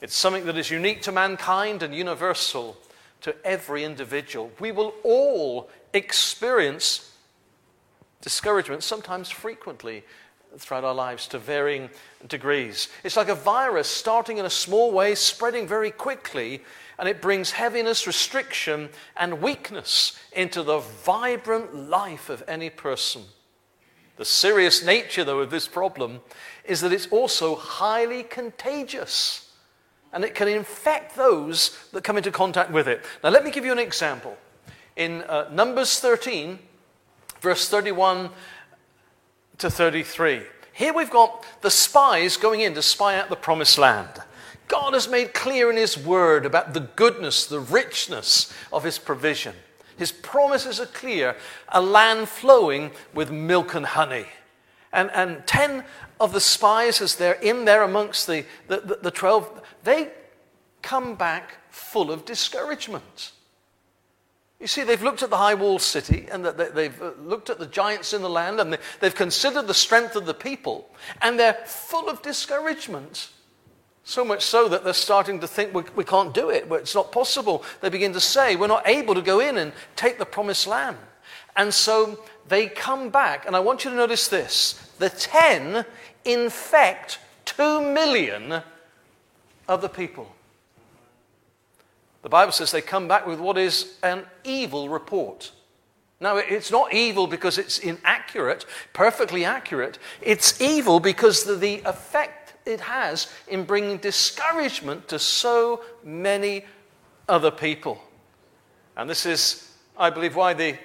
It's 0.00 0.16
something 0.16 0.46
that 0.46 0.56
is 0.56 0.70
unique 0.70 1.02
to 1.02 1.12
mankind 1.12 1.82
and 1.82 1.94
universal 1.94 2.76
to 3.20 3.34
every 3.44 3.84
individual. 3.84 4.50
We 4.58 4.72
will 4.72 4.94
all 5.02 5.68
experience 5.92 7.14
discouragement, 8.22 8.82
sometimes 8.82 9.30
frequently 9.30 10.04
throughout 10.56 10.84
our 10.84 10.94
lives 10.94 11.28
to 11.28 11.38
varying 11.38 11.90
degrees. 12.28 12.88
It's 13.04 13.16
like 13.16 13.28
a 13.28 13.34
virus 13.34 13.88
starting 13.88 14.38
in 14.38 14.46
a 14.46 14.50
small 14.50 14.90
way, 14.90 15.14
spreading 15.14 15.66
very 15.66 15.90
quickly, 15.90 16.64
and 16.98 17.08
it 17.08 17.22
brings 17.22 17.52
heaviness, 17.52 18.06
restriction, 18.06 18.88
and 19.16 19.40
weakness 19.40 20.18
into 20.32 20.62
the 20.62 20.78
vibrant 20.78 21.74
life 21.74 22.28
of 22.28 22.42
any 22.48 22.68
person. 22.68 23.22
The 24.16 24.24
serious 24.24 24.84
nature, 24.84 25.24
though, 25.24 25.40
of 25.40 25.50
this 25.50 25.68
problem 25.68 26.20
is 26.64 26.80
that 26.80 26.92
it's 26.92 27.06
also 27.08 27.54
highly 27.54 28.22
contagious 28.22 29.49
and 30.12 30.24
it 30.24 30.34
can 30.34 30.48
infect 30.48 31.16
those 31.16 31.78
that 31.92 32.04
come 32.04 32.16
into 32.16 32.30
contact 32.30 32.70
with 32.70 32.88
it. 32.88 33.04
Now, 33.22 33.30
let 33.30 33.44
me 33.44 33.50
give 33.50 33.64
you 33.64 33.72
an 33.72 33.78
example. 33.78 34.36
In 34.96 35.22
uh, 35.22 35.48
Numbers 35.52 36.00
13, 36.00 36.58
verse 37.40 37.68
31 37.68 38.30
to 39.58 39.70
33, 39.70 40.42
here 40.72 40.92
we've 40.92 41.10
got 41.10 41.44
the 41.60 41.70
spies 41.70 42.36
going 42.36 42.60
in 42.60 42.74
to 42.74 42.82
spy 42.82 43.18
out 43.18 43.28
the 43.28 43.36
promised 43.36 43.78
land. 43.78 44.08
God 44.66 44.94
has 44.94 45.08
made 45.08 45.34
clear 45.34 45.70
in 45.70 45.76
His 45.76 45.98
word 45.98 46.46
about 46.46 46.74
the 46.74 46.80
goodness, 46.80 47.46
the 47.46 47.60
richness 47.60 48.52
of 48.72 48.84
His 48.84 48.98
provision. 48.98 49.54
His 49.96 50.12
promises 50.12 50.80
are 50.80 50.86
clear 50.86 51.36
a 51.68 51.80
land 51.80 52.28
flowing 52.28 52.92
with 53.12 53.30
milk 53.30 53.74
and 53.74 53.84
honey. 53.84 54.26
And, 54.92 55.10
and 55.12 55.46
10 55.46 55.84
of 56.20 56.32
the 56.32 56.40
spies, 56.40 57.00
as 57.00 57.16
they're 57.16 57.34
in 57.34 57.64
there 57.64 57.82
amongst 57.82 58.26
the, 58.26 58.44
the, 58.68 58.80
the, 58.80 58.98
the 59.02 59.10
12, 59.10 59.60
they 59.84 60.10
come 60.82 61.14
back 61.14 61.56
full 61.70 62.10
of 62.10 62.24
discouragement. 62.24 63.32
You 64.60 64.66
see, 64.66 64.82
they've 64.82 65.02
looked 65.02 65.22
at 65.22 65.30
the 65.30 65.38
high 65.38 65.54
walled 65.54 65.80
city 65.80 66.26
and 66.30 66.44
they've 66.44 67.02
uh, 67.02 67.12
looked 67.22 67.48
at 67.48 67.58
the 67.58 67.66
giants 67.66 68.12
in 68.12 68.20
the 68.20 68.28
land 68.28 68.60
and 68.60 68.78
they've 69.00 69.14
considered 69.14 69.66
the 69.66 69.74
strength 69.74 70.16
of 70.16 70.26
the 70.26 70.34
people 70.34 70.90
and 71.22 71.38
they're 71.38 71.58
full 71.64 72.10
of 72.10 72.20
discouragement. 72.20 73.30
So 74.04 74.24
much 74.24 74.42
so 74.42 74.68
that 74.68 74.84
they're 74.84 74.92
starting 74.92 75.40
to 75.40 75.46
think 75.46 75.72
we, 75.72 75.84
we 75.96 76.04
can't 76.04 76.34
do 76.34 76.50
it, 76.50 76.66
it's 76.70 76.94
not 76.94 77.10
possible. 77.10 77.64
They 77.80 77.88
begin 77.88 78.12
to 78.12 78.20
say, 78.20 78.56
we're 78.56 78.66
not 78.66 78.86
able 78.86 79.14
to 79.14 79.22
go 79.22 79.40
in 79.40 79.56
and 79.56 79.72
take 79.96 80.18
the 80.18 80.26
promised 80.26 80.66
land. 80.66 80.96
And 81.56 81.72
so 81.72 82.22
they 82.48 82.68
come 82.68 83.10
back, 83.10 83.46
and 83.46 83.56
I 83.56 83.60
want 83.60 83.84
you 83.84 83.90
to 83.90 83.96
notice 83.96 84.28
this 84.28 84.92
the 84.98 85.10
10 85.10 85.84
infect 86.24 87.18
2 87.46 87.92
million 87.92 88.62
other 89.70 89.88
people. 89.88 90.34
The 92.22 92.28
Bible 92.28 92.52
says 92.52 92.70
they 92.70 92.82
come 92.82 93.08
back 93.08 93.26
with 93.26 93.40
what 93.40 93.56
is 93.56 93.94
an 94.02 94.24
evil 94.44 94.88
report. 94.88 95.52
Now, 96.20 96.36
it's 96.36 96.70
not 96.70 96.92
evil 96.92 97.26
because 97.26 97.56
it's 97.56 97.78
inaccurate, 97.78 98.66
perfectly 98.92 99.46
accurate. 99.46 99.98
It's 100.20 100.60
evil 100.60 101.00
because 101.00 101.46
of 101.46 101.60
the 101.60 101.80
effect 101.86 102.52
it 102.66 102.80
has 102.80 103.32
in 103.48 103.64
bringing 103.64 103.96
discouragement 103.96 105.08
to 105.08 105.18
so 105.18 105.82
many 106.04 106.66
other 107.26 107.50
people. 107.50 108.02
And 108.98 109.08
this 109.08 109.24
is, 109.24 109.72
I 109.96 110.10
believe, 110.10 110.36
why 110.36 110.52
the 110.52 110.76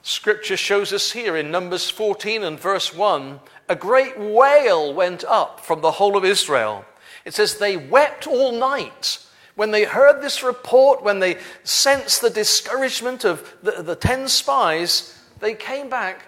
scripture 0.00 0.56
shows 0.56 0.94
us 0.94 1.12
here 1.12 1.36
in 1.36 1.50
Numbers 1.50 1.90
14 1.90 2.42
and 2.42 2.58
verse 2.58 2.94
1 2.94 3.38
a 3.68 3.76
great 3.76 4.18
wail 4.18 4.94
went 4.94 5.24
up 5.24 5.60
from 5.60 5.80
the 5.82 5.92
whole 5.92 6.16
of 6.16 6.24
Israel. 6.24 6.84
It 7.24 7.34
says 7.34 7.58
they 7.58 7.76
wept 7.76 8.26
all 8.26 8.52
night 8.52 9.18
when 9.54 9.70
they 9.70 9.84
heard 9.84 10.22
this 10.22 10.42
report, 10.42 11.02
when 11.02 11.20
they 11.20 11.38
sensed 11.62 12.20
the 12.20 12.30
discouragement 12.30 13.24
of 13.24 13.54
the, 13.62 13.82
the 13.82 13.96
10 13.96 14.28
spies, 14.28 15.18
they 15.40 15.54
came 15.54 15.88
back 15.88 16.26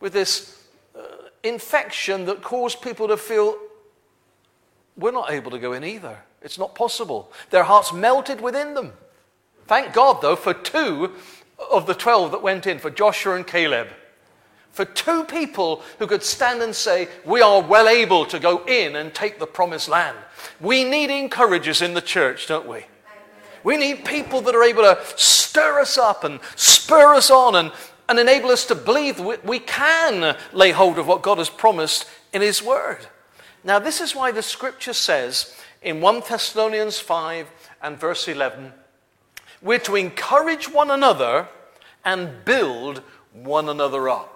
with 0.00 0.12
this 0.12 0.64
uh, 0.96 1.00
infection 1.42 2.24
that 2.26 2.42
caused 2.42 2.82
people 2.82 3.08
to 3.08 3.16
feel, 3.16 3.56
we're 4.96 5.12
not 5.12 5.30
able 5.30 5.50
to 5.52 5.58
go 5.58 5.72
in 5.72 5.84
either. 5.84 6.18
It's 6.42 6.58
not 6.58 6.74
possible. 6.74 7.32
Their 7.50 7.64
hearts 7.64 7.92
melted 7.92 8.40
within 8.40 8.74
them. 8.74 8.92
Thank 9.66 9.92
God, 9.94 10.20
though, 10.20 10.36
for 10.36 10.52
two 10.52 11.12
of 11.70 11.86
the 11.86 11.94
12 11.94 12.32
that 12.32 12.42
went 12.42 12.66
in, 12.66 12.78
for 12.78 12.90
Joshua 12.90 13.36
and 13.36 13.46
Caleb. 13.46 13.88
For 14.74 14.84
two 14.84 15.22
people 15.22 15.82
who 16.00 16.08
could 16.08 16.24
stand 16.24 16.60
and 16.60 16.74
say, 16.74 17.08
We 17.24 17.40
are 17.40 17.62
well 17.62 17.86
able 17.86 18.26
to 18.26 18.40
go 18.40 18.64
in 18.66 18.96
and 18.96 19.14
take 19.14 19.38
the 19.38 19.46
promised 19.46 19.88
land. 19.88 20.18
We 20.60 20.82
need 20.82 21.10
encouragers 21.10 21.80
in 21.80 21.94
the 21.94 22.00
church, 22.02 22.48
don't 22.48 22.66
we? 22.66 22.84
We 23.62 23.76
need 23.76 24.04
people 24.04 24.40
that 24.42 24.54
are 24.54 24.64
able 24.64 24.82
to 24.82 24.98
stir 25.16 25.80
us 25.80 25.96
up 25.96 26.24
and 26.24 26.40
spur 26.56 27.14
us 27.14 27.30
on 27.30 27.54
and, 27.54 27.72
and 28.08 28.18
enable 28.18 28.50
us 28.50 28.66
to 28.66 28.74
believe 28.74 29.18
that 29.18 29.46
we 29.46 29.60
can 29.60 30.36
lay 30.52 30.72
hold 30.72 30.98
of 30.98 31.06
what 31.06 31.22
God 31.22 31.38
has 31.38 31.48
promised 31.48 32.06
in 32.32 32.42
His 32.42 32.60
Word. 32.60 33.06
Now, 33.62 33.78
this 33.78 34.00
is 34.00 34.12
why 34.12 34.32
the 34.32 34.42
scripture 34.42 34.92
says 34.92 35.56
in 35.82 36.00
1 36.00 36.22
Thessalonians 36.28 36.98
5 36.98 37.48
and 37.80 37.96
verse 37.96 38.26
11, 38.26 38.72
we're 39.62 39.78
to 39.78 39.94
encourage 39.94 40.68
one 40.68 40.90
another 40.90 41.46
and 42.04 42.44
build 42.44 43.02
one 43.32 43.68
another 43.68 44.08
up. 44.08 44.33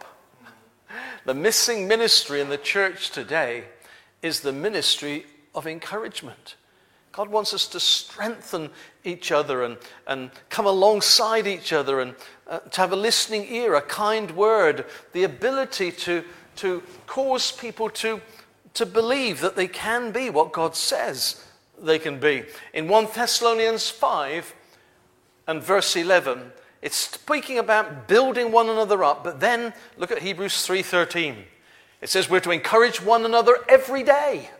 The 1.24 1.34
missing 1.34 1.88
ministry 1.88 2.40
in 2.40 2.48
the 2.48 2.58
church 2.58 3.10
today 3.10 3.64
is 4.22 4.40
the 4.40 4.52
ministry 4.52 5.26
of 5.54 5.66
encouragement. 5.66 6.56
God 7.12 7.28
wants 7.30 7.52
us 7.52 7.66
to 7.68 7.80
strengthen 7.80 8.70
each 9.02 9.32
other 9.32 9.64
and, 9.64 9.76
and 10.06 10.30
come 10.50 10.66
alongside 10.66 11.46
each 11.46 11.72
other 11.72 12.00
and 12.00 12.14
uh, 12.46 12.60
to 12.60 12.80
have 12.80 12.92
a 12.92 12.96
listening 12.96 13.46
ear, 13.52 13.74
a 13.74 13.82
kind 13.82 14.30
word, 14.32 14.84
the 15.12 15.24
ability 15.24 15.90
to, 15.92 16.22
to 16.56 16.82
cause 17.06 17.50
people 17.50 17.90
to, 17.90 18.20
to 18.74 18.86
believe 18.86 19.40
that 19.40 19.56
they 19.56 19.66
can 19.66 20.12
be 20.12 20.30
what 20.30 20.52
God 20.52 20.76
says 20.76 21.44
they 21.80 21.98
can 21.98 22.18
be. 22.20 22.44
In 22.72 22.88
1 22.88 23.08
Thessalonians 23.14 23.88
5 23.88 24.54
and 25.46 25.62
verse 25.62 25.96
11, 25.96 26.52
it's 26.80 26.96
speaking 26.96 27.58
about 27.58 28.06
building 28.06 28.52
one 28.52 28.68
another 28.68 29.02
up, 29.02 29.24
but 29.24 29.40
then 29.40 29.74
look 29.96 30.10
at 30.10 30.22
Hebrews 30.22 30.66
3:13. 30.66 31.44
It 32.00 32.08
says 32.08 32.30
we're 32.30 32.40
to 32.40 32.52
encourage 32.52 33.02
one 33.02 33.24
another 33.24 33.58
every 33.68 34.04
day 34.04 34.50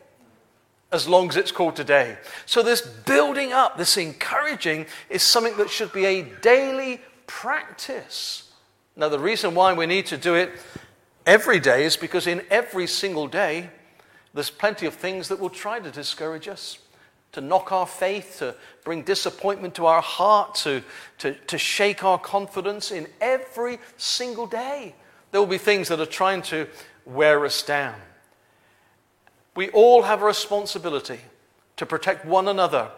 as 0.91 1.07
long 1.07 1.28
as 1.28 1.37
it's 1.37 1.53
called 1.53 1.77
today. 1.77 2.19
So 2.47 2.62
this 2.62 2.81
building 2.81 3.53
up, 3.53 3.77
this 3.77 3.97
encouraging 3.97 4.87
is 5.11 5.23
something 5.23 5.57
that 5.59 5.71
should 5.71 5.93
be 5.93 6.07
a 6.07 6.23
daily 6.23 7.01
practice. 7.27 8.51
Now 8.97 9.09
the 9.09 9.19
reason 9.19 9.55
why 9.55 9.73
we 9.75 9.87
need 9.87 10.07
to 10.07 10.17
do 10.17 10.34
it 10.34 10.51
every 11.27 11.61
day 11.61 11.84
is 11.84 11.97
because 11.97 12.27
in 12.27 12.43
every 12.51 12.87
single 12.87 13.28
day 13.28 13.71
there's 14.34 14.51
plenty 14.51 14.87
of 14.87 14.95
things 14.95 15.28
that 15.28 15.39
will 15.39 15.51
try 15.51 15.78
to 15.78 15.91
discourage 15.91 16.49
us 16.49 16.78
to 17.33 17.41
knock 17.41 17.72
our 17.72 17.87
faith, 17.87 18.37
to 18.39 18.55
bring 18.84 19.03
disappointment 19.03 19.75
to 19.75 19.87
our 19.87 20.00
heart, 20.03 20.55
to, 20.56 20.83
to, 21.19 21.34
to 21.34 21.59
shake 21.59 22.03
our 22.03 22.19
confidence 22.19 22.91
in 22.91 23.06
every 23.21 23.78
single 23.97 24.47
day. 24.47 24.94
There 25.31 25.41
will 25.41 25.49
be 25.49 25.59
things 25.59 25.89
that 25.89 26.00
are 26.00 26.06
trying 26.06 26.43
to 26.43 26.66
wear 27.05 27.44
us 27.44 27.62
down. 27.62 27.94
We 29.55 29.69
all 29.71 30.03
have 30.03 30.22
a 30.22 30.27
responsibility 30.27 31.21
to 31.77 31.87
protect 31.87 32.25
one 32.25 32.49
another 32.49 32.91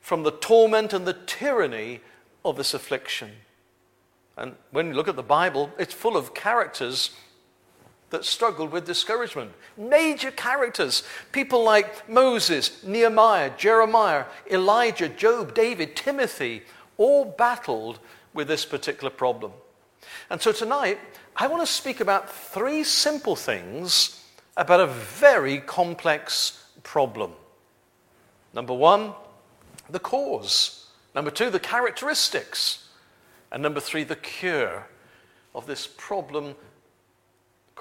from 0.00 0.22
the 0.22 0.32
torment 0.32 0.92
and 0.92 1.06
the 1.06 1.16
tyranny 1.26 2.00
of 2.44 2.56
this 2.56 2.74
affliction. 2.74 3.30
And 4.36 4.56
when 4.70 4.88
you 4.88 4.94
look 4.94 5.08
at 5.08 5.16
the 5.16 5.22
Bible, 5.22 5.70
it's 5.78 5.94
full 5.94 6.16
of 6.16 6.34
characters 6.34 7.10
that 8.12 8.24
struggled 8.24 8.70
with 8.70 8.86
discouragement. 8.86 9.50
Major 9.76 10.30
characters, 10.30 11.02
people 11.32 11.64
like 11.64 12.08
Moses, 12.08 12.84
Nehemiah, 12.84 13.50
Jeremiah, 13.56 14.24
Elijah, 14.50 15.08
Job, 15.08 15.54
David, 15.54 15.96
Timothy, 15.96 16.62
all 16.96 17.24
battled 17.24 17.98
with 18.32 18.48
this 18.48 18.64
particular 18.64 19.10
problem. 19.10 19.52
And 20.30 20.40
so 20.40 20.52
tonight, 20.52 20.98
I 21.36 21.48
want 21.48 21.62
to 21.62 21.72
speak 21.72 22.00
about 22.00 22.30
three 22.30 22.84
simple 22.84 23.34
things 23.34 24.24
about 24.56 24.80
a 24.80 24.86
very 24.86 25.58
complex 25.58 26.64
problem. 26.82 27.32
Number 28.54 28.74
one, 28.74 29.14
the 29.88 29.98
cause. 29.98 30.90
Number 31.14 31.30
two, 31.30 31.50
the 31.50 31.60
characteristics. 31.60 32.88
And 33.50 33.62
number 33.62 33.80
three, 33.80 34.04
the 34.04 34.16
cure 34.16 34.86
of 35.54 35.66
this 35.66 35.86
problem 35.86 36.54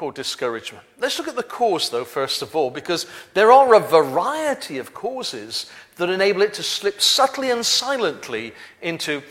called 0.02 0.16
discouragement. 0.16 0.84
Let's 0.98 1.20
look 1.20 1.28
at 1.28 1.36
the 1.36 1.44
cause, 1.44 1.92
though, 1.92 2.06
first 2.06 2.42
of 2.42 2.56
all, 2.56 2.72
because 2.72 3.06
there 3.36 3.52
are 3.52 3.76
a 3.76 3.80
variety 3.80 4.80
of 4.80 4.96
causes 4.96 5.72
that 5.98 6.10
enable 6.10 6.42
it 6.42 6.56
to 6.56 6.64
slip 6.64 7.00
subtly 7.00 7.52
and 7.52 7.64
silently 7.64 8.56
into 8.82 9.22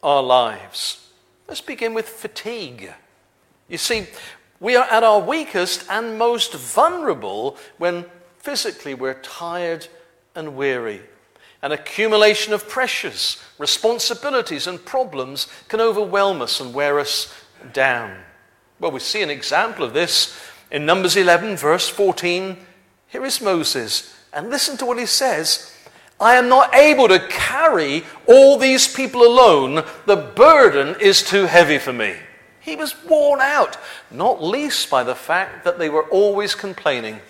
our 0.00 0.22
lives. 0.22 1.08
Let's 1.48 1.60
begin 1.60 1.92
with 1.92 2.08
fatigue. 2.08 2.92
You 3.68 3.78
see, 3.78 4.06
we 4.60 4.76
are 4.76 4.86
at 4.92 5.02
our 5.02 5.18
weakest 5.18 5.90
and 5.90 6.16
most 6.16 6.54
vulnerable 6.54 7.56
when 7.78 8.04
physically 8.38 8.94
we're 8.94 9.20
tired 9.22 9.88
and 10.36 10.54
weary. 10.54 11.00
An 11.62 11.72
accumulation 11.72 12.52
of 12.52 12.68
pressures, 12.68 13.42
responsibilities, 13.58 14.68
and 14.68 14.84
problems 14.84 15.48
can 15.66 15.80
overwhelm 15.80 16.40
us 16.40 16.60
and 16.60 16.72
wear 16.72 17.00
us 17.00 17.34
down. 17.72 18.16
Well, 18.82 18.90
we 18.90 18.98
see 18.98 19.22
an 19.22 19.30
example 19.30 19.84
of 19.84 19.92
this 19.92 20.36
in 20.72 20.84
Numbers 20.84 21.14
11, 21.14 21.56
verse 21.56 21.88
14. 21.88 22.56
Here 23.06 23.24
is 23.24 23.40
Moses, 23.40 24.12
and 24.32 24.50
listen 24.50 24.76
to 24.78 24.84
what 24.84 24.98
he 24.98 25.06
says. 25.06 25.72
I 26.18 26.34
am 26.34 26.48
not 26.48 26.74
able 26.74 27.06
to 27.06 27.24
carry 27.28 28.02
all 28.26 28.58
these 28.58 28.92
people 28.92 29.22
alone. 29.22 29.84
The 30.06 30.16
burden 30.16 30.96
is 31.00 31.22
too 31.22 31.44
heavy 31.44 31.78
for 31.78 31.92
me. 31.92 32.16
He 32.58 32.74
was 32.74 32.96
worn 33.04 33.40
out, 33.40 33.78
not 34.10 34.42
least 34.42 34.90
by 34.90 35.04
the 35.04 35.14
fact 35.14 35.62
that 35.62 35.78
they 35.78 35.88
were 35.88 36.08
always 36.08 36.56
complaining, 36.56 37.20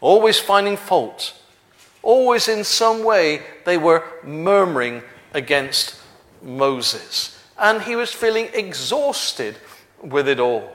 always 0.00 0.38
finding 0.38 0.76
fault, 0.76 1.36
always 2.00 2.46
in 2.46 2.62
some 2.62 3.02
way 3.02 3.42
they 3.64 3.76
were 3.76 4.04
murmuring 4.22 5.02
against 5.32 6.00
Moses. 6.40 7.42
And 7.58 7.82
he 7.82 7.96
was 7.96 8.12
feeling 8.12 8.50
exhausted 8.54 9.56
with 10.10 10.28
it 10.28 10.40
all. 10.40 10.74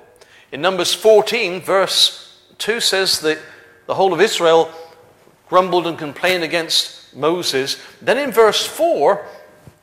In 0.52 0.62
Numbers 0.62 0.94
14, 0.94 1.62
verse 1.62 2.42
2 2.58 2.80
says 2.80 3.20
that 3.22 3.40
the 3.86 3.96
whole 3.96 4.14
of 4.14 4.22
Israel 4.22 4.72
grumbled 5.48 5.88
and 5.88 5.98
complained 5.98 6.44
against 6.44 7.16
Moses. 7.16 7.78
Then 8.02 8.18
in 8.18 8.32
verse 8.32 8.66
4, 8.66 9.26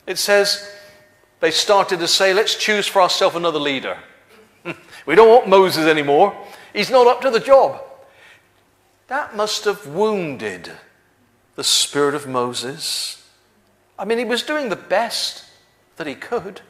it 0.05 0.17
says, 0.17 0.71
they 1.39 1.51
started 1.51 1.99
to 1.99 2.07
say, 2.07 2.33
let's 2.33 2.55
choose 2.55 2.87
for 2.87 3.01
ourselves 3.01 3.35
another 3.35 3.59
leader. 3.59 3.97
we 5.05 5.15
don't 5.15 5.29
want 5.29 5.47
Moses 5.47 5.85
anymore. 5.85 6.35
He's 6.73 6.89
not 6.89 7.07
up 7.07 7.21
to 7.21 7.29
the 7.29 7.39
job. 7.39 7.81
That 9.07 9.35
must 9.35 9.65
have 9.65 9.87
wounded 9.87 10.71
the 11.55 11.63
spirit 11.63 12.15
of 12.15 12.27
Moses. 12.27 13.23
I 13.97 14.05
mean, 14.05 14.17
he 14.17 14.25
was 14.25 14.43
doing 14.43 14.69
the 14.69 14.75
best 14.75 15.45
that 15.95 16.07
he 16.07 16.15
could. 16.15 16.61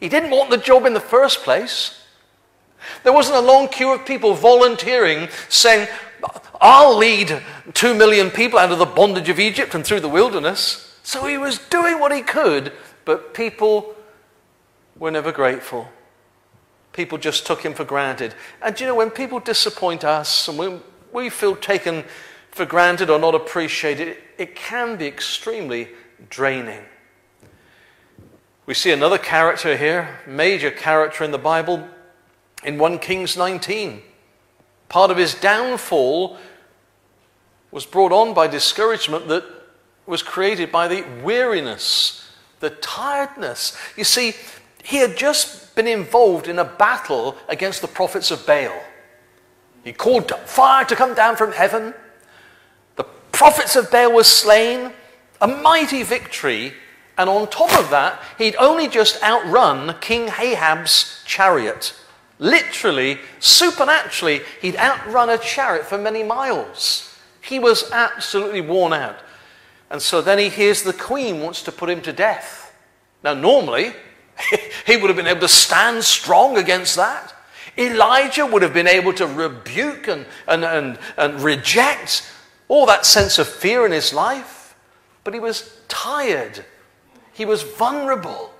He 0.00 0.08
didn't 0.08 0.30
want 0.30 0.50
the 0.50 0.58
job 0.58 0.86
in 0.86 0.94
the 0.94 1.00
first 1.00 1.42
place. 1.42 2.02
There 3.02 3.12
wasn't 3.12 3.36
a 3.36 3.40
long 3.40 3.68
queue 3.68 3.92
of 3.94 4.06
people 4.06 4.34
volunteering, 4.34 5.28
saying, 5.48 5.88
I'll 6.60 6.96
lead 6.96 7.42
two 7.74 7.94
million 7.94 8.30
people 8.30 8.58
out 8.58 8.72
of 8.72 8.78
the 8.78 8.86
bondage 8.86 9.28
of 9.28 9.40
Egypt 9.40 9.74
and 9.74 9.84
through 9.84 10.00
the 10.00 10.08
wilderness. 10.08 10.98
So 11.02 11.26
he 11.26 11.38
was 11.38 11.58
doing 11.58 11.98
what 12.00 12.14
he 12.14 12.22
could 12.22 12.72
but 13.06 13.32
people 13.32 13.94
were 14.98 15.10
never 15.10 15.32
grateful. 15.32 15.88
People 16.92 17.16
just 17.16 17.46
took 17.46 17.62
him 17.62 17.72
for 17.72 17.84
granted. 17.84 18.34
And 18.60 18.78
you 18.78 18.86
know, 18.86 18.94
when 18.94 19.10
people 19.10 19.38
disappoint 19.38 20.04
us 20.04 20.48
and 20.48 20.58
when 20.58 20.82
we 21.12 21.30
feel 21.30 21.56
taken 21.56 22.04
for 22.50 22.66
granted 22.66 23.08
or 23.08 23.18
not 23.18 23.34
appreciated, 23.34 24.08
it, 24.08 24.18
it 24.36 24.56
can 24.56 24.96
be 24.96 25.06
extremely 25.06 25.88
draining. 26.28 26.82
We 28.66 28.74
see 28.74 28.90
another 28.90 29.18
character 29.18 29.76
here, 29.76 30.20
major 30.26 30.70
character 30.70 31.24
in 31.24 31.30
the 31.30 31.38
Bible, 31.38 31.88
in 32.64 32.78
1 32.78 32.98
Kings 32.98 33.36
19. 33.36 34.02
Part 34.88 35.10
of 35.10 35.16
his 35.16 35.34
downfall 35.34 36.36
was 37.70 37.86
brought 37.86 38.12
on 38.12 38.34
by 38.34 38.48
discouragement 38.48 39.28
that 39.28 39.44
was 40.06 40.22
created 40.22 40.70
by 40.70 40.88
the 40.88 41.04
weariness 41.22 42.26
the 42.60 42.70
tiredness. 42.70 43.76
You 43.96 44.04
see, 44.04 44.34
he 44.82 44.98
had 44.98 45.16
just 45.16 45.74
been 45.74 45.86
involved 45.86 46.48
in 46.48 46.58
a 46.58 46.64
battle 46.64 47.36
against 47.48 47.82
the 47.82 47.88
prophets 47.88 48.30
of 48.30 48.46
Baal. 48.46 48.82
He 49.84 49.92
called 49.92 50.30
fire 50.46 50.84
to 50.86 50.96
come 50.96 51.14
down 51.14 51.36
from 51.36 51.52
heaven. 51.52 51.94
The 52.96 53.04
prophets 53.32 53.76
of 53.76 53.90
Baal 53.90 54.12
were 54.12 54.24
slain. 54.24 54.92
A 55.40 55.46
mighty 55.46 56.02
victory. 56.02 56.72
And 57.18 57.30
on 57.30 57.48
top 57.48 57.72
of 57.78 57.90
that, 57.90 58.22
he'd 58.38 58.56
only 58.56 58.88
just 58.88 59.22
outrun 59.22 59.94
King 60.00 60.28
Ahab's 60.38 61.22
chariot. 61.24 61.94
Literally, 62.38 63.18
supernaturally, 63.38 64.42
he'd 64.60 64.76
outrun 64.76 65.30
a 65.30 65.38
chariot 65.38 65.86
for 65.86 65.96
many 65.96 66.22
miles. 66.22 67.14
He 67.40 67.58
was 67.58 67.90
absolutely 67.90 68.60
worn 68.60 68.92
out. 68.92 69.16
And 69.90 70.02
so 70.02 70.20
then 70.20 70.38
he 70.38 70.48
hears 70.48 70.82
the 70.82 70.92
queen 70.92 71.40
wants 71.40 71.62
to 71.62 71.72
put 71.72 71.88
him 71.88 72.02
to 72.02 72.12
death. 72.12 72.74
Now, 73.22 73.34
normally, 73.34 73.92
he 74.86 74.96
would 74.96 75.08
have 75.08 75.16
been 75.16 75.26
able 75.26 75.40
to 75.40 75.48
stand 75.48 76.04
strong 76.04 76.58
against 76.58 76.96
that. 76.96 77.32
Elijah 77.78 78.46
would 78.46 78.62
have 78.62 78.74
been 78.74 78.86
able 78.86 79.12
to 79.14 79.26
rebuke 79.26 80.08
and, 80.08 80.26
and, 80.48 80.64
and, 80.64 80.98
and 81.16 81.40
reject 81.40 82.30
all 82.68 82.86
that 82.86 83.06
sense 83.06 83.38
of 83.38 83.46
fear 83.46 83.86
in 83.86 83.92
his 83.92 84.12
life. 84.12 84.74
But 85.24 85.34
he 85.34 85.40
was 85.40 85.78
tired, 85.88 86.64
he 87.36 87.44
was 87.44 87.62
vulnerable. 87.62 88.52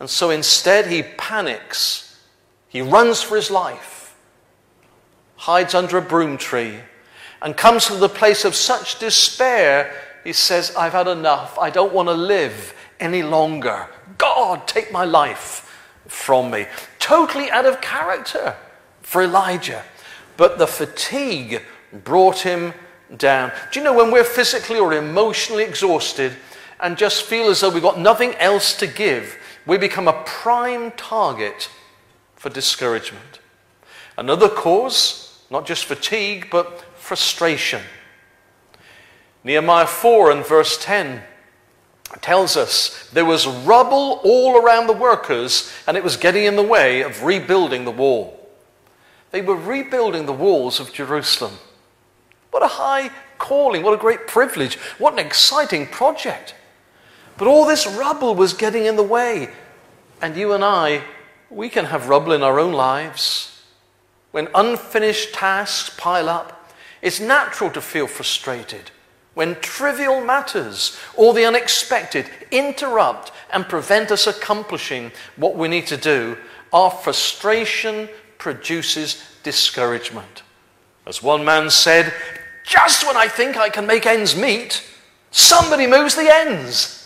And 0.00 0.08
so 0.08 0.30
instead, 0.30 0.86
he 0.86 1.02
panics. 1.02 2.20
He 2.68 2.82
runs 2.82 3.22
for 3.22 3.36
his 3.36 3.50
life, 3.50 4.16
hides 5.36 5.74
under 5.74 5.98
a 5.98 6.02
broom 6.02 6.38
tree, 6.38 6.78
and 7.42 7.56
comes 7.56 7.86
to 7.86 7.94
the 7.94 8.08
place 8.08 8.44
of 8.44 8.54
such 8.54 8.98
despair 8.98 9.94
he 10.24 10.32
says, 10.32 10.74
I've 10.76 10.92
had 10.92 11.08
enough. 11.08 11.58
I 11.58 11.70
don't 11.70 11.92
want 11.92 12.08
to 12.08 12.14
live 12.14 12.74
any 13.00 13.22
longer. 13.22 13.88
God, 14.18 14.68
take 14.68 14.92
my 14.92 15.04
life 15.04 15.90
from 16.06 16.50
me. 16.50 16.66
Totally 16.98 17.50
out 17.50 17.66
of 17.66 17.80
character 17.80 18.56
for 19.00 19.22
Elijah. 19.22 19.82
But 20.36 20.58
the 20.58 20.66
fatigue 20.66 21.62
brought 22.04 22.38
him 22.38 22.72
down. 23.16 23.52
Do 23.72 23.80
you 23.80 23.84
know 23.84 23.92
when 23.92 24.12
we're 24.12 24.24
physically 24.24 24.78
or 24.78 24.94
emotionally 24.94 25.64
exhausted 25.64 26.32
and 26.82 26.98
just 26.98 27.22
feel 27.22 27.48
as 27.48 27.60
though 27.60 27.70
we've 27.70 27.82
got 27.82 27.98
nothing 27.98 28.34
else 28.34 28.76
to 28.78 28.86
give, 28.86 29.38
we 29.66 29.78
become 29.78 30.08
a 30.08 30.22
prime 30.24 30.90
target 30.92 31.70
for 32.34 32.50
discouragement. 32.50 33.38
Another 34.18 34.48
cause, 34.48 35.44
not 35.48 35.64
just 35.64 35.84
fatigue, 35.84 36.48
but 36.50 36.84
frustration. 36.96 37.82
Nehemiah 39.44 39.86
4 39.86 40.32
and 40.32 40.44
verse 40.44 40.76
10 40.82 41.22
tells 42.20 42.56
us 42.56 43.08
there 43.12 43.24
was 43.24 43.46
rubble 43.46 44.20
all 44.24 44.60
around 44.60 44.86
the 44.86 44.92
workers 44.92 45.72
and 45.86 45.96
it 45.96 46.04
was 46.04 46.16
getting 46.16 46.44
in 46.44 46.56
the 46.56 46.62
way 46.62 47.02
of 47.02 47.22
rebuilding 47.22 47.84
the 47.84 47.90
wall. 47.90 48.38
They 49.30 49.40
were 49.40 49.56
rebuilding 49.56 50.26
the 50.26 50.32
walls 50.32 50.78
of 50.78 50.92
Jerusalem. 50.92 51.54
What 52.50 52.62
a 52.62 52.68
high 52.68 53.10
calling, 53.38 53.82
what 53.82 53.94
a 53.94 53.98
great 53.98 54.26
privilege, 54.26 54.76
what 54.98 55.14
an 55.14 55.18
exciting 55.18 55.86
project. 55.86 56.54
But 57.38 57.48
all 57.48 57.66
this 57.66 57.86
rubble 57.86 58.34
was 58.34 58.52
getting 58.52 58.86
in 58.86 58.96
the 58.96 59.02
way. 59.02 59.48
And 60.20 60.36
you 60.36 60.52
and 60.52 60.64
I, 60.64 61.02
we 61.50 61.68
can 61.68 61.86
have 61.86 62.08
rubble 62.08 62.32
in 62.32 62.42
our 62.42 62.58
own 62.58 62.72
lives. 62.72 63.62
When 64.30 64.48
unfinished 64.54 65.34
tasks 65.34 65.94
pile 65.98 66.28
up, 66.28 66.72
it's 67.00 67.20
natural 67.20 67.70
to 67.70 67.80
feel 67.80 68.06
frustrated 68.06 68.90
when 69.34 69.54
trivial 69.60 70.20
matters 70.20 70.98
or 71.14 71.32
the 71.32 71.44
unexpected 71.44 72.28
interrupt 72.50 73.32
and 73.52 73.68
prevent 73.68 74.10
us 74.10 74.26
accomplishing 74.26 75.10
what 75.36 75.56
we 75.56 75.68
need 75.68 75.86
to 75.86 75.96
do, 75.96 76.36
our 76.72 76.90
frustration 76.90 78.08
produces 78.38 79.24
discouragement. 79.42 80.42
As 81.06 81.22
one 81.22 81.44
man 81.44 81.70
said, 81.70 82.12
just 82.64 83.06
when 83.06 83.16
I 83.16 83.26
think 83.26 83.56
I 83.56 83.68
can 83.68 83.86
make 83.86 84.06
ends 84.06 84.36
meet, 84.36 84.86
somebody 85.30 85.86
moves 85.86 86.14
the 86.14 86.32
ends. 86.32 87.01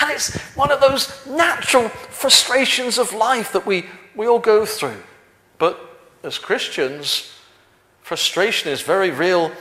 And 0.00 0.10
it's 0.10 0.36
one 0.56 0.72
of 0.72 0.80
those 0.80 1.24
natural 1.26 1.88
frustrations 1.88 2.98
of 2.98 3.12
life 3.12 3.52
that 3.52 3.66
we, 3.66 3.86
we 4.14 4.26
all 4.26 4.38
go 4.38 4.66
through. 4.66 5.02
But 5.58 5.78
as 6.22 6.38
Christians, 6.38 7.32
frustration 8.02 8.70
is 8.70 8.82
very 8.82 9.10
real 9.10 9.52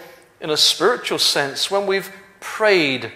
in 0.42 0.50
a 0.50 0.58
spiritual 0.58 1.20
sense 1.20 1.70
when 1.70 1.86
we've 1.88 2.12
prayed 2.40 3.12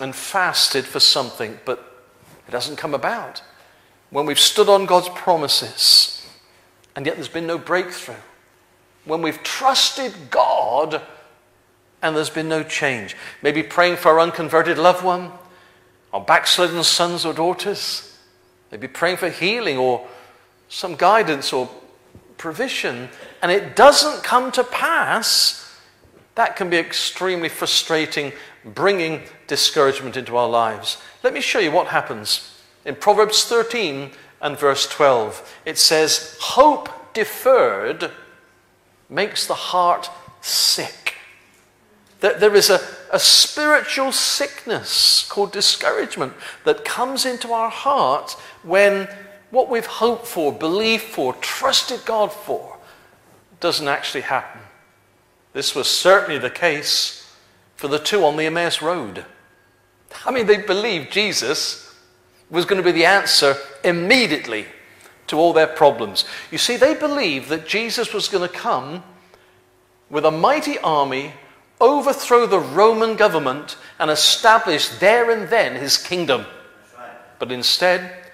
and 0.00 0.14
fasted 0.14 0.84
for 0.84 1.00
something, 1.00 1.58
but 1.64 2.08
it 2.48 2.52
hasn't 2.52 2.78
come 2.78 2.94
about. 2.94 3.42
When 4.10 4.26
we've 4.26 4.38
stood 4.38 4.68
on 4.68 4.84
God's 4.84 5.08
promises, 5.10 6.26
and 6.94 7.06
yet 7.06 7.14
there's 7.14 7.28
been 7.28 7.46
no 7.46 7.58
breakthrough. 7.58 8.14
When 9.04 9.22
we've 9.22 9.42
trusted 9.42 10.12
God, 10.30 11.00
and 12.02 12.16
there's 12.16 12.30
been 12.30 12.48
no 12.48 12.62
change. 12.64 13.16
Maybe 13.42 13.62
praying 13.62 13.96
for 13.96 14.10
our 14.10 14.20
unconverted 14.20 14.76
loved 14.76 15.04
one, 15.04 15.30
our 16.12 16.20
backslidden 16.20 16.84
sons 16.84 17.24
or 17.24 17.32
daughters. 17.32 18.16
Maybe 18.70 18.88
praying 18.88 19.18
for 19.18 19.28
healing 19.28 19.78
or 19.78 20.06
some 20.68 20.96
guidance 20.96 21.52
or 21.52 21.68
provision, 22.38 23.08
and 23.42 23.52
it 23.52 23.76
doesn't 23.76 24.24
come 24.24 24.50
to 24.52 24.64
pass 24.64 25.62
that 26.34 26.56
can 26.56 26.70
be 26.70 26.78
extremely 26.78 27.48
frustrating, 27.48 28.32
bringing 28.64 29.22
discouragement 29.46 30.16
into 30.16 30.36
our 30.36 30.48
lives. 30.48 30.96
Let 31.22 31.34
me 31.34 31.40
show 31.40 31.58
you 31.58 31.70
what 31.70 31.88
happens. 31.88 32.58
In 32.84 32.94
Proverbs 32.94 33.44
13 33.44 34.10
and 34.40 34.58
verse 34.58 34.86
12, 34.88 35.60
it 35.66 35.78
says, 35.78 36.38
Hope 36.40 36.88
deferred 37.12 38.10
makes 39.10 39.46
the 39.46 39.54
heart 39.54 40.10
sick. 40.40 41.14
There 42.20 42.54
is 42.54 42.70
a, 42.70 42.80
a 43.12 43.18
spiritual 43.18 44.10
sickness 44.10 45.26
called 45.28 45.52
discouragement 45.52 46.32
that 46.64 46.84
comes 46.84 47.26
into 47.26 47.52
our 47.52 47.70
heart 47.70 48.32
when 48.62 49.06
what 49.50 49.68
we've 49.68 49.86
hoped 49.86 50.26
for, 50.26 50.50
believed 50.50 51.04
for, 51.04 51.34
trusted 51.34 52.00
God 52.06 52.32
for 52.32 52.78
doesn't 53.60 53.86
actually 53.86 54.22
happen. 54.22 54.62
This 55.52 55.74
was 55.74 55.86
certainly 55.86 56.38
the 56.38 56.50
case 56.50 57.30
for 57.76 57.86
the 57.86 57.98
two 57.98 58.24
on 58.24 58.36
the 58.36 58.46
Emmaus 58.46 58.80
Road. 58.80 59.24
I 60.24 60.30
mean, 60.30 60.46
they 60.46 60.58
believed 60.58 61.12
Jesus 61.12 61.94
was 62.50 62.64
going 62.64 62.82
to 62.82 62.84
be 62.84 62.92
the 62.92 63.04
answer 63.04 63.56
immediately 63.84 64.66
to 65.26 65.36
all 65.36 65.52
their 65.52 65.66
problems. 65.66 66.24
You 66.50 66.58
see, 66.58 66.76
they 66.76 66.94
believed 66.94 67.48
that 67.50 67.66
Jesus 67.66 68.12
was 68.12 68.28
going 68.28 68.48
to 68.48 68.54
come 68.54 69.02
with 70.10 70.24
a 70.24 70.30
mighty 70.30 70.78
army, 70.78 71.32
overthrow 71.82 72.46
the 72.46 72.60
Roman 72.60 73.16
government, 73.16 73.76
and 73.98 74.10
establish 74.10 74.88
there 74.88 75.30
and 75.30 75.48
then 75.48 75.74
his 75.74 75.98
kingdom. 75.98 76.46
But 77.38 77.52
instead, 77.52 78.30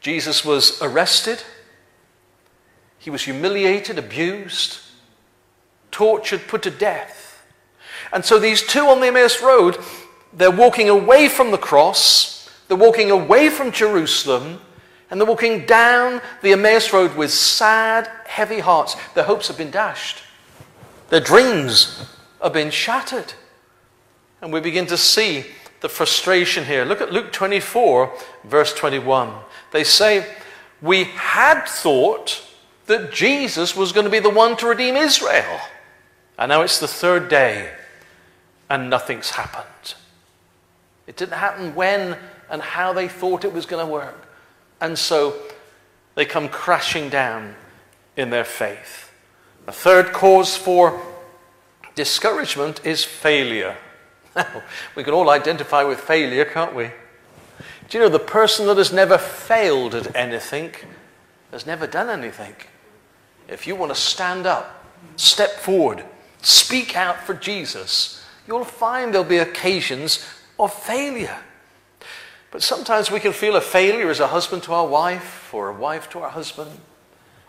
Jesus 0.00 0.44
was 0.44 0.82
arrested, 0.82 1.42
he 2.98 3.08
was 3.08 3.22
humiliated, 3.22 3.98
abused, 3.98 4.80
tortured, 5.90 6.46
put 6.48 6.62
to 6.64 6.70
death. 6.70 7.42
And 8.12 8.24
so 8.24 8.38
these 8.38 8.62
two 8.62 8.86
on 8.86 9.00
the 9.00 9.06
Emmaus 9.06 9.40
Road, 9.40 9.78
they're 10.32 10.50
walking 10.50 10.88
away 10.88 11.28
from 11.28 11.50
the 11.50 11.58
cross, 11.58 12.50
they're 12.68 12.76
walking 12.76 13.10
away 13.10 13.48
from 13.48 13.72
Jerusalem, 13.72 14.60
and 15.10 15.18
they're 15.18 15.26
walking 15.26 15.64
down 15.64 16.20
the 16.42 16.52
Emmaus 16.52 16.92
Road 16.92 17.16
with 17.16 17.32
sad, 17.32 18.10
heavy 18.26 18.60
hearts. 18.60 18.96
Their 19.14 19.24
hopes 19.24 19.48
have 19.48 19.56
been 19.56 19.70
dashed. 19.70 20.22
Their 21.08 21.20
dreams 21.20 22.06
have 22.42 22.52
been 22.52 22.70
shattered. 22.70 23.34
And 24.40 24.52
we 24.52 24.60
begin 24.60 24.86
to 24.86 24.96
see 24.96 25.44
the 25.80 25.88
frustration 25.88 26.64
here. 26.64 26.84
Look 26.84 27.00
at 27.00 27.12
Luke 27.12 27.32
24, 27.32 28.12
verse 28.44 28.74
21. 28.74 29.32
They 29.72 29.84
say, 29.84 30.26
We 30.80 31.04
had 31.04 31.64
thought 31.64 32.46
that 32.86 33.12
Jesus 33.12 33.76
was 33.76 33.92
going 33.92 34.04
to 34.04 34.10
be 34.10 34.18
the 34.18 34.30
one 34.30 34.56
to 34.58 34.66
redeem 34.66 34.96
Israel. 34.96 35.60
And 36.38 36.50
now 36.50 36.62
it's 36.62 36.80
the 36.80 36.88
third 36.88 37.28
day, 37.28 37.70
and 38.68 38.88
nothing's 38.88 39.30
happened. 39.30 39.94
It 41.06 41.16
didn't 41.16 41.34
happen 41.34 41.74
when 41.74 42.16
and 42.48 42.62
how 42.62 42.92
they 42.92 43.08
thought 43.08 43.44
it 43.44 43.52
was 43.52 43.66
going 43.66 43.84
to 43.84 43.92
work. 43.92 44.26
And 44.80 44.98
so 44.98 45.34
they 46.14 46.24
come 46.24 46.48
crashing 46.48 47.08
down 47.08 47.54
in 48.16 48.30
their 48.30 48.44
faith. 48.44 49.12
A 49.66 49.72
third 49.72 50.12
cause 50.12 50.56
for 50.56 51.00
discouragement 52.00 52.80
is 52.82 53.04
failure. 53.04 53.76
we 54.96 55.04
can 55.04 55.12
all 55.12 55.28
identify 55.28 55.82
with 55.84 56.00
failure, 56.00 56.46
can't 56.46 56.74
we? 56.74 56.86
Do 57.90 57.98
you 57.98 58.00
know 58.02 58.08
the 58.08 58.18
person 58.18 58.66
that 58.68 58.78
has 58.78 58.90
never 58.90 59.18
failed 59.18 59.94
at 59.94 60.16
anything 60.16 60.72
has 61.52 61.66
never 61.66 61.86
done 61.86 62.08
anything? 62.08 62.54
If 63.48 63.66
you 63.66 63.76
want 63.76 63.94
to 63.94 64.00
stand 64.00 64.46
up, 64.46 64.82
step 65.16 65.50
forward, 65.50 66.02
speak 66.40 66.96
out 66.96 67.20
for 67.20 67.34
Jesus, 67.34 68.24
you'll 68.46 68.64
find 68.64 69.12
there'll 69.12 69.28
be 69.28 69.36
occasions 69.36 70.24
of 70.58 70.72
failure. 70.72 71.36
But 72.50 72.62
sometimes 72.62 73.10
we 73.10 73.20
can 73.20 73.34
feel 73.34 73.56
a 73.56 73.60
failure 73.60 74.08
as 74.08 74.20
a 74.20 74.28
husband 74.28 74.62
to 74.62 74.72
our 74.72 74.86
wife, 74.86 75.52
or 75.52 75.68
a 75.68 75.74
wife 75.74 76.08
to 76.10 76.20
our 76.20 76.30
husband, 76.30 76.70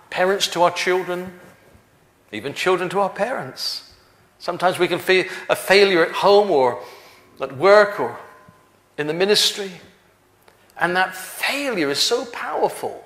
parents 0.10 0.50
to 0.50 0.64
our 0.64 0.72
children, 0.72 1.40
even 2.34 2.54
children 2.54 2.90
to 2.90 3.00
our 3.00 3.10
parents. 3.10 3.91
Sometimes 4.42 4.80
we 4.80 4.88
can 4.88 4.98
feel 4.98 5.26
a 5.50 5.56
failure 5.56 6.04
at 6.04 6.14
home 6.14 6.50
or 6.50 6.82
at 7.40 7.56
work 7.58 8.00
or 8.00 8.18
in 8.98 9.06
the 9.06 9.14
ministry. 9.14 9.70
And 10.80 10.96
that 10.96 11.16
failure 11.16 11.92
is 11.92 12.00
so 12.00 12.26
powerful 12.26 13.06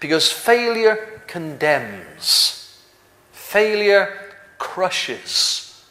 because 0.00 0.32
failure 0.32 1.22
condemns, 1.28 2.82
failure 3.30 4.34
crushes, 4.58 5.84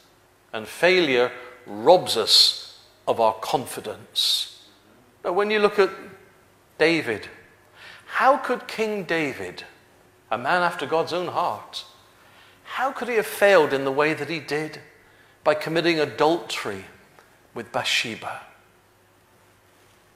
and 0.51 0.67
failure 0.67 1.31
robs 1.65 2.17
us 2.17 2.81
of 3.07 3.21
our 3.21 3.35
confidence. 3.35 4.67
But 5.21 5.33
when 5.33 5.49
you 5.49 5.59
look 5.59 5.79
at 5.79 5.91
David, 6.77 7.29
how 8.07 8.35
could 8.35 8.67
King 8.67 9.05
David, 9.05 9.63
a 10.29 10.37
man 10.37 10.63
after 10.63 10.85
God's 10.85 11.13
own 11.13 11.27
heart, 11.27 11.85
how 12.71 12.89
could 12.93 13.09
he 13.09 13.15
have 13.15 13.27
failed 13.27 13.73
in 13.73 13.83
the 13.83 13.91
way 13.91 14.13
that 14.13 14.29
he 14.29 14.39
did 14.39 14.79
by 15.43 15.53
committing 15.53 15.99
adultery 15.99 16.85
with 17.53 17.69
Bathsheba? 17.73 18.43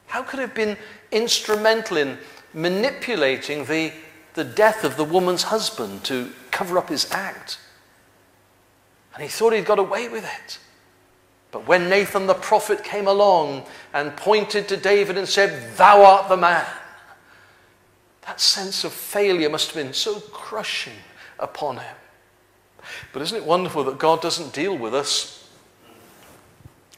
How 0.08 0.24
could 0.24 0.40
he 0.40 0.46
have 0.46 0.56
been 0.56 0.78
instrumental 1.12 1.98
in 1.98 2.18
manipulating 2.54 3.66
the, 3.66 3.92
the 4.36 4.46
death 4.46 4.86
of 4.86 4.96
the 4.96 5.04
woman's 5.04 5.44
husband 5.44 6.06
to 6.06 6.32
cover 6.50 6.78
up 6.78 6.88
his 6.88 7.12
act? 7.12 7.60
And 9.14 9.22
he 9.22 9.28
thought 9.28 9.52
he'd 9.52 9.66
got 9.66 9.78
away 9.78 10.08
with 10.08 10.24
it. 10.24 10.58
But 11.52 11.68
when 11.68 11.90
Nathan 11.90 12.26
the 12.26 12.36
prophet 12.36 12.86
came 12.86 13.08
along 13.08 13.66
and 13.94 14.16
pointed 14.16 14.70
to 14.70 14.78
David 14.78 15.18
and 15.18 15.28
said, 15.28 15.76
Thou 15.76 16.06
art 16.06 16.30
the 16.30 16.38
man, 16.38 16.66
that 18.22 18.40
sense 18.40 18.86
of 18.86 18.94
failure 18.94 19.50
must 19.50 19.74
have 19.74 19.84
been 19.84 19.94
so 19.94 20.22
crushing 20.22 20.96
upon 21.38 21.80
him. 21.80 21.96
But 23.14 23.22
isn't 23.22 23.38
it 23.38 23.46
wonderful 23.46 23.84
that 23.86 23.98
God 23.98 24.22
doesn't 24.22 24.54
deal 24.54 24.78
with 24.78 24.94
us 24.94 25.50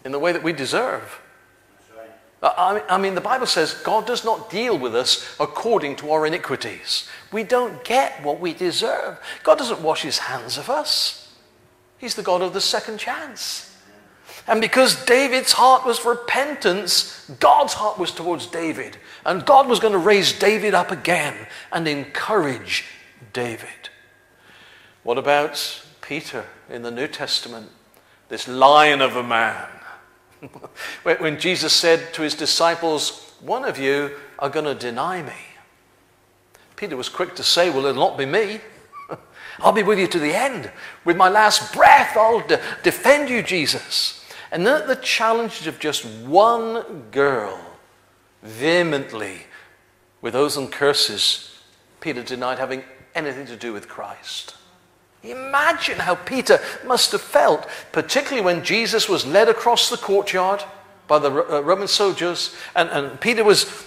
in 0.03 0.11
the 0.11 0.19
way 0.19 0.31
that 0.31 0.43
we 0.43 0.53
deserve? 0.53 1.21
I 2.41 2.97
mean, 2.99 3.15
the 3.15 3.21
Bible 3.21 3.47
says 3.47 3.73
God 3.73 4.05
does 4.05 4.23
not 4.23 4.51
deal 4.51 4.77
with 4.77 4.95
us 4.95 5.35
according 5.39 5.95
to 5.97 6.11
our 6.11 6.25
iniquities. 6.25 7.09
We 7.31 7.43
don't 7.43 7.83
get 7.83 8.23
what 8.23 8.39
we 8.39 8.53
deserve. 8.53 9.19
God 9.43 9.57
doesn't 9.57 9.81
wash 9.81 10.03
his 10.03 10.19
hands 10.19 10.57
of 10.57 10.69
us. 10.69 11.33
He's 11.97 12.13
the 12.13 12.21
God 12.21 12.43
of 12.43 12.53
the 12.53 12.61
second 12.61 12.99
chance. 12.99 13.75
And 14.47 14.61
because 14.61 15.03
David's 15.05 15.51
heart 15.51 15.83
was 15.83 16.05
repentance, 16.05 17.29
God's 17.39 17.73
heart 17.73 17.97
was 17.97 18.11
towards 18.11 18.45
David. 18.45 18.97
And 19.25 19.43
God 19.45 19.67
was 19.67 19.79
going 19.79 19.93
to 19.93 19.99
raise 19.99 20.31
David 20.31 20.75
up 20.75 20.91
again 20.91 21.35
and 21.71 21.87
encourage 21.87 22.85
David. 23.33 23.89
What 25.03 25.17
about 25.17 25.83
Peter 26.07 26.45
in 26.69 26.83
the 26.83 26.91
New 26.91 27.07
Testament? 27.07 27.69
This 28.29 28.47
lion 28.47 29.01
of 29.01 29.17
a 29.17 29.23
man. 29.23 29.67
when 31.03 31.37
Jesus 31.37 31.73
said 31.73 32.13
to 32.13 32.21
his 32.21 32.33
disciples, 32.33 33.33
One 33.41 33.65
of 33.65 33.77
you 33.77 34.11
are 34.39 34.49
going 34.49 34.65
to 34.65 34.75
deny 34.75 35.21
me. 35.21 35.33
Peter 36.77 36.95
was 36.95 37.09
quick 37.09 37.35
to 37.35 37.43
say, 37.43 37.69
Well, 37.69 37.85
it'll 37.85 38.09
not 38.09 38.17
be 38.17 38.25
me. 38.25 38.61
I'll 39.59 39.73
be 39.73 39.83
with 39.83 39.99
you 39.99 40.07
to 40.07 40.19
the 40.19 40.33
end. 40.33 40.71
With 41.03 41.17
my 41.17 41.27
last 41.27 41.73
breath, 41.73 42.15
I'll 42.15 42.45
de- 42.47 42.61
defend 42.83 43.29
you, 43.29 43.43
Jesus. 43.43 44.23
And 44.51 44.65
then 44.65 44.81
at 44.81 44.87
the 44.87 44.95
challenge 44.95 45.67
of 45.67 45.77
just 45.77 46.05
one 46.05 47.09
girl, 47.11 47.59
vehemently, 48.43 49.41
with 50.21 50.35
oaths 50.35 50.55
and 50.55 50.71
curses, 50.71 51.59
Peter 51.99 52.23
denied 52.23 52.59
having 52.59 52.83
anything 53.13 53.45
to 53.47 53.57
do 53.57 53.73
with 53.73 53.89
Christ. 53.89 54.55
Imagine 55.23 55.99
how 55.99 56.15
Peter 56.15 56.59
must 56.85 57.11
have 57.11 57.21
felt, 57.21 57.67
particularly 57.91 58.43
when 58.43 58.63
Jesus 58.63 59.09
was 59.09 59.25
led 59.25 59.49
across 59.49 59.89
the 59.89 59.97
courtyard 59.97 60.63
by 61.07 61.19
the 61.19 61.29
uh, 61.31 61.61
Roman 61.61 61.87
soldiers, 61.87 62.55
and, 62.75 62.89
and 62.89 63.19
Peter 63.19 63.43
was 63.43 63.85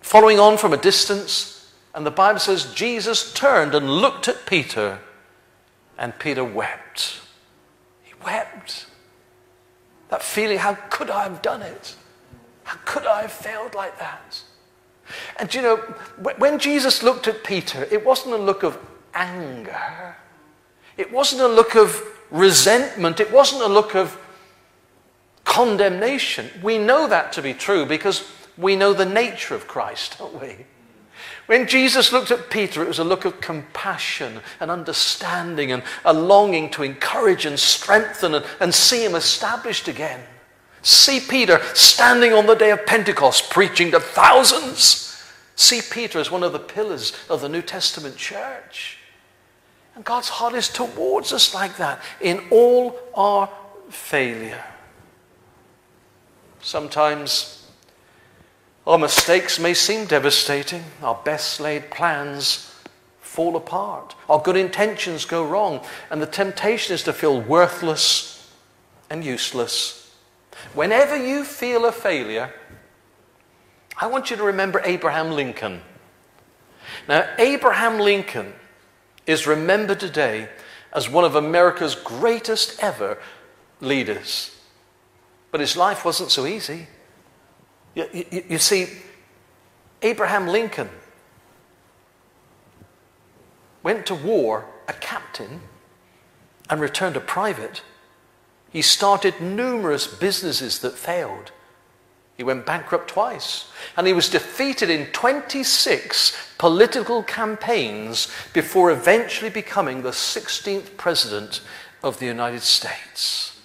following 0.00 0.38
on 0.38 0.56
from 0.56 0.72
a 0.72 0.78
distance. 0.78 1.72
And 1.94 2.06
the 2.06 2.10
Bible 2.10 2.40
says 2.40 2.72
Jesus 2.74 3.32
turned 3.34 3.74
and 3.74 3.90
looked 3.90 4.28
at 4.28 4.46
Peter, 4.46 5.00
and 5.98 6.18
Peter 6.18 6.44
wept. 6.44 7.20
He 8.04 8.12
wept. 8.24 8.86
That 10.08 10.22
feeling, 10.22 10.58
how 10.58 10.74
could 10.90 11.10
I 11.10 11.24
have 11.24 11.42
done 11.42 11.62
it? 11.62 11.96
How 12.64 12.78
could 12.84 13.06
I 13.06 13.22
have 13.22 13.32
failed 13.32 13.74
like 13.74 13.98
that? 13.98 14.42
And 15.36 15.52
you 15.54 15.62
know, 15.62 15.76
when 16.38 16.58
Jesus 16.58 17.02
looked 17.02 17.28
at 17.28 17.44
Peter, 17.44 17.84
it 17.90 18.04
wasn't 18.04 18.34
a 18.34 18.38
look 18.38 18.62
of 18.62 18.78
anger. 19.14 20.16
It 20.98 21.12
wasn't 21.12 21.42
a 21.42 21.48
look 21.48 21.76
of 21.76 22.02
resentment. 22.30 23.20
It 23.20 23.32
wasn't 23.32 23.62
a 23.62 23.68
look 23.68 23.94
of 23.94 24.18
condemnation. 25.44 26.50
We 26.62 26.76
know 26.76 27.06
that 27.06 27.32
to 27.34 27.42
be 27.42 27.54
true 27.54 27.86
because 27.86 28.30
we 28.58 28.76
know 28.76 28.92
the 28.92 29.06
nature 29.06 29.54
of 29.54 29.66
Christ, 29.68 30.18
don't 30.18 30.38
we? 30.40 30.56
When 31.46 31.66
Jesus 31.66 32.12
looked 32.12 32.30
at 32.30 32.50
Peter, 32.50 32.82
it 32.82 32.88
was 32.88 32.98
a 32.98 33.04
look 33.04 33.24
of 33.24 33.40
compassion 33.40 34.40
and 34.60 34.70
understanding 34.70 35.72
and 35.72 35.82
a 36.04 36.12
longing 36.12 36.68
to 36.70 36.82
encourage 36.82 37.46
and 37.46 37.58
strengthen 37.58 38.34
and, 38.34 38.44
and 38.60 38.74
see 38.74 39.04
him 39.04 39.14
established 39.14 39.88
again. 39.88 40.20
See 40.82 41.20
Peter 41.20 41.62
standing 41.74 42.32
on 42.32 42.46
the 42.46 42.54
day 42.54 42.70
of 42.70 42.84
Pentecost 42.84 43.50
preaching 43.50 43.90
to 43.92 44.00
thousands. 44.00 45.22
See 45.56 45.80
Peter 45.80 46.18
as 46.18 46.30
one 46.30 46.42
of 46.42 46.52
the 46.52 46.58
pillars 46.58 47.14
of 47.30 47.40
the 47.40 47.48
New 47.48 47.62
Testament 47.62 48.16
church. 48.16 48.97
And 49.98 50.04
God's 50.04 50.28
heart 50.28 50.54
is 50.54 50.68
towards 50.68 51.32
us 51.32 51.52
like 51.54 51.78
that 51.78 52.00
in 52.20 52.40
all 52.52 52.96
our 53.16 53.50
failure. 53.90 54.62
Sometimes 56.60 57.68
our 58.86 58.96
mistakes 58.96 59.58
may 59.58 59.74
seem 59.74 60.06
devastating. 60.06 60.84
Our 61.02 61.16
best 61.24 61.58
laid 61.58 61.90
plans 61.90 62.72
fall 63.20 63.56
apart. 63.56 64.14
Our 64.28 64.40
good 64.40 64.54
intentions 64.54 65.24
go 65.24 65.44
wrong. 65.44 65.84
And 66.10 66.22
the 66.22 66.26
temptation 66.26 66.94
is 66.94 67.02
to 67.02 67.12
feel 67.12 67.40
worthless 67.40 68.54
and 69.10 69.24
useless. 69.24 70.14
Whenever 70.74 71.16
you 71.16 71.42
feel 71.42 71.86
a 71.86 71.90
failure, 71.90 72.54
I 74.00 74.06
want 74.06 74.30
you 74.30 74.36
to 74.36 74.44
remember 74.44 74.80
Abraham 74.84 75.32
Lincoln. 75.32 75.80
Now, 77.08 77.28
Abraham 77.36 77.98
Lincoln 77.98 78.52
is 79.28 79.46
remembered 79.46 80.00
today 80.00 80.48
as 80.92 81.08
one 81.08 81.24
of 81.24 81.36
America's 81.36 81.94
greatest 81.94 82.82
ever 82.82 83.18
leaders. 83.80 84.56
But 85.50 85.60
his 85.60 85.76
life 85.76 86.04
wasn't 86.04 86.30
so 86.30 86.46
easy. 86.46 86.88
You, 87.94 88.06
you, 88.12 88.44
you 88.48 88.58
see, 88.58 88.88
Abraham 90.02 90.46
Lincoln 90.46 90.88
went 93.82 94.06
to 94.06 94.14
war 94.14 94.64
a 94.88 94.94
captain 94.94 95.60
and 96.70 96.80
returned 96.80 97.16
a 97.16 97.20
private. 97.20 97.82
He 98.70 98.82
started 98.82 99.40
numerous 99.40 100.06
businesses 100.06 100.78
that 100.80 100.94
failed. 100.94 101.52
He 102.38 102.44
went 102.44 102.64
bankrupt 102.64 103.08
twice. 103.08 103.66
And 103.96 104.06
he 104.06 104.12
was 104.12 104.30
defeated 104.30 104.88
in 104.88 105.06
26 105.06 106.54
political 106.56 107.24
campaigns 107.24 108.28
before 108.52 108.92
eventually 108.92 109.50
becoming 109.50 110.02
the 110.02 110.10
16th 110.10 110.96
president 110.96 111.60
of 112.02 112.20
the 112.20 112.26
United 112.26 112.62
States. 112.62 113.60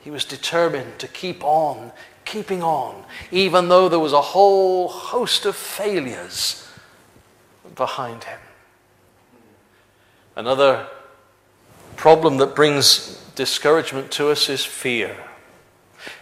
He 0.00 0.10
was 0.10 0.24
determined 0.24 1.00
to 1.00 1.08
keep 1.08 1.42
on, 1.42 1.90
keeping 2.24 2.62
on, 2.62 3.04
even 3.32 3.68
though 3.68 3.88
there 3.88 3.98
was 3.98 4.12
a 4.12 4.20
whole 4.20 4.86
host 4.86 5.44
of 5.44 5.56
failures 5.56 6.64
behind 7.74 8.22
him. 8.22 8.38
Another 10.36 10.86
problem 11.96 12.36
that 12.36 12.54
brings 12.54 13.20
discouragement 13.34 14.12
to 14.12 14.30
us 14.30 14.48
is 14.48 14.64
fear. 14.64 15.25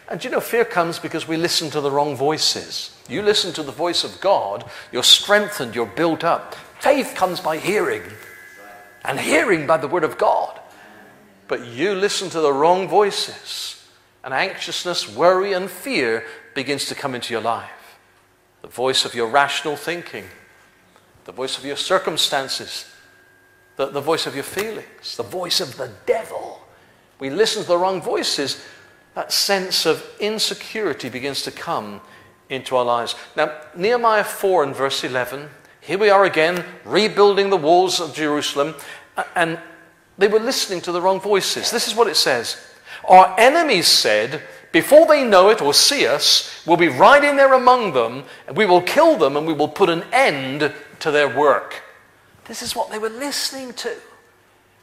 And 0.08 0.22
you 0.22 0.30
know, 0.30 0.40
fear 0.40 0.64
comes 0.64 0.98
because 0.98 1.26
we 1.26 1.36
listen 1.36 1.70
to 1.70 1.80
the 1.80 1.90
wrong 1.90 2.14
voices. 2.14 2.94
You 3.08 3.22
listen 3.22 3.52
to 3.54 3.62
the 3.62 3.72
voice 3.72 4.04
of 4.04 4.20
God, 4.20 4.64
you're 4.92 5.02
strengthened, 5.02 5.74
you're 5.74 5.86
built 5.86 6.24
up. 6.24 6.54
Faith 6.80 7.14
comes 7.14 7.40
by 7.40 7.58
hearing, 7.58 8.02
and 9.04 9.18
hearing 9.18 9.66
by 9.66 9.78
the 9.78 9.88
word 9.88 10.04
of 10.04 10.18
God. 10.18 10.60
But 11.48 11.66
you 11.66 11.94
listen 11.94 12.30
to 12.30 12.40
the 12.40 12.52
wrong 12.52 12.88
voices, 12.88 13.82
and 14.22 14.34
anxiousness, 14.34 15.14
worry, 15.14 15.52
and 15.52 15.70
fear 15.70 16.24
begins 16.54 16.86
to 16.86 16.94
come 16.94 17.14
into 17.14 17.32
your 17.32 17.42
life. 17.42 17.70
The 18.62 18.68
voice 18.68 19.04
of 19.04 19.14
your 19.14 19.28
rational 19.28 19.76
thinking, 19.76 20.24
the 21.24 21.32
voice 21.32 21.58
of 21.58 21.64
your 21.64 21.76
circumstances, 21.76 22.90
the, 23.76 23.86
the 23.86 24.00
voice 24.00 24.26
of 24.26 24.34
your 24.34 24.44
feelings, 24.44 25.16
the 25.16 25.22
voice 25.22 25.60
of 25.60 25.76
the 25.76 25.90
devil. 26.06 26.60
We 27.18 27.30
listen 27.30 27.62
to 27.62 27.68
the 27.68 27.78
wrong 27.78 28.00
voices 28.00 28.62
that 29.14 29.32
sense 29.32 29.86
of 29.86 30.04
insecurity 30.20 31.08
begins 31.08 31.42
to 31.42 31.50
come 31.50 32.00
into 32.48 32.76
our 32.76 32.84
lives. 32.84 33.14
Now, 33.36 33.56
Nehemiah 33.76 34.24
4 34.24 34.64
and 34.64 34.76
verse 34.76 35.04
11, 35.04 35.48
here 35.80 35.98
we 35.98 36.10
are 36.10 36.24
again, 36.24 36.64
rebuilding 36.84 37.50
the 37.50 37.56
walls 37.56 38.00
of 38.00 38.14
Jerusalem, 38.14 38.74
and 39.34 39.58
they 40.18 40.28
were 40.28 40.40
listening 40.40 40.80
to 40.82 40.92
the 40.92 41.00
wrong 41.00 41.20
voices. 41.20 41.70
This 41.70 41.88
is 41.88 41.94
what 41.94 42.08
it 42.08 42.16
says 42.16 42.60
Our 43.08 43.34
enemies 43.38 43.86
said, 43.86 44.42
before 44.72 45.06
they 45.06 45.22
know 45.22 45.50
it 45.50 45.62
or 45.62 45.72
see 45.72 46.06
us, 46.06 46.62
we'll 46.66 46.76
be 46.76 46.88
right 46.88 47.22
in 47.22 47.36
there 47.36 47.54
among 47.54 47.92
them, 47.92 48.24
and 48.48 48.56
we 48.56 48.66
will 48.66 48.82
kill 48.82 49.16
them, 49.16 49.36
and 49.36 49.46
we 49.46 49.52
will 49.52 49.68
put 49.68 49.88
an 49.88 50.04
end 50.12 50.72
to 50.98 51.10
their 51.10 51.28
work. 51.28 51.82
This 52.46 52.62
is 52.62 52.74
what 52.74 52.90
they 52.90 52.98
were 52.98 53.08
listening 53.08 53.72
to. 53.74 53.94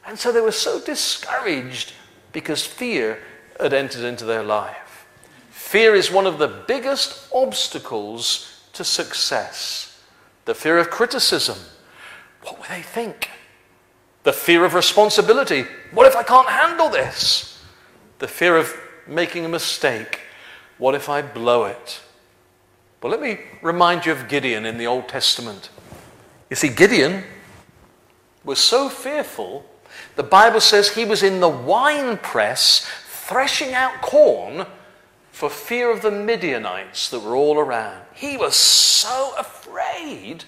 And 0.06 0.18
so 0.18 0.32
they 0.32 0.40
were 0.40 0.50
so 0.50 0.80
discouraged 0.80 1.92
because 2.32 2.64
fear 2.64 3.18
had 3.60 3.72
entered 3.72 4.04
into 4.04 4.24
their 4.24 4.42
life. 4.42 5.06
Fear 5.50 5.94
is 5.94 6.10
one 6.10 6.26
of 6.26 6.38
the 6.38 6.48
biggest 6.48 7.28
obstacles 7.32 8.62
to 8.72 8.84
success. 8.84 10.00
The 10.44 10.54
fear 10.54 10.78
of 10.78 10.90
criticism. 10.90 11.58
What 12.42 12.58
will 12.58 12.66
they 12.68 12.82
think? 12.82 13.30
The 14.24 14.32
fear 14.32 14.64
of 14.64 14.74
responsibility. 14.74 15.64
What 15.92 16.06
if 16.06 16.16
I 16.16 16.22
can't 16.22 16.48
handle 16.48 16.88
this? 16.88 17.62
The 18.18 18.28
fear 18.28 18.56
of 18.56 18.72
making 19.06 19.44
a 19.44 19.48
mistake. 19.48 20.20
What 20.78 20.94
if 20.94 21.08
I 21.08 21.22
blow 21.22 21.64
it? 21.64 22.00
Well, 23.02 23.10
let 23.10 23.20
me 23.20 23.38
remind 23.62 24.06
you 24.06 24.12
of 24.12 24.28
Gideon 24.28 24.64
in 24.64 24.78
the 24.78 24.86
Old 24.86 25.08
Testament. 25.08 25.70
You 26.50 26.56
see, 26.56 26.68
Gideon 26.68 27.24
was 28.44 28.58
so 28.58 28.88
fearful, 28.88 29.64
the 30.16 30.22
Bible 30.22 30.60
says 30.60 30.90
he 30.90 31.04
was 31.04 31.22
in 31.22 31.40
the 31.40 31.48
wine 31.48 32.16
press 32.18 32.88
threshing 33.28 33.72
out 33.72 34.02
corn 34.02 34.66
for 35.30 35.48
fear 35.48 35.90
of 35.90 36.02
the 36.02 36.10
Midianites 36.10 37.08
that 37.10 37.20
were 37.20 37.36
all 37.36 37.58
around. 37.58 38.02
He 38.14 38.36
was 38.36 38.54
so 38.56 39.32
afraid. 39.38 40.44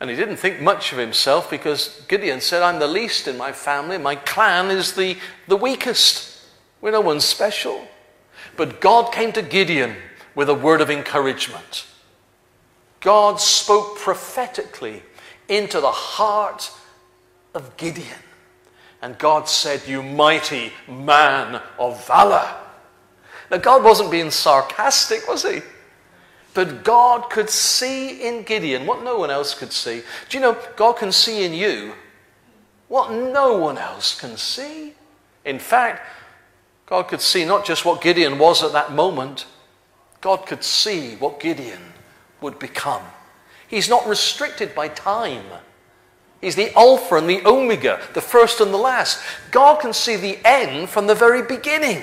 And 0.00 0.10
he 0.10 0.16
didn't 0.16 0.36
think 0.36 0.60
much 0.60 0.92
of 0.92 0.98
himself 0.98 1.48
because 1.48 2.04
Gideon 2.08 2.40
said, 2.40 2.62
I'm 2.62 2.80
the 2.80 2.88
least 2.88 3.28
in 3.28 3.38
my 3.38 3.52
family. 3.52 3.98
My 3.98 4.16
clan 4.16 4.70
is 4.70 4.94
the, 4.94 5.16
the 5.46 5.56
weakest. 5.56 6.44
We're 6.80 6.90
no 6.90 7.00
one 7.00 7.20
special. 7.20 7.86
But 8.56 8.80
God 8.80 9.12
came 9.12 9.32
to 9.32 9.42
Gideon 9.42 9.94
with 10.34 10.48
a 10.48 10.54
word 10.54 10.80
of 10.80 10.90
encouragement. 10.90 11.86
God 13.00 13.40
spoke 13.40 13.96
prophetically 13.98 15.04
into 15.48 15.80
the 15.80 15.90
heart 15.90 16.70
of 17.54 17.76
Gideon. 17.76 18.18
And 19.02 19.18
God 19.18 19.48
said, 19.48 19.82
You 19.86 20.02
mighty 20.02 20.72
man 20.88 21.60
of 21.78 22.06
valor. 22.06 22.48
Now, 23.50 23.58
God 23.58 23.84
wasn't 23.84 24.10
being 24.10 24.30
sarcastic, 24.30 25.28
was 25.28 25.42
he? 25.42 25.60
But 26.54 26.84
God 26.84 27.28
could 27.28 27.50
see 27.50 28.26
in 28.26 28.44
Gideon 28.44 28.86
what 28.86 29.02
no 29.02 29.18
one 29.18 29.30
else 29.30 29.54
could 29.54 29.72
see. 29.72 30.02
Do 30.28 30.38
you 30.38 30.40
know, 30.40 30.56
God 30.76 30.94
can 30.94 31.12
see 31.12 31.44
in 31.44 31.52
you 31.52 31.92
what 32.88 33.10
no 33.10 33.56
one 33.56 33.78
else 33.78 34.18
can 34.18 34.36
see? 34.36 34.94
In 35.44 35.58
fact, 35.58 36.06
God 36.86 37.08
could 37.08 37.20
see 37.20 37.44
not 37.44 37.64
just 37.64 37.84
what 37.84 38.02
Gideon 38.02 38.38
was 38.38 38.62
at 38.62 38.72
that 38.72 38.92
moment, 38.92 39.46
God 40.20 40.46
could 40.46 40.62
see 40.62 41.16
what 41.16 41.40
Gideon 41.40 41.80
would 42.40 42.58
become. 42.58 43.02
He's 43.66 43.88
not 43.88 44.06
restricted 44.06 44.74
by 44.74 44.88
time. 44.88 45.44
He's 46.42 46.56
the 46.56 46.76
Alpha 46.76 47.14
and 47.14 47.30
the 47.30 47.46
Omega, 47.46 48.00
the 48.14 48.20
first 48.20 48.60
and 48.60 48.74
the 48.74 48.78
last. 48.78 49.22
God 49.52 49.80
can 49.80 49.92
see 49.92 50.16
the 50.16 50.38
end 50.44 50.88
from 50.88 51.06
the 51.06 51.14
very 51.14 51.42
beginning. 51.42 52.02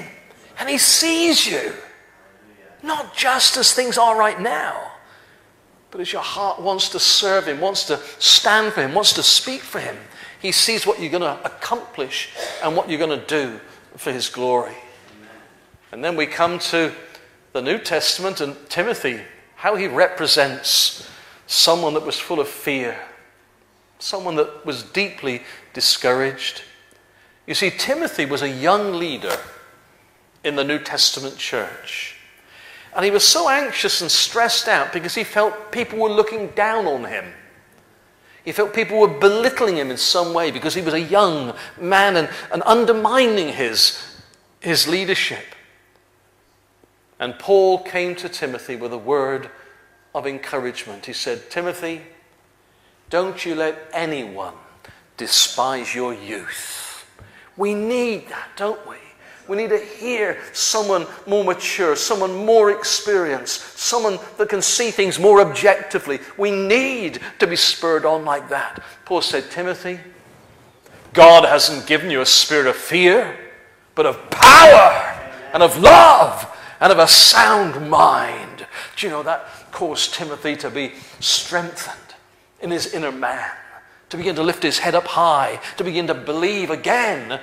And 0.58 0.70
He 0.70 0.78
sees 0.78 1.46
you. 1.46 1.74
Not 2.82 3.16
just 3.16 3.58
as 3.58 3.74
things 3.74 3.98
are 3.98 4.18
right 4.18 4.40
now, 4.40 4.94
but 5.92 6.00
as 6.00 6.14
your 6.14 6.22
heart 6.22 6.62
wants 6.62 6.88
to 6.90 7.00
serve 7.00 7.50
Him, 7.50 7.60
wants 7.60 7.84
to 7.88 8.00
stand 8.18 8.72
for 8.72 8.82
Him, 8.82 8.94
wants 8.94 9.12
to 9.14 9.24
speak 9.24 9.60
for 9.60 9.80
Him. 9.80 9.98
He 10.42 10.54
sees 10.54 10.88
what 10.88 11.02
you're 11.02 11.12
going 11.12 11.22
to 11.22 11.46
accomplish 11.46 12.30
and 12.64 12.78
what 12.78 12.90
you're 12.90 12.98
going 12.98 13.20
to 13.20 13.28
do 13.28 13.60
for 13.98 14.14
His 14.14 14.30
glory. 14.30 14.76
And 15.92 16.02
then 16.02 16.16
we 16.16 16.26
come 16.28 16.60
to 16.60 16.94
the 17.52 17.62
New 17.62 17.78
Testament 17.78 18.40
and 18.40 18.56
Timothy, 18.70 19.20
how 19.56 19.76
he 19.76 19.88
represents 19.88 21.10
someone 21.48 21.94
that 21.96 22.06
was 22.06 22.18
full 22.18 22.40
of 22.40 22.48
fear 22.48 22.98
someone 24.00 24.36
that 24.38 24.66
was 24.66 24.84
deeply 24.84 25.44
discouraged. 25.74 26.64
You 27.46 27.54
see, 27.54 27.70
Timothy 27.70 28.26
was 28.26 28.42
a 28.42 28.50
young 28.50 28.94
leader 28.94 29.38
in 30.44 30.56
the 30.56 30.64
New 30.64 30.80
Testament 30.80 31.38
church. 31.38 32.16
And 32.96 33.06
he 33.06 33.12
was 33.12 33.26
so 33.26 33.50
anxious 33.50 34.02
and 34.02 34.10
stressed 34.10 34.68
out 34.68 34.94
because 34.94 35.14
he 35.14 35.24
felt 35.24 35.72
people 35.72 36.00
were 36.00 36.10
looking 36.10 36.48
down 36.50 36.88
on 36.88 37.06
him. 37.06 37.26
He 38.44 38.52
felt 38.52 38.74
people 38.74 39.00
were 39.00 39.08
belittling 39.08 39.78
him 39.78 39.92
in 39.92 39.98
some 39.98 40.34
way 40.34 40.50
because 40.50 40.74
he 40.74 40.82
was 40.82 40.94
a 40.94 41.02
young 41.02 41.54
man 41.80 42.18
and, 42.18 42.30
and 42.52 42.64
undermining 42.66 43.50
his, 43.50 44.02
his 44.60 44.88
leadership. 44.88 45.44
And 47.20 47.38
Paul 47.38 47.84
came 47.84 48.16
to 48.16 48.30
Timothy 48.30 48.76
with 48.76 48.94
a 48.94 48.98
word 48.98 49.52
of 50.16 50.26
encouragement. 50.26 51.06
He 51.06 51.14
said, 51.14 51.50
Timothy, 51.50 52.02
don't 53.10 53.46
you 53.46 53.56
let 53.56 53.90
anyone 53.94 54.54
despise 55.18 55.94
your 55.94 56.14
youth. 56.14 57.06
We 57.58 57.74
need 57.74 58.30
that, 58.30 58.50
don't 58.56 58.88
we? 58.88 58.96
We 59.48 59.58
need 59.58 59.72
to 59.72 59.80
hear 59.80 60.40
someone 60.54 61.08
more 61.26 61.44
mature, 61.44 61.96
someone 61.96 62.46
more 62.46 62.70
experienced, 62.70 63.80
someone 63.80 64.20
that 64.38 64.48
can 64.48 64.62
see 64.62 64.92
things 64.92 65.18
more 65.18 65.42
objectively. 65.42 66.20
We 66.38 66.52
need 66.52 67.20
to 67.40 67.48
be 67.48 67.56
spurred 67.56 68.06
on 68.06 68.26
like 68.26 68.48
that. 68.50 68.82
Paul 69.06 69.22
said, 69.22 69.50
Timothy, 69.50 70.00
God 71.14 71.46
hasn't 71.46 71.88
given 71.88 72.12
you 72.12 72.22
a 72.22 72.26
spirit 72.28 72.68
of 72.68 72.76
fear, 72.76 73.36
but 73.96 74.06
of 74.06 74.30
power 74.30 75.32
and 75.52 75.64
of 75.64 75.80
love 75.80 76.56
and 76.80 76.92
of 76.92 77.00
a 77.00 77.08
sound 77.08 77.90
mind. 77.90 78.68
Do 78.96 79.08
you 79.08 79.12
know 79.12 79.24
that 79.24 79.48
caused 79.72 80.14
Timothy 80.14 80.56
to 80.58 80.70
be 80.70 80.94
strengthened 81.20 82.09
in 82.62 82.72
his 82.72 82.94
inner 82.94 83.12
man, 83.12 83.52
to 84.10 84.18
begin 84.18 84.36
to 84.36 84.44
lift 84.44 84.64
his 84.64 84.80
head 84.80 84.96
up 84.96 85.08
high, 85.08 85.60
to 85.78 85.84
begin 85.84 86.08
to 86.08 86.14
believe 86.14 86.70
again 86.70 87.40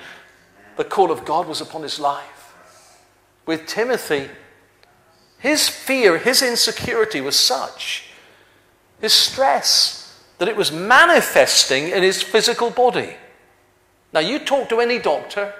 the 0.76 0.84
call 0.84 1.10
of 1.10 1.24
God 1.24 1.48
was 1.48 1.60
upon 1.60 1.82
his 1.82 1.98
life. 1.98 2.96
With 3.46 3.66
Timothy, 3.66 4.28
his 5.38 5.68
fear, 5.68 6.18
his 6.18 6.42
insecurity 6.42 7.20
was 7.20 7.36
such, 7.36 8.04
his 9.00 9.12
stress, 9.12 10.02
that 10.38 10.48
it 10.48 10.56
was 10.56 10.72
manifesting 10.72 11.88
in 11.88 12.02
his 12.02 12.22
physical 12.22 12.70
body. 12.70 13.16
Now, 14.12 14.20
you 14.20 14.38
talk 14.38 14.68
to 14.70 14.80
any 14.80 14.98
doctor, 14.98 15.54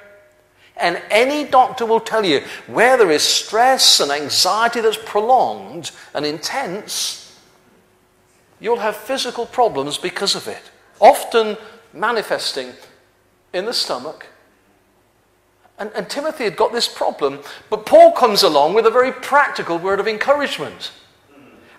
and 0.76 1.00
any 1.10 1.44
doctor 1.44 1.86
will 1.86 2.00
tell 2.00 2.24
you 2.24 2.42
where 2.66 2.96
there 2.96 3.10
is 3.10 3.22
stress 3.22 4.00
and 4.00 4.10
anxiety 4.10 4.80
that's 4.80 4.98
prolonged 5.04 5.90
and 6.14 6.26
intense, 6.26 7.25
you'll 8.60 8.78
have 8.78 8.96
physical 8.96 9.46
problems 9.46 9.98
because 9.98 10.34
of 10.34 10.48
it, 10.48 10.70
often 11.00 11.56
manifesting 11.92 12.72
in 13.52 13.64
the 13.64 13.72
stomach. 13.72 14.26
And, 15.78 15.90
and 15.94 16.08
Timothy 16.08 16.44
had 16.44 16.56
got 16.56 16.72
this 16.72 16.88
problem, 16.88 17.40
but 17.68 17.84
Paul 17.84 18.12
comes 18.12 18.42
along 18.42 18.74
with 18.74 18.86
a 18.86 18.90
very 18.90 19.12
practical 19.12 19.78
word 19.78 20.00
of 20.00 20.08
encouragement. 20.08 20.92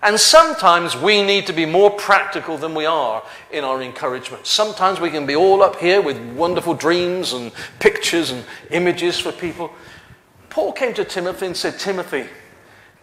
And 0.02 0.18
sometimes 0.18 0.96
we 0.96 1.24
need 1.24 1.46
to 1.48 1.52
be 1.52 1.66
more 1.66 1.90
practical 1.90 2.56
than 2.56 2.74
we 2.74 2.86
are 2.86 3.22
in 3.50 3.64
our 3.64 3.82
encouragement. 3.82 4.46
Sometimes 4.46 5.00
we 5.00 5.10
can 5.10 5.26
be 5.26 5.34
all 5.34 5.60
up 5.60 5.76
here 5.76 6.00
with 6.00 6.16
wonderful 6.36 6.74
dreams 6.74 7.32
and 7.32 7.50
pictures 7.80 8.30
and 8.30 8.44
images 8.70 9.18
for 9.18 9.32
people. 9.32 9.72
Paul 10.50 10.72
came 10.72 10.94
to 10.94 11.04
Timothy 11.04 11.46
and 11.46 11.56
said, 11.56 11.80
Timothy, 11.80 12.26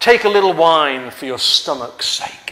take 0.00 0.24
a 0.24 0.28
little 0.28 0.54
wine 0.54 1.10
for 1.10 1.26
your 1.26 1.38
stomach's 1.38 2.06
sake. 2.06 2.45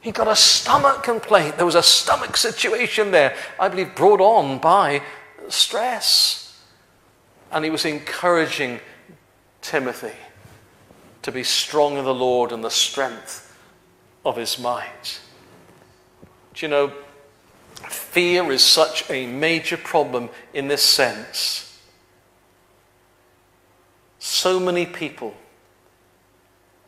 He 0.00 0.12
got 0.12 0.28
a 0.28 0.36
stomach 0.36 1.02
complaint. 1.02 1.56
There 1.56 1.66
was 1.66 1.74
a 1.74 1.82
stomach 1.82 2.36
situation 2.36 3.10
there, 3.10 3.36
I 3.58 3.68
believe, 3.68 3.94
brought 3.94 4.20
on 4.20 4.58
by 4.58 5.02
stress. 5.48 6.58
And 7.52 7.64
he 7.64 7.70
was 7.70 7.84
encouraging 7.84 8.80
Timothy 9.60 10.16
to 11.22 11.32
be 11.32 11.42
strong 11.42 11.98
in 11.98 12.04
the 12.04 12.14
Lord 12.14 12.50
and 12.50 12.64
the 12.64 12.70
strength 12.70 13.46
of 14.24 14.36
his 14.36 14.58
might. 14.58 15.20
Do 16.54 16.64
you 16.64 16.68
know, 16.68 16.92
fear 17.88 18.50
is 18.50 18.64
such 18.64 19.08
a 19.10 19.26
major 19.26 19.76
problem 19.76 20.30
in 20.54 20.68
this 20.68 20.82
sense. 20.82 21.78
So 24.18 24.58
many 24.58 24.86
people 24.86 25.34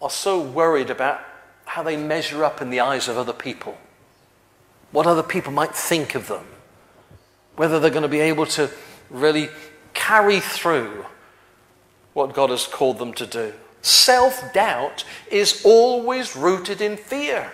are 0.00 0.10
so 0.10 0.40
worried 0.40 0.90
about 0.90 1.20
how 1.72 1.82
they 1.82 1.96
measure 1.96 2.44
up 2.44 2.60
in 2.60 2.68
the 2.68 2.80
eyes 2.80 3.08
of 3.08 3.16
other 3.16 3.32
people, 3.32 3.78
what 4.90 5.06
other 5.06 5.22
people 5.22 5.50
might 5.50 5.74
think 5.74 6.14
of 6.14 6.28
them, 6.28 6.44
whether 7.56 7.80
they're 7.80 7.88
going 7.88 8.02
to 8.02 8.08
be 8.08 8.20
able 8.20 8.44
to 8.44 8.68
really 9.08 9.48
carry 9.94 10.38
through 10.38 11.06
what 12.12 12.34
God 12.34 12.50
has 12.50 12.66
called 12.66 12.98
them 12.98 13.14
to 13.14 13.26
do. 13.26 13.54
Self 13.80 14.52
doubt 14.52 15.06
is 15.30 15.62
always 15.64 16.36
rooted 16.36 16.82
in 16.82 16.98
fear. 16.98 17.50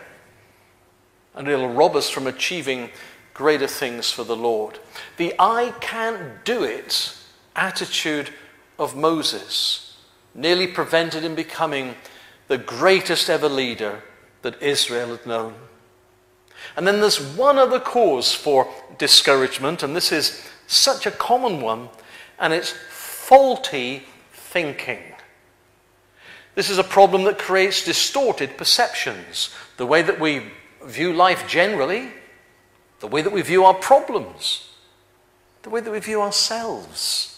And 1.36 1.46
it'll 1.46 1.72
rob 1.72 1.94
us 1.94 2.10
from 2.10 2.26
achieving 2.26 2.90
greater 3.34 3.68
things 3.68 4.10
for 4.10 4.24
the 4.24 4.34
Lord. 4.34 4.80
The 5.16 5.32
I 5.38 5.72
can't 5.80 6.44
do 6.44 6.64
it 6.64 7.16
attitude 7.54 8.30
of 8.80 8.96
Moses 8.96 9.96
nearly 10.34 10.66
prevented 10.66 11.22
him 11.22 11.36
becoming 11.36 11.94
the 12.48 12.58
greatest 12.58 13.30
ever 13.30 13.48
leader 13.48 14.02
that 14.48 14.62
Israel 14.62 15.10
had 15.10 15.26
known. 15.26 15.54
And 16.74 16.86
then 16.86 17.00
there's 17.00 17.20
one 17.20 17.58
other 17.58 17.78
cause 17.78 18.32
for 18.32 18.66
discouragement, 18.96 19.82
and 19.82 19.94
this 19.94 20.10
is 20.10 20.42
such 20.66 21.04
a 21.04 21.10
common 21.10 21.60
one, 21.60 21.90
and 22.38 22.54
it's 22.54 22.72
faulty 22.88 24.04
thinking. 24.32 25.02
This 26.54 26.70
is 26.70 26.78
a 26.78 26.84
problem 26.84 27.24
that 27.24 27.38
creates 27.38 27.84
distorted 27.84 28.56
perceptions. 28.56 29.54
The 29.76 29.86
way 29.86 30.00
that 30.00 30.18
we 30.18 30.44
view 30.82 31.12
life 31.12 31.46
generally, 31.46 32.08
the 33.00 33.06
way 33.06 33.20
that 33.20 33.32
we 33.32 33.42
view 33.42 33.64
our 33.64 33.74
problems, 33.74 34.68
the 35.62 35.70
way 35.70 35.80
that 35.80 35.90
we 35.90 36.00
view 36.00 36.22
ourselves. 36.22 37.37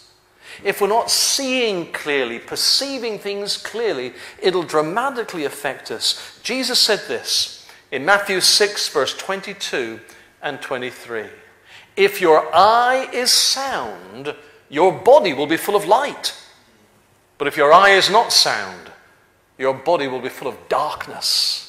If 0.65 0.81
we're 0.81 0.89
not 0.89 1.11
seeing 1.11 1.93
clearly, 1.93 2.39
perceiving 2.39 3.19
things 3.19 3.57
clearly, 3.57 4.15
it'll 4.41 4.63
dramatically 4.63 5.45
affect 5.45 5.91
us. 5.91 6.39
Jesus 6.43 6.79
said 6.79 7.01
this 7.09 7.69
in 7.91 8.05
Matthew 8.05 8.41
6, 8.41 8.89
verse 8.89 9.17
22 9.17 10.01
and 10.43 10.61
23. 10.61 11.27
If 11.97 12.21
your 12.21 12.55
eye 12.55 13.09
is 13.13 13.31
sound, 13.31 14.35
your 14.69 14.93
body 14.93 15.33
will 15.33 15.47
be 15.47 15.57
full 15.57 15.77
of 15.77 15.87
light. 15.87 16.37
But 17.39 17.49
if 17.49 17.57
your 17.57 17.73
eye 17.73 17.91
is 17.91 18.11
not 18.11 18.33
sound, 18.33 18.91
your 19.59 19.75
body 19.75 20.09
will 20.09 20.21
be 20.21 20.29
full 20.29 20.49
of 20.49 20.57
darkness. 20.69 21.67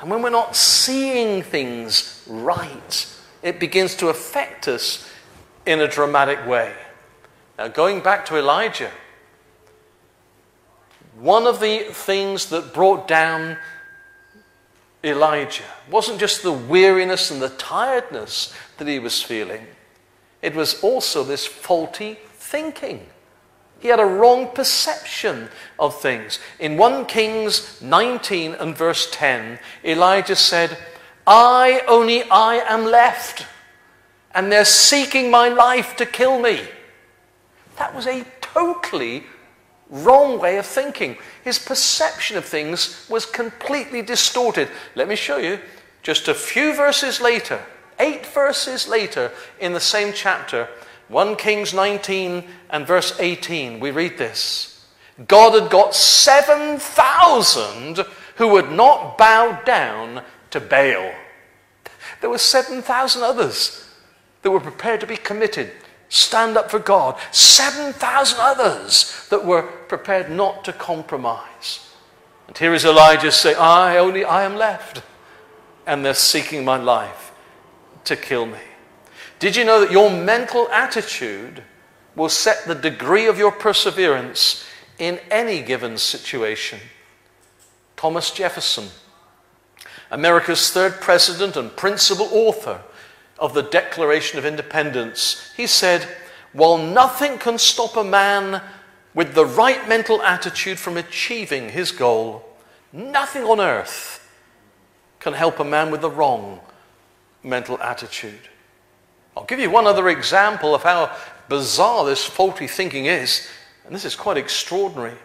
And 0.00 0.10
when 0.10 0.22
we're 0.22 0.30
not 0.30 0.56
seeing 0.56 1.42
things 1.42 2.24
right, 2.28 3.06
it 3.42 3.60
begins 3.60 3.94
to 3.96 4.08
affect 4.08 4.68
us 4.68 5.08
in 5.66 5.80
a 5.80 5.88
dramatic 5.88 6.46
way. 6.46 6.74
Now, 7.58 7.68
going 7.68 8.00
back 8.00 8.26
to 8.26 8.36
Elijah, 8.36 8.90
one 11.18 11.46
of 11.46 11.60
the 11.60 11.80
things 11.90 12.46
that 12.46 12.72
brought 12.72 13.06
down 13.06 13.58
Elijah 15.04 15.64
wasn't 15.90 16.20
just 16.20 16.42
the 16.42 16.52
weariness 16.52 17.30
and 17.30 17.42
the 17.42 17.50
tiredness 17.50 18.54
that 18.78 18.88
he 18.88 18.98
was 18.98 19.22
feeling, 19.22 19.66
it 20.40 20.54
was 20.54 20.82
also 20.82 21.24
this 21.24 21.46
faulty 21.46 22.18
thinking. 22.34 23.06
He 23.80 23.88
had 23.88 24.00
a 24.00 24.06
wrong 24.06 24.48
perception 24.48 25.48
of 25.78 26.00
things. 26.00 26.38
In 26.60 26.76
1 26.76 27.06
Kings 27.06 27.82
19 27.82 28.54
and 28.54 28.76
verse 28.76 29.08
10, 29.10 29.58
Elijah 29.84 30.36
said, 30.36 30.78
I, 31.26 31.82
only 31.88 32.22
I 32.24 32.56
am 32.68 32.84
left, 32.84 33.46
and 34.34 34.50
they're 34.50 34.64
seeking 34.64 35.30
my 35.30 35.48
life 35.48 35.96
to 35.96 36.06
kill 36.06 36.38
me. 36.40 36.60
That 37.82 37.96
was 37.96 38.06
a 38.06 38.24
totally 38.40 39.24
wrong 39.90 40.38
way 40.38 40.58
of 40.58 40.66
thinking. 40.66 41.16
His 41.42 41.58
perception 41.58 42.36
of 42.36 42.44
things 42.44 43.04
was 43.10 43.26
completely 43.26 44.02
distorted. 44.02 44.68
Let 44.94 45.08
me 45.08 45.16
show 45.16 45.38
you. 45.38 45.58
Just 46.04 46.28
a 46.28 46.34
few 46.34 46.76
verses 46.76 47.20
later, 47.20 47.60
eight 47.98 48.24
verses 48.24 48.86
later 48.86 49.32
in 49.58 49.72
the 49.72 49.80
same 49.80 50.12
chapter, 50.12 50.68
1 51.08 51.34
Kings 51.34 51.74
19 51.74 52.44
and 52.70 52.86
verse 52.86 53.18
18, 53.18 53.80
we 53.80 53.90
read 53.90 54.16
this. 54.16 54.86
God 55.26 55.60
had 55.60 55.68
got 55.68 55.92
7,000 55.92 57.98
who 58.36 58.46
would 58.46 58.70
not 58.70 59.18
bow 59.18 59.60
down 59.64 60.22
to 60.52 60.60
Baal. 60.60 61.10
There 62.20 62.30
were 62.30 62.38
7,000 62.38 63.24
others 63.24 63.88
that 64.42 64.52
were 64.52 64.60
prepared 64.60 65.00
to 65.00 65.06
be 65.08 65.16
committed, 65.16 65.72
stand 66.12 66.58
up 66.58 66.70
for 66.70 66.78
God. 66.78 67.18
7,000 67.30 68.38
others 68.38 69.26
that 69.30 69.46
were 69.46 69.62
prepared 69.62 70.30
not 70.30 70.62
to 70.66 70.72
compromise. 70.72 71.88
And 72.46 72.58
here 72.58 72.74
is 72.74 72.84
Elijah 72.84 73.32
saying, 73.32 73.56
I 73.58 73.96
only 73.96 74.22
I 74.22 74.42
am 74.42 74.56
left. 74.56 75.02
And 75.86 76.04
they're 76.04 76.12
seeking 76.12 76.66
my 76.66 76.76
life 76.76 77.32
to 78.04 78.14
kill 78.14 78.44
me. 78.44 78.58
Did 79.38 79.56
you 79.56 79.64
know 79.64 79.80
that 79.80 79.90
your 79.90 80.10
mental 80.10 80.68
attitude 80.68 81.62
will 82.14 82.28
set 82.28 82.66
the 82.66 82.74
degree 82.74 83.26
of 83.26 83.38
your 83.38 83.50
perseverance 83.50 84.64
in 84.98 85.18
any 85.30 85.62
given 85.62 85.96
situation? 85.96 86.78
Thomas 87.96 88.30
Jefferson, 88.30 88.88
America's 90.10 90.70
third 90.70 91.00
president 91.00 91.56
and 91.56 91.74
principal 91.74 92.28
author 92.32 92.82
of 93.42 93.54
the 93.54 93.62
Declaration 93.62 94.38
of 94.38 94.46
Independence, 94.46 95.52
he 95.56 95.66
said, 95.66 96.06
While 96.52 96.78
nothing 96.78 97.38
can 97.38 97.58
stop 97.58 97.96
a 97.96 98.04
man 98.04 98.62
with 99.14 99.34
the 99.34 99.44
right 99.44 99.88
mental 99.88 100.22
attitude 100.22 100.78
from 100.78 100.96
achieving 100.96 101.70
his 101.70 101.90
goal, 101.90 102.44
nothing 102.92 103.42
on 103.42 103.58
earth 103.58 104.32
can 105.18 105.32
help 105.32 105.58
a 105.58 105.64
man 105.64 105.90
with 105.90 106.02
the 106.02 106.10
wrong 106.10 106.60
mental 107.42 107.82
attitude. 107.82 108.48
I'll 109.36 109.44
give 109.44 109.58
you 109.58 109.70
one 109.70 109.88
other 109.88 110.08
example 110.08 110.72
of 110.72 110.84
how 110.84 111.12
bizarre 111.48 112.04
this 112.04 112.24
faulty 112.24 112.68
thinking 112.68 113.06
is, 113.06 113.48
and 113.84 113.92
this 113.92 114.04
is 114.04 114.14
quite 114.14 114.36
extraordinary. 114.36 115.16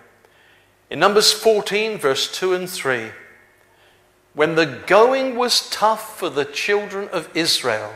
In 0.90 0.98
Numbers 0.98 1.32
14, 1.32 2.00
verse 2.00 2.32
2 2.32 2.56
and 2.56 2.68
3, 2.68 3.12
when 4.34 4.56
the 4.56 4.82
going 4.88 5.36
was 5.36 5.70
tough 5.70 6.18
for 6.18 6.32
the 6.32 6.46
children 6.46 7.10
of 7.10 7.30
Israel, 7.36 7.94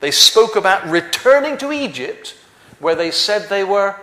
they 0.00 0.10
spoke 0.10 0.56
about 0.56 0.88
returning 0.88 1.58
to 1.58 1.72
Egypt, 1.72 2.36
where 2.78 2.94
they 2.94 3.10
said 3.10 3.48
they 3.48 3.64
were 3.64 3.96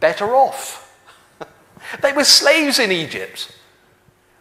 better 0.00 0.34
off. 0.34 0.96
they 2.02 2.12
were 2.12 2.24
slaves 2.24 2.78
in 2.78 2.92
Egypt 2.92 3.52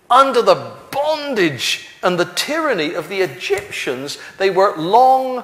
under 0.10 0.41
the 0.41 0.73
bondage 0.91 1.88
and 2.03 2.19
the 2.19 2.25
tyranny 2.25 2.93
of 2.93 3.10
the 3.10 3.21
Egyptians. 3.21 4.17
They 4.38 4.49
worked 4.49 4.77
long 4.77 5.43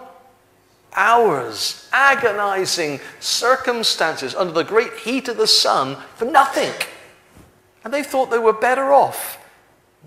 hours, 0.94 1.90
agonizing 1.92 3.00
circumstances 3.20 4.36
under 4.36 4.54
the 4.54 4.64
great 4.64 4.94
heat 4.94 5.28
of 5.28 5.38
the 5.38 5.48
sun 5.48 5.98
for 6.16 6.26
nothing. 6.26 6.72
And 7.84 7.94
they 7.94 8.04
thought 8.04 8.30
they 8.30 8.38
were 8.38 8.54
better 8.54 8.92
off 8.92 9.40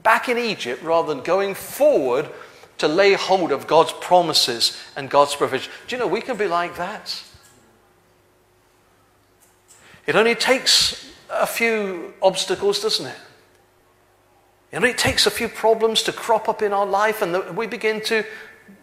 back 0.03 0.29
in 0.29 0.39
Egypt 0.39 0.83
rather 0.83 1.15
than 1.15 1.25
going 1.25 1.55
forward 1.55 2.27
to 2.85 2.89
lay 2.89 3.15
hold 3.15 3.51
of 3.51 3.67
God's 3.67 3.93
promises 3.93 4.79
and 4.95 5.09
God's 5.09 5.35
provision. 5.35 5.73
Do 5.89 5.97
you 5.97 6.01
know 6.01 6.07
we 6.07 6.21
can 6.21 6.37
be 6.37 6.47
like 6.47 6.77
that? 6.77 7.23
It 10.07 10.17
only 10.17 10.35
takes 10.35 11.11
a 11.31 11.47
few 11.47 12.13
obstacles, 12.21 12.83
doesn't 12.83 13.07
it? 13.07 13.17
It 14.71 14.77
only 14.77 14.93
takes 14.93 15.27
a 15.27 15.31
few 15.31 15.49
problems 15.49 16.03
to 16.03 16.13
crop 16.13 16.47
up 16.47 16.61
in 16.61 16.75
our 16.75 16.85
life, 16.85 17.23
and 17.23 17.57
we 17.57 17.67
begin 17.67 18.03
to, 18.03 18.23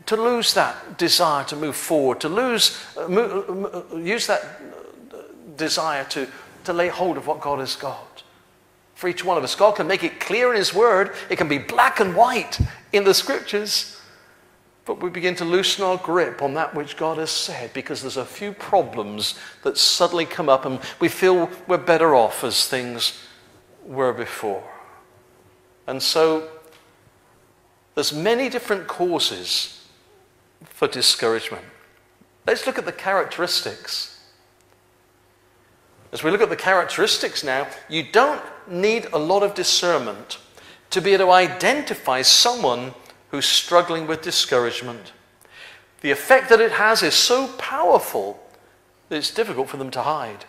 to 0.07 0.15
lose 0.15 0.55
that 0.55 0.97
desire 0.97 1.43
to 1.45 1.55
move 1.55 1.75
forward, 1.75 2.19
to 2.21 2.29
lose, 2.29 2.83
uh, 2.97 3.07
move, 3.07 3.93
uh, 3.93 3.97
use 3.97 4.25
that 4.25 5.57
desire 5.57 6.05
to, 6.05 6.27
to 6.63 6.73
lay 6.73 6.87
hold 6.87 7.17
of 7.17 7.27
what 7.27 7.39
God 7.39 7.59
has 7.59 7.75
got 7.75 8.23
for 9.01 9.07
each 9.07 9.25
one 9.25 9.35
of 9.35 9.43
us. 9.43 9.55
God 9.55 9.77
can 9.77 9.87
make 9.87 10.03
it 10.03 10.19
clear 10.19 10.51
in 10.51 10.57
His 10.57 10.75
Word, 10.75 11.15
it 11.27 11.37
can 11.37 11.47
be 11.47 11.57
black 11.57 11.99
and 11.99 12.15
white 12.15 12.59
in 12.93 13.03
the 13.03 13.15
Scriptures. 13.15 13.99
But 14.85 15.01
we 15.01 15.09
begin 15.09 15.33
to 15.35 15.45
loosen 15.45 15.83
our 15.83 15.97
grip 15.97 16.43
on 16.43 16.53
that 16.53 16.75
which 16.75 16.97
God 16.97 17.17
has 17.17 17.31
said 17.31 17.73
because 17.73 18.01
there's 18.01 18.17
a 18.17 18.25
few 18.25 18.53
problems 18.53 19.39
that 19.63 19.79
suddenly 19.79 20.25
come 20.25 20.49
up 20.49 20.65
and 20.65 20.79
we 20.99 21.07
feel 21.07 21.49
we're 21.67 21.77
better 21.79 22.13
off 22.13 22.43
as 22.43 22.67
things 22.67 23.19
were 23.85 24.13
before. 24.13 24.63
And 25.87 26.01
so 26.01 26.47
there's 27.95 28.13
many 28.13 28.49
different 28.49 28.87
causes 28.87 29.87
for 30.63 30.87
discouragement. 30.87 31.65
Let's 32.45 32.67
look 32.67 32.77
at 32.77 32.85
the 32.85 32.91
characteristics. 32.91 34.19
As 36.11 36.23
we 36.23 36.29
look 36.29 36.41
at 36.41 36.49
the 36.49 36.55
characteristics 36.55 37.43
now, 37.43 37.67
you 37.89 38.03
don't 38.03 38.41
need 38.69 39.07
a 39.13 39.19
lot 39.19 39.43
of 39.43 39.53
discernment 39.53 40.37
to 40.89 41.01
be 41.01 41.13
able 41.13 41.25
to 41.25 41.31
identify 41.31 42.21
someone 42.21 42.93
who's 43.29 43.45
struggling 43.45 44.07
with 44.07 44.21
discouragement. 44.21 45.13
The 46.01 46.11
effect 46.11 46.49
that 46.49 46.59
it 46.59 46.73
has 46.73 47.01
is 47.03 47.13
so 47.13 47.47
powerful 47.57 48.39
that 49.09 49.17
it's 49.17 49.33
difficult 49.33 49.69
for 49.69 49.77
them 49.77 49.91
to 49.91 50.01
hide. 50.01 50.45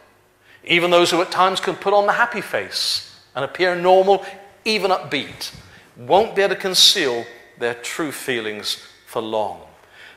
Even 0.64 0.90
those 0.90 1.10
who 1.10 1.20
at 1.20 1.30
times 1.30 1.60
can 1.60 1.76
put 1.76 1.92
on 1.92 2.06
the 2.06 2.12
happy 2.12 2.40
face 2.40 3.20
and 3.34 3.44
appear 3.44 3.74
normal, 3.74 4.24
even 4.64 4.90
upbeat, 4.90 5.54
won't 5.96 6.34
be 6.34 6.42
able 6.42 6.54
to 6.54 6.60
conceal 6.60 7.24
their 7.58 7.74
true 7.74 8.12
feelings 8.12 8.82
for 9.06 9.20
long. 9.20 9.60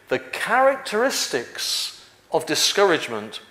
The 0.10 0.20
characteristics 0.20 2.08
of 2.32 2.46
discouragement 2.46 3.42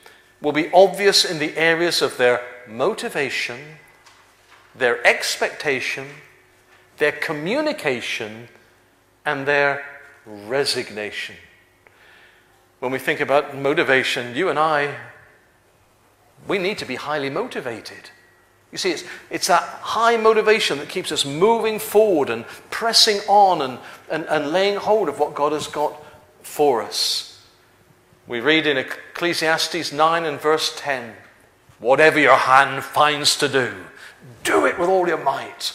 will 0.41 0.53
be 0.53 0.71
obvious 0.73 1.25
in 1.25 1.39
the 1.39 1.57
areas 1.57 2.03
of 2.03 2.17
their 2.17 2.43
motivation, 2.69 3.59
their 4.77 5.05
expectation, 5.07 6.07
their 6.99 7.13
communication, 7.13 8.49
and 9.25 9.47
their 9.47 9.85
resignation. 10.27 11.37
When 12.81 12.93
we 12.93 12.99
think 12.99 13.21
about 13.21 13.57
motivation, 13.57 14.35
you 14.35 14.49
and 14.49 14.59
I, 14.59 14.95
we 16.47 16.59
need 16.59 16.79
to 16.79 16.85
be 16.85 16.97
highly 16.97 17.31
motivated. 17.31 18.11
You 18.73 18.79
see, 18.79 18.91
it's, 18.91 19.05
it's 19.31 19.47
that 19.47 19.63
high 19.63 20.17
motivation 20.17 20.79
that 20.79 20.89
keeps 20.89 21.13
us 21.13 21.25
moving 21.25 21.79
forward 21.79 22.29
and 22.29 22.45
pressing 22.71 23.21
on 23.29 23.63
and, 23.63 23.79
and, 24.11 24.27
and 24.27 24.51
laying 24.51 24.77
hold 24.77 25.09
of 25.09 25.19
what 25.19 25.35
God 25.35 25.53
has 25.53 25.69
got 25.69 25.95
for 26.43 26.83
us. 26.83 27.41
We 28.27 28.41
read 28.41 28.67
in 28.67 28.79
Ecclesiastes 28.79 29.93
9 29.93 30.25
and 30.25 30.41
verse 30.41 30.75
10 30.77 31.15
Whatever 31.79 32.19
your 32.19 32.37
hand 32.37 32.83
finds 32.83 33.37
to 33.39 33.49
do, 33.49 33.75
do 34.45 34.67
it 34.67 34.79
with 34.79 34.89
all 34.89 35.09
your 35.09 35.23
might. 35.23 35.75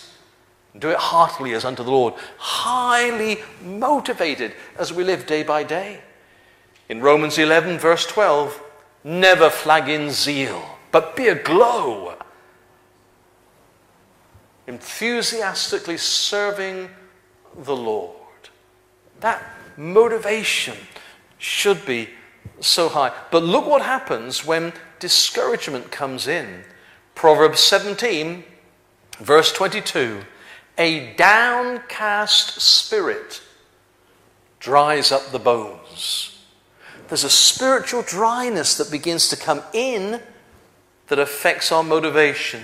Do 0.78 0.90
it 0.90 0.98
heartily 0.98 1.54
as 1.54 1.66
unto 1.66 1.84
the 1.84 1.92
Lord, 1.92 2.14
highly 2.38 3.40
motivated 3.64 4.54
as 4.78 4.94
we 4.94 5.04
live 5.04 5.26
day 5.26 5.44
by 5.44 5.64
day. 5.64 6.00
In 6.88 7.02
Romans 7.02 7.38
11, 7.38 7.80
verse 7.80 8.06
12, 8.06 8.62
never 9.04 9.50
flag 9.50 9.90
in 9.90 10.10
zeal, 10.12 10.64
but 10.92 11.16
be 11.16 11.28
aglow, 11.28 12.18
enthusiastically 14.68 15.98
serving 15.98 16.90
the 17.58 17.76
Lord. 17.76 18.16
That 19.20 19.44
motivation 19.76 20.78
should 21.40 21.86
be 21.86 22.10
so 22.60 22.90
high. 22.90 23.12
But 23.32 23.44
look 23.44 23.66
what 23.66 23.82
happens 23.82 24.46
when 24.46 24.74
discouragement 25.00 25.92
comes 25.92 26.28
in. 26.28 26.64
Proverbs 27.16 27.60
17, 27.62 28.44
verse 29.20 29.52
22 29.52 30.22
A 30.78 31.14
downcast 31.16 32.62
spirit 32.62 33.42
dries 34.60 35.12
up 35.12 35.32
the 35.32 35.40
bones. 35.40 36.38
There's 37.08 37.24
a 37.24 37.30
spiritual 37.30 38.04
dryness 38.04 38.78
that 38.78 38.92
begins 38.92 39.30
to 39.30 39.36
come 39.36 39.62
in 39.74 40.22
that 41.08 41.20
affects 41.20 41.72
our 41.72 41.84
motivation 41.84 42.62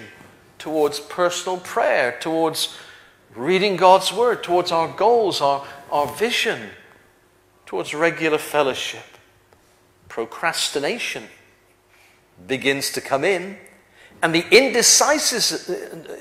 towards 0.60 1.00
personal 1.00 1.58
prayer, 1.58 2.18
towards 2.20 2.78
reading 3.36 3.76
God's 3.76 4.14
Word, 4.14 4.44
towards 4.44 4.72
our 4.72 4.88
goals, 4.88 5.42
our, 5.42 5.66
our 5.92 6.08
vision, 6.08 6.70
towards 7.66 7.94
regular 7.94 8.38
fellowship. 8.38 9.04
Procrastination 10.10 11.24
begins 12.48 12.92
to 12.92 13.02
come 13.02 13.24
in, 13.24 13.58
and 14.26 14.34
the 14.34 14.50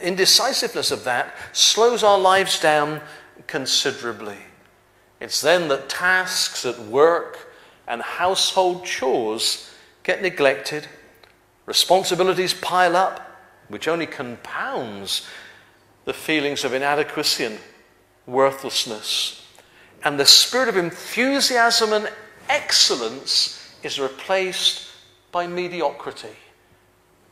indecisiveness 0.02 0.90
of 0.90 1.04
that 1.04 1.34
slows 1.54 2.02
our 2.02 2.18
lives 2.18 2.60
down 2.60 3.00
considerably. 3.46 4.36
It's 5.22 5.40
then 5.40 5.68
that 5.68 5.88
tasks 5.88 6.66
at 6.66 6.78
work 6.80 7.50
and 7.88 8.02
household 8.02 8.84
chores 8.84 9.70
get 10.02 10.20
neglected, 10.20 10.86
responsibilities 11.64 12.52
pile 12.52 12.94
up, 12.94 13.40
which 13.68 13.88
only 13.88 14.04
compounds 14.04 15.26
the 16.04 16.12
feelings 16.12 16.62
of 16.62 16.74
inadequacy 16.74 17.44
and 17.44 17.58
worthlessness. 18.26 19.46
And 20.04 20.20
the 20.20 20.26
spirit 20.26 20.68
of 20.68 20.76
enthusiasm 20.76 21.94
and 21.94 22.10
excellence 22.50 23.74
is 23.82 23.98
replaced 23.98 24.90
by 25.32 25.46
mediocrity 25.46 26.36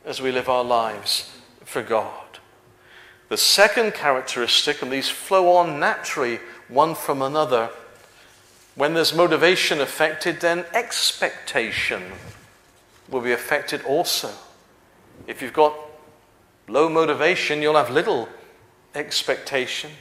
as 0.05 0.21
we 0.21 0.31
live 0.31 0.49
our 0.49 0.63
lives 0.63 1.31
for 1.63 1.81
God. 1.81 2.39
The 3.29 3.37
second 3.37 3.93
characteristic, 3.93 4.81
and 4.81 4.91
these 4.91 5.09
flow 5.09 5.55
on 5.55 5.79
naturally 5.79 6.39
one 6.67 6.93
from 6.93 7.21
another, 7.21 7.69
when 8.75 8.93
there's 8.93 9.13
motivation 9.13 9.81
affected, 9.81 10.41
then 10.41 10.65
expectation 10.73 12.03
will 13.09 13.21
be 13.21 13.31
affected 13.31 13.83
also. 13.83 14.29
If 15.27 15.41
you've 15.41 15.53
got 15.53 15.75
low 16.67 16.89
motivation, 16.89 17.61
you'll 17.61 17.75
have 17.75 17.89
little 17.89 18.27
expectation. 18.95 19.91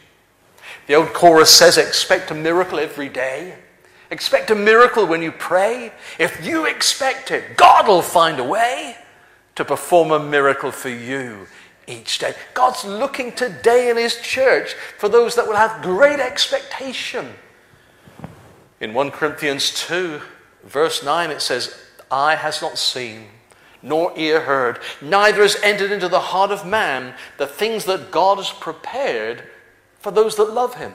The 0.86 0.94
old 0.94 1.12
chorus 1.12 1.50
says, 1.50 1.78
Expect 1.78 2.30
a 2.30 2.34
miracle 2.34 2.78
every 2.78 3.08
day. 3.08 3.56
Expect 4.10 4.50
a 4.50 4.54
miracle 4.54 5.06
when 5.06 5.22
you 5.22 5.32
pray. 5.32 5.92
If 6.18 6.44
you 6.44 6.66
expect 6.66 7.30
it, 7.30 7.56
God 7.56 7.88
will 7.88 8.02
find 8.02 8.38
a 8.38 8.44
way 8.44 8.96
to 9.54 9.64
perform 9.64 10.10
a 10.10 10.18
miracle 10.18 10.70
for 10.70 10.88
you 10.88 11.46
each 11.86 12.18
day. 12.18 12.34
God's 12.54 12.84
looking 12.84 13.32
today 13.32 13.90
in 13.90 13.96
His 13.96 14.20
church 14.20 14.74
for 14.98 15.08
those 15.08 15.34
that 15.34 15.46
will 15.46 15.56
have 15.56 15.82
great 15.82 16.20
expectation. 16.20 17.28
In 18.80 18.94
1 18.94 19.10
Corinthians 19.10 19.72
2, 19.86 20.20
verse 20.64 21.04
9, 21.04 21.30
it 21.30 21.40
says, 21.40 21.78
Eye 22.10 22.34
has 22.34 22.62
not 22.62 22.78
seen, 22.78 23.26
nor 23.82 24.12
ear 24.16 24.42
heard, 24.42 24.80
neither 25.00 25.42
has 25.42 25.56
entered 25.62 25.92
into 25.92 26.08
the 26.08 26.20
heart 26.20 26.50
of 26.50 26.66
man 26.66 27.14
the 27.38 27.46
things 27.46 27.84
that 27.84 28.10
God 28.10 28.38
has 28.38 28.50
prepared 28.50 29.44
for 29.98 30.10
those 30.10 30.36
that 30.36 30.52
love 30.52 30.74
Him. 30.74 30.92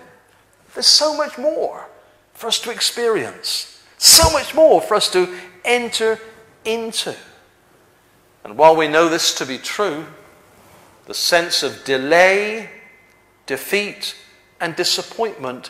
There's 0.74 0.88
so 0.88 1.15
much 1.15 1.38
more 1.38 1.88
for 2.34 2.48
us 2.48 2.60
to 2.62 2.72
experience, 2.72 3.82
so 3.98 4.32
much 4.32 4.54
more 4.54 4.82
for 4.82 4.96
us 4.96 5.12
to 5.13 5.36
enter 5.65 6.20
into. 6.65 7.15
And 8.48 8.58
while 8.58 8.78
we 8.78 8.88
know 8.88 9.10
this 9.10 9.36
to 9.36 9.46
be 9.46 9.58
true, 9.58 10.06
the 11.06 11.14
sense 11.14 11.64
of 11.64 11.84
delay, 11.84 12.70
defeat, 13.46 14.16
and 14.62 14.74
disappointment 14.74 15.70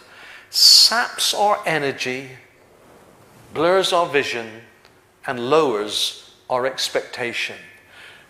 saps 0.51 1.33
our 1.33 1.59
energy, 1.65 2.29
blurs 3.51 3.91
our 3.91 4.05
vision, 4.05 4.61
and 5.25 5.49
lowers 5.49 6.35
our 6.51 6.67
expectation. 6.67 7.55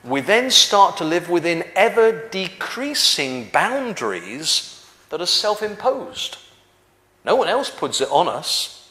we 0.02 0.22
then 0.22 0.50
start 0.50 0.96
to 0.96 1.04
live 1.04 1.30
within 1.30 1.66
ever 1.76 2.30
decreasing 2.30 3.50
boundaries 3.52 4.86
that 5.10 5.20
are 5.20 5.26
self 5.26 5.62
imposed. 5.62 6.38
No 7.26 7.36
one 7.36 7.50
else 7.50 7.70
puts 7.70 8.00
it 8.00 8.08
on 8.10 8.30
us. 8.30 8.90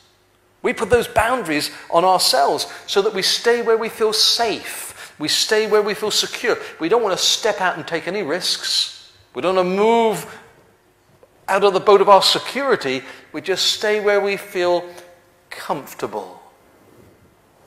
We 0.61 0.75
put 0.75 0.91
those 0.91 1.09
boundaries 1.09 1.71
on 1.91 2.05
ourselves 2.05 2.67
so 2.87 3.01
that 3.01 3.15
we 3.15 3.23
stay 3.23 3.63
where 3.63 3.79
we 3.79 3.89
feel 3.89 4.13
safe. 4.13 4.86
We 5.19 5.29
stay 5.29 5.67
where 5.67 5.83
we 5.83 5.95
feel 5.95 6.11
secure. 6.11 6.59
We 6.79 6.89
don't 6.89 7.03
want 7.03 7.17
to 7.17 7.25
step 7.25 7.61
out 7.61 7.77
and 7.77 7.87
take 7.87 8.07
any 8.07 8.23
risks. 8.23 9.13
We 9.35 9.43
don't 9.43 9.57
want 9.57 9.67
to 9.67 9.75
move 9.75 10.41
out 11.49 11.65
of 11.65 11.73
the 11.73 11.81
boat 11.81 12.01
of 12.01 12.09
our 12.09 12.23
security. 12.23 13.03
We 13.33 13.41
just 13.41 13.67
stay 13.67 14.01
where 14.01 14.21
we 14.21 14.37
feel 14.37 14.89
comfortable. 15.49 16.41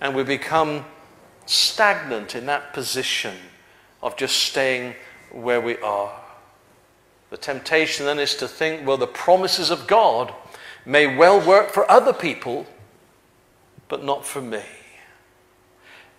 And 0.01 0.15
we 0.15 0.23
become 0.23 0.85
stagnant 1.45 2.35
in 2.35 2.45
that 2.45 2.73
position 2.73 3.35
of 4.03 4.15
just 4.15 4.37
staying 4.37 4.95
where 5.31 5.59
we 5.59 5.77
are. 5.79 6.19
The 7.29 7.37
temptation 7.37 8.05
then 8.05 8.19
is 8.19 8.35
to 8.35 8.47
think, 8.47 8.87
well, 8.87 8.97
the 8.97 9.07
promises 9.07 9.69
of 9.69 9.87
God 9.87 10.33
may 10.85 11.15
well 11.15 11.39
work 11.45 11.69
for 11.71 11.89
other 11.89 12.13
people, 12.13 12.65
but 13.87 14.03
not 14.03 14.25
for 14.25 14.41
me. 14.41 14.63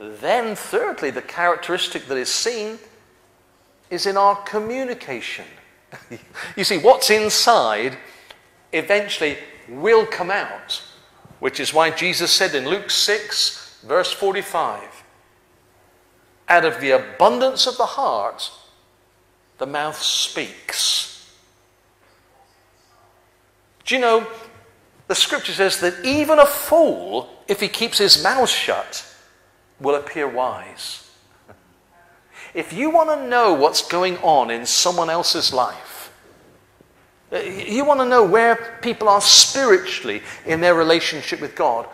Then, 0.01 0.57
thirdly, 0.57 1.11
the 1.11 1.21
characteristic 1.21 2.07
that 2.07 2.17
is 2.17 2.33
seen 2.33 2.79
is 3.91 4.07
in 4.07 4.17
our 4.17 4.35
communication. 4.45 5.45
you 6.57 6.65
see, 6.65 6.79
what's 6.79 7.11
inside 7.11 7.99
eventually 8.73 9.37
will 9.69 10.07
come 10.07 10.31
out, 10.31 10.83
which 11.39 11.61
is 11.61 11.75
why 11.75 11.91
Jesus 11.91 12.31
said 12.31 12.55
in 12.55 12.67
Luke 12.67 12.89
6, 12.89 13.81
verse 13.87 14.11
45, 14.11 15.05
out 16.49 16.65
of 16.65 16.81
the 16.81 16.93
abundance 16.93 17.67
of 17.67 17.77
the 17.77 17.85
heart, 17.85 18.51
the 19.59 19.67
mouth 19.67 20.01
speaks. 20.01 21.31
Do 23.85 23.97
you 23.97 24.01
know, 24.01 24.27
the 25.09 25.15
scripture 25.15 25.53
says 25.53 25.79
that 25.81 26.03
even 26.07 26.39
a 26.39 26.47
fool, 26.47 27.29
if 27.49 27.61
he 27.61 27.69
keeps 27.69 27.99
his 27.99 28.23
mouth 28.23 28.49
shut, 28.49 29.07
will 29.81 29.95
appear 29.95 30.29
wise. 30.29 31.11
If 32.55 32.73
you 32.73 32.91
want 32.91 33.11
to 33.11 33.29
know 33.29 33.55
what's 33.55 33.87
going 33.87 34.17
on 34.19 34.51
in 34.51 34.67
someone 34.67 35.09
else's 35.09 35.53
life, 35.53 36.13
uh, 37.33 37.39
you 37.39 37.85
want 37.85 38.01
to 38.01 38.07
know 38.07 38.25
where 38.25 38.79
people 38.83 39.09
are 39.09 39.21
spiritually 39.21 40.23
in 40.47 40.61
their 40.61 40.75
relationship 40.75 41.41
with 41.41 41.55
God, 41.55 41.87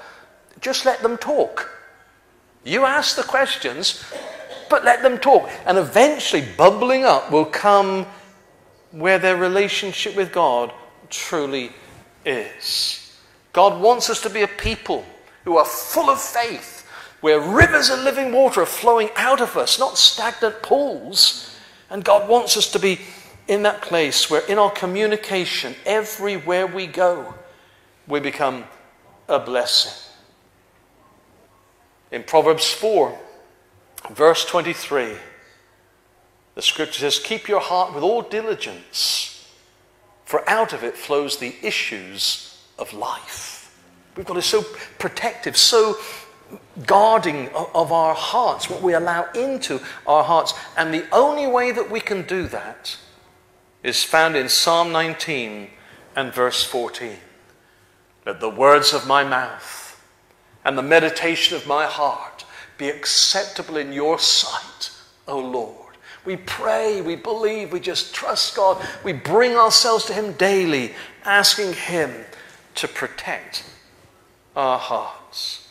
just 0.60 0.86
let 0.86 1.02
them 1.02 1.18
talk. 1.18 1.70
You 2.64 2.84
ask 2.84 3.16
the 3.16 3.22
questions, 3.22 4.02
but 4.70 4.84
let 4.84 5.02
them 5.02 5.18
talk. 5.18 5.50
And 5.66 5.76
eventually, 5.78 6.44
bubbling 6.56 7.04
up 7.04 7.30
will 7.30 7.44
come 7.44 8.06
where 8.92 9.18
their 9.18 9.36
relationship 9.36 10.16
with 10.16 10.32
God 10.32 10.72
truly 11.10 11.70
is. 12.24 13.16
God 13.52 13.80
wants 13.80 14.10
us 14.10 14.20
to 14.22 14.30
be 14.30 14.42
a 14.42 14.48
people 14.48 15.04
who 15.44 15.58
are 15.58 15.64
full 15.64 16.10
of 16.10 16.20
faith, 16.20 16.75
where 17.20 17.40
rivers 17.40 17.90
of 17.90 18.00
living 18.00 18.32
water 18.32 18.62
are 18.62 18.66
flowing 18.66 19.10
out 19.16 19.40
of 19.40 19.56
us, 19.56 19.78
not 19.78 19.98
stagnant 19.98 20.62
pools. 20.62 21.56
And 21.90 22.04
God 22.04 22.28
wants 22.28 22.56
us 22.56 22.70
to 22.72 22.78
be 22.78 23.00
in 23.48 23.62
that 23.62 23.82
place 23.82 24.28
where, 24.28 24.44
in 24.46 24.58
our 24.58 24.70
communication, 24.70 25.74
everywhere 25.84 26.66
we 26.66 26.86
go, 26.86 27.34
we 28.06 28.20
become 28.20 28.64
a 29.28 29.38
blessing. 29.38 29.92
In 32.10 32.22
Proverbs 32.22 32.72
4, 32.72 33.18
Verse 34.10 34.44
23, 34.44 35.14
the 36.54 36.62
scripture 36.62 37.00
says, 37.00 37.18
Keep 37.18 37.48
your 37.48 37.60
heart 37.60 37.94
with 37.94 38.04
all 38.04 38.22
diligence, 38.22 39.50
for 40.24 40.48
out 40.48 40.72
of 40.72 40.84
it 40.84 40.96
flows 40.96 41.38
the 41.38 41.54
issues 41.62 42.62
of 42.78 42.92
life. 42.92 43.76
We've 44.16 44.24
got 44.24 44.34
to 44.34 44.38
be 44.38 44.44
so 44.44 44.62
protective, 44.98 45.56
so 45.56 45.96
guarding 46.84 47.48
of 47.48 47.92
our 47.92 48.14
hearts, 48.14 48.68
what 48.68 48.82
we 48.82 48.92
allow 48.92 49.30
into 49.32 49.80
our 50.06 50.24
hearts. 50.24 50.52
And 50.76 50.92
the 50.92 51.06
only 51.12 51.46
way 51.46 51.72
that 51.72 51.90
we 51.90 52.00
can 52.00 52.22
do 52.26 52.46
that 52.48 52.96
is 53.82 54.02
found 54.02 54.36
in 54.36 54.48
Psalm 54.48 54.92
19 54.92 55.70
and 56.16 56.34
verse 56.34 56.64
14. 56.64 57.16
Let 58.26 58.40
the 58.40 58.50
words 58.50 58.92
of 58.92 59.06
my 59.06 59.22
mouth 59.22 60.04
and 60.64 60.76
the 60.76 60.82
meditation 60.82 61.56
of 61.56 61.66
my 61.66 61.86
heart 61.86 62.44
be 62.76 62.88
acceptable 62.88 63.76
in 63.76 63.92
your 63.92 64.18
sight, 64.18 64.90
O 65.28 65.38
Lord. 65.38 65.96
We 66.24 66.36
pray, 66.36 67.00
we 67.00 67.14
believe, 67.14 67.72
we 67.72 67.78
just 67.78 68.12
trust 68.12 68.56
God. 68.56 68.84
We 69.04 69.12
bring 69.12 69.54
ourselves 69.54 70.06
to 70.06 70.12
Him 70.12 70.32
daily, 70.32 70.92
asking 71.24 71.74
Him 71.74 72.12
to 72.74 72.88
protect 72.88 73.64
our 74.56 74.78
hearts. 74.78 75.65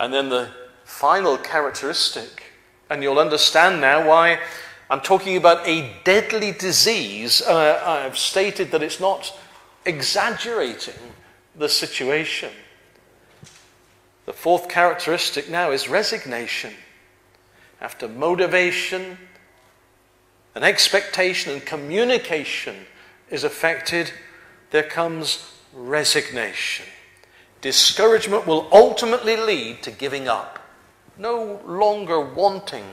And 0.00 0.14
then 0.14 0.30
the 0.30 0.48
final 0.84 1.36
characteristic, 1.36 2.42
and 2.88 3.02
you'll 3.02 3.18
understand 3.18 3.82
now 3.82 4.08
why 4.08 4.40
I'm 4.88 5.02
talking 5.02 5.36
about 5.36 5.68
a 5.68 5.92
deadly 6.04 6.52
disease. 6.52 7.42
Uh, 7.42 7.80
I've 7.84 8.16
stated 8.16 8.70
that 8.70 8.82
it's 8.82 8.98
not 8.98 9.38
exaggerating 9.84 10.94
the 11.54 11.68
situation. 11.68 12.50
The 14.24 14.32
fourth 14.32 14.70
characteristic 14.70 15.50
now 15.50 15.70
is 15.70 15.86
resignation. 15.86 16.72
After 17.78 18.08
motivation 18.08 19.18
and 20.54 20.64
expectation 20.64 21.52
and 21.52 21.64
communication 21.64 22.86
is 23.28 23.44
affected, 23.44 24.12
there 24.70 24.82
comes 24.82 25.52
resignation. 25.74 26.86
Discouragement 27.60 28.46
will 28.46 28.68
ultimately 28.72 29.36
lead 29.36 29.82
to 29.82 29.90
giving 29.90 30.28
up, 30.28 30.58
no 31.18 31.60
longer 31.66 32.20
wanting 32.20 32.84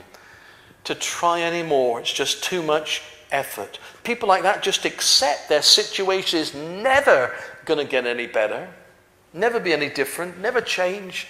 to 0.84 0.94
try 0.94 1.42
anymore. 1.42 2.00
It's 2.00 2.12
just 2.12 2.44
too 2.44 2.62
much 2.62 3.02
effort. 3.30 3.78
People 4.04 4.28
like 4.28 4.42
that 4.42 4.62
just 4.62 4.84
accept 4.84 5.48
their 5.48 5.62
situation 5.62 6.38
is 6.38 6.54
never 6.54 7.34
going 7.64 7.78
to 7.78 7.90
get 7.90 8.06
any 8.06 8.26
better 8.26 8.68
never 9.32 9.60
be 9.60 9.72
any 9.72 9.88
different, 9.88 10.40
never 10.40 10.60
change, 10.60 11.26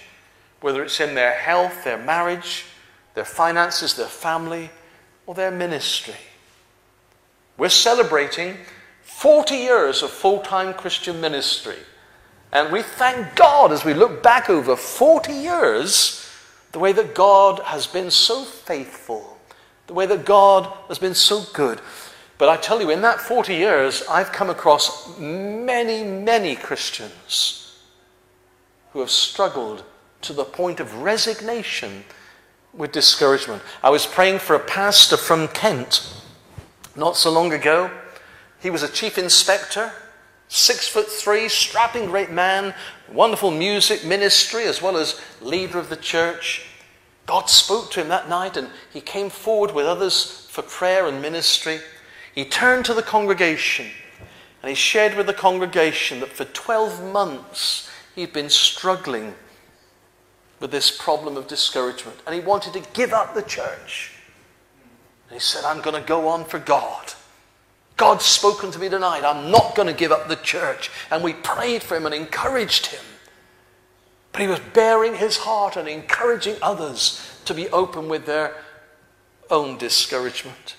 whether 0.61 0.83
it's 0.83 0.99
in 0.99 1.15
their 1.15 1.33
health, 1.33 1.83
their 1.83 1.97
marriage, 1.97 2.65
their 3.13 3.25
finances, 3.25 3.93
their 3.95 4.07
family, 4.07 4.69
or 5.25 5.35
their 5.35 5.51
ministry. 5.51 6.15
We're 7.57 7.69
celebrating 7.69 8.57
40 9.03 9.55
years 9.55 10.01
of 10.01 10.11
full 10.11 10.41
time 10.41 10.73
Christian 10.73 11.19
ministry. 11.19 11.77
And 12.51 12.71
we 12.71 12.81
thank 12.81 13.35
God 13.35 13.71
as 13.71 13.85
we 13.85 13.93
look 13.93 14.23
back 14.23 14.49
over 14.49 14.75
40 14.75 15.33
years, 15.33 16.27
the 16.71 16.79
way 16.79 16.91
that 16.91 17.15
God 17.15 17.59
has 17.59 17.87
been 17.87 18.11
so 18.11 18.43
faithful, 18.43 19.37
the 19.87 19.93
way 19.93 20.05
that 20.05 20.25
God 20.25 20.71
has 20.87 20.99
been 20.99 21.15
so 21.15 21.43
good. 21.53 21.81
But 22.37 22.49
I 22.49 22.57
tell 22.57 22.81
you, 22.81 22.89
in 22.89 23.01
that 23.01 23.19
40 23.19 23.53
years, 23.53 24.03
I've 24.09 24.31
come 24.31 24.49
across 24.49 25.17
many, 25.19 26.03
many 26.03 26.55
Christians 26.55 27.77
who 28.93 28.99
have 28.99 29.11
struggled 29.11 29.83
to 30.21 30.33
the 30.33 30.45
point 30.45 30.79
of 30.79 31.01
resignation 31.01 32.03
with 32.73 32.91
discouragement. 32.91 33.61
I 33.83 33.89
was 33.89 34.05
praying 34.05 34.39
for 34.39 34.55
a 34.55 34.59
pastor 34.59 35.17
from 35.17 35.47
Kent 35.49 36.13
not 36.95 37.17
so 37.17 37.31
long 37.31 37.53
ago. 37.53 37.89
He 38.61 38.69
was 38.69 38.83
a 38.83 38.89
chief 38.89 39.17
inspector, 39.17 39.91
six 40.49 40.87
foot 40.87 41.07
three, 41.07 41.47
strapping 41.47 42.07
great 42.07 42.29
man, 42.29 42.73
wonderful 43.11 43.51
music 43.51 44.03
ministry, 44.03 44.65
as 44.65 44.81
well 44.81 44.97
as 44.97 45.21
leader 45.41 45.79
of 45.79 45.89
the 45.89 45.95
church. 45.95 46.65
God 47.25 47.49
spoke 47.49 47.91
to 47.91 48.01
him 48.01 48.09
that 48.09 48.27
night 48.27 48.57
and 48.57 48.69
he 48.91 48.99
came 48.99 49.29
forward 49.29 49.73
with 49.73 49.85
others 49.85 50.47
for 50.49 50.63
prayer 50.63 51.07
and 51.07 51.21
ministry. 51.21 51.79
He 52.35 52.43
turned 52.43 52.83
to 52.85 52.93
the 52.93 53.03
congregation 53.03 53.87
and 54.61 54.69
he 54.69 54.75
shared 54.75 55.15
with 55.15 55.27
the 55.27 55.33
congregation 55.33 56.19
that 56.19 56.33
for 56.33 56.45
12 56.45 57.03
months 57.13 57.89
He'd 58.19 58.33
been 58.33 58.49
struggling 58.49 59.33
with 60.59 60.71
this 60.71 60.91
problem 60.91 61.37
of 61.37 61.47
discouragement 61.47 62.17
and 62.25 62.35
he 62.35 62.41
wanted 62.41 62.73
to 62.73 62.81
give 62.91 63.13
up 63.13 63.33
the 63.33 63.41
church. 63.41 64.11
And 65.29 65.35
he 65.35 65.39
said, 65.39 65.63
I'm 65.63 65.81
going 65.81 65.95
to 65.95 66.05
go 66.05 66.27
on 66.27 66.43
for 66.43 66.59
God. 66.59 67.13
God's 67.99 68.23
spoken 68.23 68.71
to 68.71 68.79
me 68.79 68.87
tonight. 68.87 69.25
I'm 69.25 69.51
not 69.51 69.75
going 69.75 69.89
to 69.89 69.93
give 69.93 70.13
up 70.13 70.29
the 70.29 70.37
church. 70.37 70.89
And 71.11 71.21
we 71.21 71.33
prayed 71.33 71.83
for 71.83 71.97
him 71.97 72.05
and 72.05 72.15
encouraged 72.15 72.85
him. 72.85 73.03
But 74.31 74.41
he 74.41 74.47
was 74.47 74.61
bearing 74.73 75.15
his 75.15 75.39
heart 75.39 75.75
and 75.75 75.85
encouraging 75.85 76.55
others 76.61 77.21
to 77.43 77.53
be 77.53 77.67
open 77.71 78.07
with 78.07 78.25
their 78.25 78.55
own 79.49 79.77
discouragement. 79.77 80.77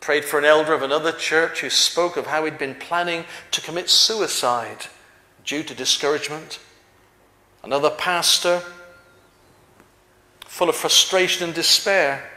Prayed 0.00 0.24
for 0.24 0.38
an 0.38 0.46
elder 0.46 0.72
of 0.72 0.80
another 0.80 1.12
church 1.12 1.60
who 1.60 1.68
spoke 1.68 2.16
of 2.16 2.28
how 2.28 2.46
he'd 2.46 2.56
been 2.56 2.76
planning 2.76 3.26
to 3.50 3.60
commit 3.60 3.90
suicide 3.90 4.86
due 5.44 5.62
to 5.62 5.74
discouragement. 5.74 6.58
Another 7.64 7.90
pastor, 7.90 8.62
full 10.46 10.70
of 10.70 10.76
frustration 10.76 11.44
and 11.44 11.54
despair, 11.54 12.30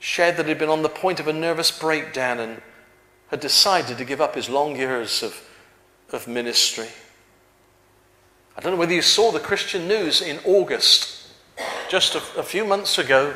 shared 0.00 0.36
that 0.36 0.48
he'd 0.48 0.58
been 0.58 0.68
on 0.68 0.82
the 0.82 0.88
point 0.88 1.20
of 1.20 1.28
a 1.28 1.32
nervous 1.32 1.70
breakdown 1.70 2.40
and 2.40 2.60
had 3.28 3.40
decided 3.40 3.98
to 3.98 4.04
give 4.04 4.20
up 4.20 4.34
his 4.34 4.48
long 4.48 4.76
years 4.76 5.22
of, 5.22 5.48
of 6.12 6.28
ministry. 6.28 6.88
I 8.56 8.60
don't 8.60 8.72
know 8.72 8.78
whether 8.78 8.94
you 8.94 9.02
saw 9.02 9.32
the 9.32 9.40
Christian 9.40 9.88
news 9.88 10.22
in 10.22 10.38
August, 10.44 11.28
just 11.88 12.14
a, 12.14 12.18
a 12.38 12.42
few 12.42 12.64
months 12.64 12.98
ago. 12.98 13.34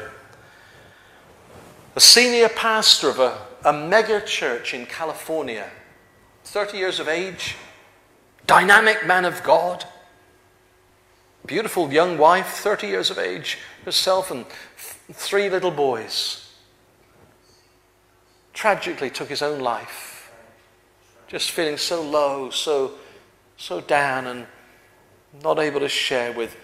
A 1.96 2.00
senior 2.00 2.48
pastor 2.48 3.10
of 3.10 3.18
a, 3.18 3.38
a 3.64 3.72
mega 3.72 4.20
church 4.20 4.72
in 4.74 4.86
California, 4.86 5.68
30 6.44 6.78
years 6.78 7.00
of 7.00 7.08
age, 7.08 7.56
dynamic 8.46 9.06
man 9.06 9.24
of 9.24 9.42
God, 9.42 9.84
beautiful 11.46 11.92
young 11.92 12.16
wife, 12.16 12.46
30 12.46 12.86
years 12.86 13.10
of 13.10 13.18
age, 13.18 13.58
herself 13.84 14.30
and 14.30 14.46
three 15.12 15.50
little 15.50 15.70
boys 15.72 16.49
tragically 18.60 19.08
took 19.08 19.30
his 19.30 19.40
own 19.40 19.58
life. 19.58 20.30
Just 21.28 21.50
feeling 21.50 21.78
so 21.78 22.02
low, 22.02 22.50
so, 22.50 22.92
so 23.56 23.80
down, 23.80 24.26
and 24.26 24.46
not 25.42 25.58
able 25.58 25.80
to 25.80 25.88
share 25.88 26.30
with, 26.32 26.54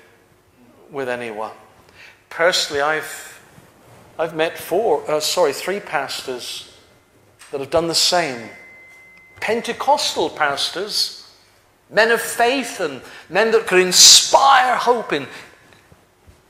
with 0.91 1.09
anyone. 1.09 1.53
Personally, 2.29 2.83
I've, 2.83 3.41
I've 4.19 4.37
met 4.37 4.59
four, 4.59 5.11
uh, 5.11 5.21
sorry, 5.21 5.55
three 5.55 5.81
pastors 5.81 6.71
that 7.51 7.61
have 7.61 7.71
done 7.71 7.89
the 7.89 7.95
same. 7.95 8.51
Pentecostal 9.41 10.29
pastors, 10.29 11.33
men 11.89 12.11
of 12.11 12.21
faith 12.21 12.79
and 12.79 13.01
men 13.31 13.53
that 13.53 13.67
could 13.67 13.81
inspire 13.81 14.77
hope 14.77 15.15
in, 15.15 15.27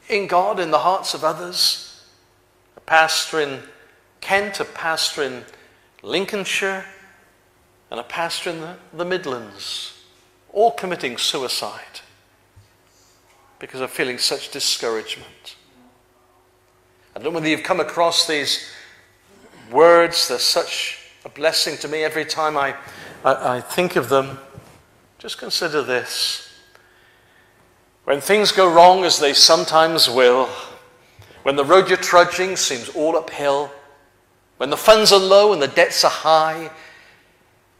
in 0.09 0.26
God 0.26 0.59
in 0.59 0.72
the 0.72 0.78
hearts 0.78 1.14
of 1.14 1.22
others. 1.22 2.05
A 2.76 2.80
pastor 2.80 3.40
in 3.40 3.62
Kent, 4.27 4.59
a 4.59 4.64
pastor 4.64 5.22
in 5.22 5.45
Lincolnshire, 6.03 6.85
and 7.93 8.01
a 8.01 8.03
pastor 8.03 8.51
in 8.51 8.61
the, 8.61 8.77
the 8.93 9.05
Midlands, 9.05 10.03
all 10.53 10.72
committing 10.72 11.16
suicide 11.16 12.01
because 13.61 13.81
of 13.81 13.89
feeling 13.89 14.18
such 14.18 14.51
discouragement. 14.51 15.55
I 17.14 17.20
don't 17.20 17.33
know 17.33 17.39
whether 17.39 17.47
you've 17.47 17.62
come 17.62 17.79
across 17.79 18.27
these 18.27 18.68
words, 19.70 20.27
they're 20.27 20.41
such 20.41 20.99
a 21.24 21.29
blessing 21.29 21.77
to 21.77 21.87
me 21.87 22.03
every 22.03 22.24
time 22.24 22.57
I, 22.57 22.74
I, 23.24 23.59
I 23.59 23.61
think 23.61 23.95
of 23.95 24.09
them. 24.09 24.41
Just 25.20 25.39
consider 25.39 25.85
this. 25.85 26.53
When 28.03 28.20
things 28.20 28.51
go 28.51 28.68
wrong, 28.74 29.05
as 29.05 29.20
they 29.20 29.35
sometimes 29.35 30.11
will, 30.11 30.49
when 31.45 31.55
the 31.55 31.64
road 31.64 31.89
you're 31.89 31.97
trudging 31.97 32.57
seems 32.57 32.89
all 32.89 33.16
uphill, 33.16 33.70
when 34.57 34.70
the 34.70 34.76
funds 34.76 35.12
are 35.12 35.18
low 35.18 35.52
and 35.52 35.61
the 35.61 35.68
debts 35.68 36.04
are 36.04 36.11
high, 36.11 36.70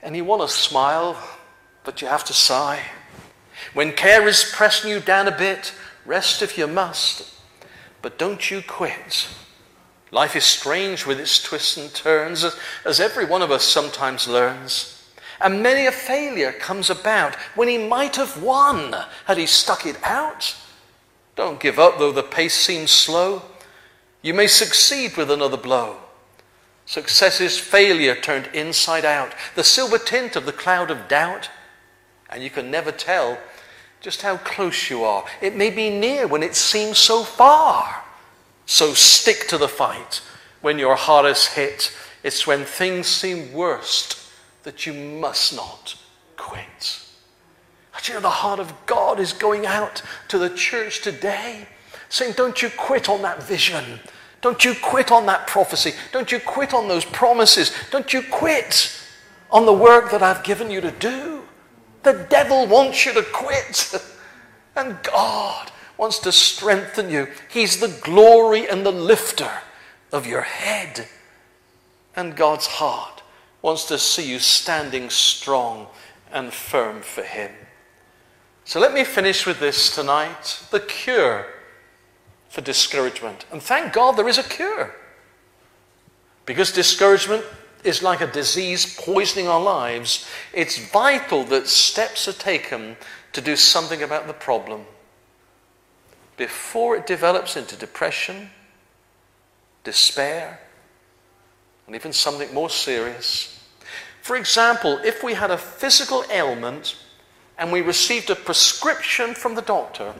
and 0.02 0.16
you 0.16 0.24
want 0.24 0.42
to 0.42 0.48
smile, 0.48 1.16
but 1.84 2.00
you 2.00 2.08
have 2.08 2.24
to 2.24 2.32
sigh. 2.32 2.80
When 3.74 3.92
care 3.92 4.28
is 4.28 4.52
pressing 4.54 4.90
you 4.90 5.00
down 5.00 5.28
a 5.28 5.36
bit, 5.36 5.74
rest 6.04 6.42
if 6.42 6.58
you 6.58 6.66
must, 6.66 7.34
but 8.02 8.18
don't 8.18 8.50
you 8.50 8.62
quit. 8.66 9.28
Life 10.10 10.36
is 10.36 10.44
strange 10.44 11.04
with 11.04 11.18
its 11.18 11.42
twists 11.42 11.76
and 11.76 11.92
turns, 11.92 12.44
as 12.84 13.00
every 13.00 13.24
one 13.24 13.42
of 13.42 13.50
us 13.50 13.64
sometimes 13.64 14.28
learns. 14.28 14.92
And 15.40 15.62
many 15.62 15.86
a 15.86 15.92
failure 15.92 16.52
comes 16.52 16.88
about 16.88 17.34
when 17.54 17.68
he 17.68 17.76
might 17.76 18.16
have 18.16 18.42
won 18.42 18.94
had 19.26 19.36
he 19.36 19.46
stuck 19.46 19.84
it 19.84 20.02
out. 20.02 20.56
Don't 21.34 21.60
give 21.60 21.78
up 21.78 21.98
though 21.98 22.12
the 22.12 22.22
pace 22.22 22.54
seems 22.54 22.90
slow. 22.90 23.42
You 24.22 24.32
may 24.32 24.46
succeed 24.46 25.16
with 25.16 25.30
another 25.30 25.58
blow. 25.58 25.98
Success 26.87 27.41
is 27.41 27.59
failure 27.59 28.14
turned 28.14 28.49
inside 28.55 29.05
out, 29.05 29.34
the 29.57 29.64
silver 29.64 29.99
tint 29.99 30.37
of 30.37 30.47
the 30.47 30.53
cloud 30.53 30.91
of 30.91 31.09
doubt. 31.09 31.51
And 32.30 32.43
you 32.43 32.51
can 32.51 32.70
never 32.70 32.93
tell 32.93 33.39
just 34.01 34.22
how 34.22 34.37
close 34.39 34.89
you 34.89 35.05
are. 35.05 35.24
It 35.41 35.57
may 35.57 35.70
be 35.70 35.91
near 35.91 36.26
when 36.26 36.43
it 36.43 36.55
seems 36.55 36.99
so 36.99 37.24
far. 37.24 38.05
So 38.66 38.95
stick 38.95 39.47
to 39.49 39.59
the 39.59 39.68
fight 39.68 40.22
when 40.61 40.78
your 40.78 40.97
is 41.26 41.49
hit. 41.49 41.93
It's 42.22 42.47
when 42.47 42.64
things 42.64 43.07
seem 43.07 43.53
worst 43.53 44.30
that 44.62 44.87
you 44.87 44.93
must 44.93 45.55
not 45.55 45.97
quit. 46.37 47.01
Do 48.07 48.12
you 48.12 48.18
know 48.18 48.22
the 48.22 48.30
heart 48.30 48.61
of 48.61 48.72
God 48.87 49.18
is 49.18 49.32
going 49.32 49.66
out 49.66 50.01
to 50.28 50.39
the 50.39 50.51
church 50.51 51.03
today, 51.03 51.66
saying, 52.09 52.34
Don't 52.37 52.62
you 52.62 52.70
quit 52.70 53.09
on 53.09 53.22
that 53.22 53.43
vision. 53.43 53.99
Don't 54.41 54.64
you 54.64 54.74
quit 54.74 55.11
on 55.11 55.26
that 55.26 55.47
prophecy. 55.47 55.93
Don't 56.12 56.30
you 56.30 56.39
quit 56.39 56.74
on 56.74 56.89
those 56.89 57.05
promises. 57.05 57.72
Don't 57.91 58.12
you 58.12 58.22
quit 58.22 58.93
on 59.51 59.66
the 59.66 59.72
work 59.72 60.11
that 60.11 60.22
I've 60.22 60.45
given 60.45 60.70
you 60.70 60.80
to 60.80 60.91
do. 60.91 61.43
The 62.03 62.26
devil 62.28 62.66
wants 62.66 63.05
you 63.05 63.14
to 63.14 63.22
quit. 63.22 63.95
and 64.76 65.03
God 65.03 65.70
wants 65.97 66.18
to 66.20 66.32
strengthen 66.32 67.11
you. 67.11 67.28
He's 67.49 67.80
the 67.80 67.99
glory 68.03 68.68
and 68.68 68.84
the 68.84 68.93
lifter 68.93 69.51
of 70.12 70.26
your 70.26 70.43
head. 70.43 71.09
And 72.14 72.37
God's 72.37 72.66
heart 72.66 73.22
wants 73.62 73.84
to 73.87 73.99
see 73.99 74.30
you 74.30 74.39
standing 74.39 75.11
strong 75.11 75.89
and 76.30 76.53
firm 76.53 77.01
for 77.01 77.22
Him. 77.22 77.51
So 78.64 78.80
let 78.80 78.93
me 78.93 79.05
finish 79.05 79.47
with 79.47 79.61
this 79.61 79.95
tonight 79.95 80.61
the 80.70 80.80
cure 80.80 81.47
for 82.57 82.62
discouragement. 82.62 83.44
And 83.52 83.62
thank 83.62 83.92
God 83.92 84.12
there 84.12 84.30
is 84.30 84.38
a 84.38 84.42
cure. 84.42 84.96
Because 86.46 86.72
discouragement 86.72 87.44
is 87.84 88.02
like 88.02 88.22
a 88.22 88.26
disease 88.26 88.96
poisoning 88.98 89.46
our 89.46 89.61
lives, 89.61 90.26
it's 90.54 90.78
vital 90.90 91.44
that 91.44 91.68
steps 91.68 92.26
are 92.26 92.32
taken 92.32 92.96
to 93.34 93.42
do 93.42 93.57
something 93.57 94.02
about 94.02 94.26
the 94.26 94.32
problem 94.32 94.86
before 96.38 96.96
it 96.96 97.07
develops 97.07 97.59
into 97.59 97.76
depression, 97.76 98.48
despair, 99.84 100.59
and 101.86 101.94
even 101.94 102.11
something 102.11 102.54
more 102.54 102.70
serious. 102.70 103.62
For 104.22 104.34
example, 104.34 104.98
if 105.04 105.22
we 105.22 105.34
had 105.34 105.50
a 105.50 105.59
physical 105.59 106.24
ailment 106.32 106.96
and 107.59 107.70
we 107.70 107.82
received 107.82 108.30
a 108.30 108.34
prescription 108.34 109.34
from 109.34 109.57
the 109.57 109.61
doctor 109.61 110.14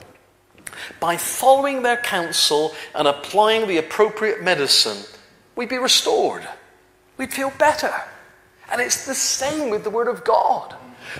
by 0.99 1.17
following 1.17 1.81
their 1.81 1.97
counsel 1.97 2.73
and 2.95 3.07
applying 3.07 3.67
the 3.67 3.77
appropriate 3.77 4.43
medicine, 4.43 5.03
we'd 5.55 5.69
be 5.69 5.77
restored. 5.77 6.47
We'd 7.17 7.33
feel 7.33 7.51
better. 7.57 7.93
And 8.71 8.81
it's 8.81 9.05
the 9.05 9.15
same 9.15 9.69
with 9.69 9.83
the 9.83 9.89
Word 9.89 10.07
of 10.07 10.23
God. 10.23 10.75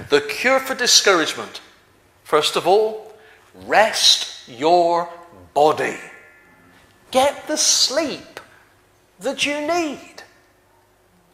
The 0.10 0.22
cure 0.22 0.60
for 0.60 0.76
discouragement, 0.76 1.62
first 2.24 2.55
of 2.55 2.68
all, 2.68 3.14
rest 3.66 4.47
your 4.47 5.10
body. 5.53 5.97
Get 7.12 7.47
the 7.47 7.58
sleep 7.58 8.39
that 9.20 9.45
you 9.45 9.62
need. 9.62 10.24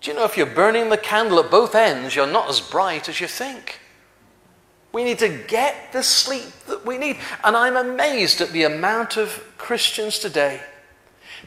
Do 0.02 0.12
you 0.12 0.18
know 0.18 0.26
if 0.26 0.38
you're 0.38 0.46
burning 0.46 0.90
the 0.90 0.98
candle 0.98 1.40
at 1.40 1.50
both 1.50 1.76
ends, 1.76 2.16
you're 2.16 2.28
not 2.28 2.50
as 2.50 2.60
bright 2.60 3.10
as 3.10 3.20
you 3.20 3.28
think? 3.28 3.80
We 4.94 5.04
need 5.04 5.20
to 5.20 5.28
get 5.48 5.92
the 5.92 6.04
sleep 6.04 6.46
that 6.68 6.86
we 6.86 6.98
need. 6.98 7.18
And 7.44 7.58
I'm 7.58 7.76
amazed 7.76 8.40
at 8.42 8.52
the 8.52 8.64
amount 8.64 9.18
of 9.18 9.44
Christians 9.58 10.20
today 10.20 10.62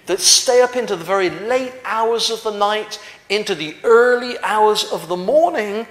that 0.07 0.21
stay 0.21 0.61
up 0.61 0.77
into 0.77 0.97
the 0.97 1.05
very 1.05 1.31
late 1.31 1.73
hours 1.85 2.31
of 2.31 2.43
the 2.43 2.51
night, 2.51 3.01
into 3.29 3.55
the 3.55 3.77
early 3.85 4.37
hours 4.41 4.85
of 4.85 5.09
the 5.09 5.17
morning, 5.17 5.87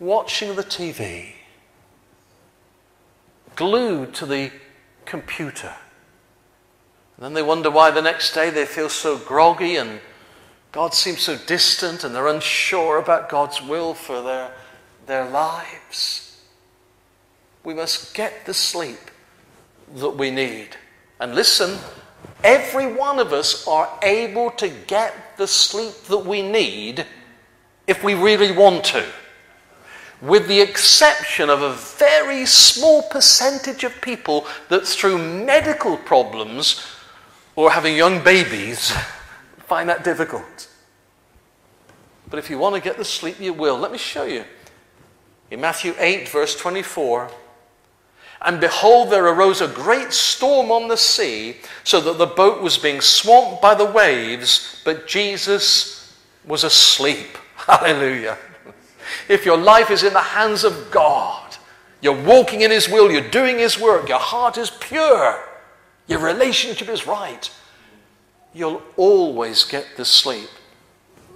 watching 0.00 0.56
the 0.56 0.64
TV, 0.64 1.34
glued 3.54 4.14
to 4.14 4.26
the 4.26 4.50
computer. 5.04 5.74
And 7.16 7.26
then 7.26 7.34
they 7.34 7.42
wonder 7.42 7.70
why 7.70 7.90
the 7.90 8.00
next 8.00 8.32
day 8.32 8.48
they 8.48 8.64
feel 8.64 8.88
so 8.88 9.18
groggy 9.18 9.76
and 9.76 10.00
God 10.72 10.94
seems 10.94 11.20
so 11.20 11.36
distant 11.36 12.04
and 12.04 12.14
they're 12.14 12.28
unsure 12.28 12.98
about 12.98 13.28
God's 13.28 13.60
will 13.60 13.92
for 13.92 14.22
their, 14.22 14.52
their 15.06 15.28
lives. 15.28 16.29
We 17.64 17.74
must 17.74 18.14
get 18.14 18.46
the 18.46 18.54
sleep 18.54 18.98
that 19.96 20.10
we 20.10 20.30
need. 20.30 20.76
And 21.18 21.34
listen, 21.34 21.78
every 22.42 22.92
one 22.92 23.18
of 23.18 23.32
us 23.32 23.66
are 23.66 23.98
able 24.02 24.50
to 24.52 24.68
get 24.68 25.36
the 25.36 25.46
sleep 25.46 25.94
that 26.04 26.24
we 26.24 26.42
need 26.42 27.06
if 27.86 28.02
we 28.02 28.14
really 28.14 28.52
want 28.52 28.84
to. 28.84 29.04
With 30.22 30.48
the 30.48 30.60
exception 30.60 31.48
of 31.48 31.62
a 31.62 31.72
very 31.72 32.44
small 32.46 33.02
percentage 33.02 33.84
of 33.84 34.00
people 34.00 34.46
that, 34.68 34.86
through 34.86 35.18
medical 35.18 35.96
problems 35.96 36.86
or 37.56 37.70
having 37.70 37.96
young 37.96 38.22
babies, 38.22 38.90
find 39.66 39.88
that 39.88 40.04
difficult. 40.04 40.68
But 42.28 42.38
if 42.38 42.48
you 42.48 42.58
want 42.58 42.76
to 42.76 42.80
get 42.80 42.96
the 42.96 43.04
sleep, 43.04 43.40
you 43.40 43.52
will. 43.52 43.76
Let 43.76 43.92
me 43.92 43.98
show 43.98 44.24
you. 44.24 44.44
In 45.50 45.60
Matthew 45.60 45.94
8, 45.98 46.28
verse 46.28 46.54
24, 46.54 47.28
And 48.42 48.60
behold, 48.60 49.10
there 49.10 49.26
arose 49.26 49.60
a 49.60 49.68
great 49.68 50.12
storm 50.12 50.70
on 50.70 50.88
the 50.88 50.96
sea, 50.96 51.56
so 51.84 52.00
that 52.00 52.16
the 52.16 52.26
boat 52.26 52.62
was 52.62 52.78
being 52.78 53.00
swamped 53.00 53.60
by 53.60 53.74
the 53.74 53.84
waves, 53.84 54.80
but 54.84 55.06
Jesus 55.06 56.16
was 56.46 56.64
asleep. 56.64 57.36
Hallelujah. 57.56 58.38
If 59.28 59.44
your 59.44 59.58
life 59.58 59.90
is 59.90 60.02
in 60.02 60.14
the 60.14 60.20
hands 60.20 60.64
of 60.64 60.90
God, 60.90 61.56
you're 62.00 62.22
walking 62.22 62.62
in 62.62 62.70
His 62.70 62.88
will, 62.88 63.10
you're 63.10 63.28
doing 63.28 63.58
His 63.58 63.78
work, 63.78 64.08
your 64.08 64.18
heart 64.18 64.56
is 64.56 64.70
pure, 64.70 65.38
your 66.06 66.20
relationship 66.20 66.88
is 66.88 67.06
right, 67.06 67.50
you'll 68.54 68.82
always 68.96 69.64
get 69.64 69.86
the 69.96 70.04
sleep 70.04 70.48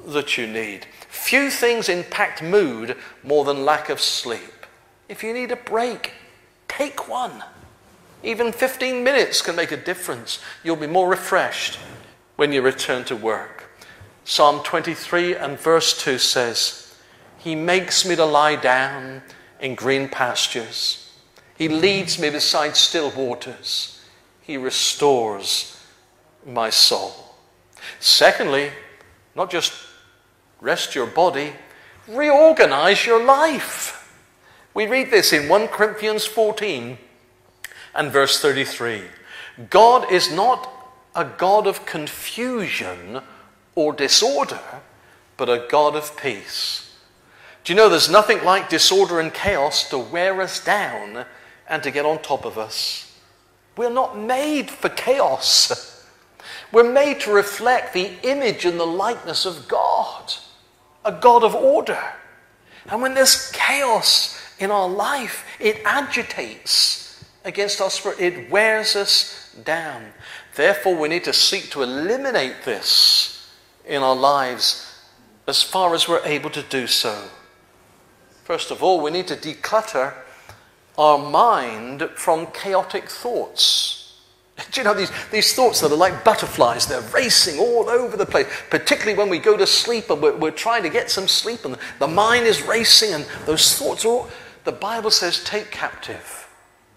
that 0.06 0.38
you 0.38 0.46
need. 0.46 0.86
Few 1.08 1.50
things 1.50 1.88
impact 1.88 2.42
mood 2.42 2.96
more 3.22 3.44
than 3.44 3.64
lack 3.64 3.88
of 3.88 4.00
sleep. 4.00 4.66
If 5.08 5.22
you 5.22 5.32
need 5.32 5.52
a 5.52 5.56
break, 5.56 6.12
take 6.68 7.08
one. 7.08 7.42
Even 8.22 8.52
15 8.52 9.04
minutes 9.04 9.42
can 9.42 9.56
make 9.56 9.72
a 9.72 9.76
difference. 9.76 10.38
You'll 10.62 10.76
be 10.76 10.86
more 10.86 11.08
refreshed 11.08 11.78
when 12.36 12.52
you 12.52 12.62
return 12.62 13.04
to 13.04 13.16
work. 13.16 13.64
Psalm 14.24 14.62
23 14.64 15.36
and 15.36 15.58
verse 15.58 15.96
2 16.02 16.18
says, 16.18 16.96
He 17.38 17.54
makes 17.54 18.06
me 18.06 18.16
to 18.16 18.24
lie 18.24 18.56
down 18.56 19.22
in 19.60 19.74
green 19.74 20.08
pastures. 20.08 21.12
He 21.56 21.68
leads 21.68 22.18
me 22.18 22.30
beside 22.30 22.76
still 22.76 23.10
waters. 23.10 24.02
He 24.40 24.56
restores 24.56 25.78
my 26.46 26.70
soul. 26.70 27.12
Secondly, 28.00 28.70
not 29.34 29.50
just 29.50 29.72
rest 30.60 30.94
your 30.94 31.06
body, 31.06 31.52
reorganize 32.08 33.06
your 33.06 33.22
life. 33.24 34.03
We 34.74 34.86
read 34.86 35.12
this 35.12 35.32
in 35.32 35.48
1 35.48 35.68
Corinthians 35.68 36.26
14 36.26 36.98
and 37.94 38.12
verse 38.12 38.40
33. 38.40 39.02
God 39.70 40.10
is 40.10 40.32
not 40.32 40.68
a 41.14 41.24
God 41.24 41.68
of 41.68 41.86
confusion 41.86 43.20
or 43.76 43.92
disorder, 43.92 44.60
but 45.36 45.48
a 45.48 45.66
God 45.70 45.94
of 45.94 46.16
peace. 46.16 46.98
Do 47.62 47.72
you 47.72 47.76
know 47.76 47.88
there's 47.88 48.10
nothing 48.10 48.42
like 48.44 48.68
disorder 48.68 49.20
and 49.20 49.32
chaos 49.32 49.88
to 49.90 49.98
wear 49.98 50.42
us 50.42 50.62
down 50.62 51.24
and 51.68 51.82
to 51.84 51.92
get 51.92 52.04
on 52.04 52.20
top 52.20 52.44
of 52.44 52.58
us? 52.58 53.16
We're 53.76 53.90
not 53.90 54.18
made 54.18 54.70
for 54.70 54.88
chaos. 54.88 56.04
We're 56.72 56.92
made 56.92 57.20
to 57.20 57.32
reflect 57.32 57.94
the 57.94 58.10
image 58.24 58.64
and 58.64 58.78
the 58.78 58.86
likeness 58.86 59.46
of 59.46 59.68
God 59.68 60.34
a 61.04 61.12
God 61.12 61.44
of 61.44 61.54
order. 61.54 62.02
And 62.86 63.02
when 63.02 63.14
there's 63.14 63.50
chaos 63.52 64.40
in 64.58 64.70
our 64.70 64.88
life, 64.88 65.44
it 65.58 65.80
agitates 65.84 67.24
against 67.44 67.80
our 67.80 67.90
spirit, 67.90 68.20
it 68.20 68.50
wears 68.50 68.96
us 68.96 69.54
down. 69.64 70.04
Therefore, 70.54 70.96
we 70.96 71.08
need 71.08 71.24
to 71.24 71.32
seek 71.32 71.70
to 71.70 71.82
eliminate 71.82 72.64
this 72.64 73.50
in 73.86 74.02
our 74.02 74.16
lives 74.16 74.90
as 75.46 75.62
far 75.62 75.94
as 75.94 76.08
we're 76.08 76.24
able 76.24 76.50
to 76.50 76.62
do 76.62 76.86
so. 76.86 77.28
First 78.44 78.70
of 78.70 78.82
all, 78.82 79.02
we 79.02 79.10
need 79.10 79.26
to 79.28 79.36
declutter 79.36 80.14
our 80.96 81.18
mind 81.18 82.08
from 82.14 82.46
chaotic 82.48 83.08
thoughts. 83.08 84.20
Do 84.70 84.80
you 84.80 84.84
know 84.84 84.94
these, 84.94 85.10
these 85.32 85.54
thoughts 85.54 85.80
that 85.80 85.90
are 85.90 85.96
like 85.96 86.24
butterflies? 86.24 86.86
They're 86.86 87.00
racing 87.00 87.58
all 87.58 87.88
over 87.88 88.16
the 88.16 88.26
place, 88.26 88.46
particularly 88.70 89.18
when 89.18 89.28
we 89.28 89.38
go 89.38 89.56
to 89.56 89.66
sleep 89.66 90.10
and 90.10 90.22
we're, 90.22 90.36
we're 90.36 90.50
trying 90.50 90.82
to 90.84 90.88
get 90.88 91.10
some 91.10 91.26
sleep 91.26 91.64
and 91.64 91.76
the 91.98 92.06
mind 92.06 92.46
is 92.46 92.62
racing 92.62 93.12
and 93.12 93.26
those 93.46 93.76
thoughts 93.76 94.04
are 94.04 94.08
all. 94.08 94.30
The 94.64 94.72
Bible 94.72 95.10
says, 95.10 95.44
take 95.44 95.70
captive 95.70 96.48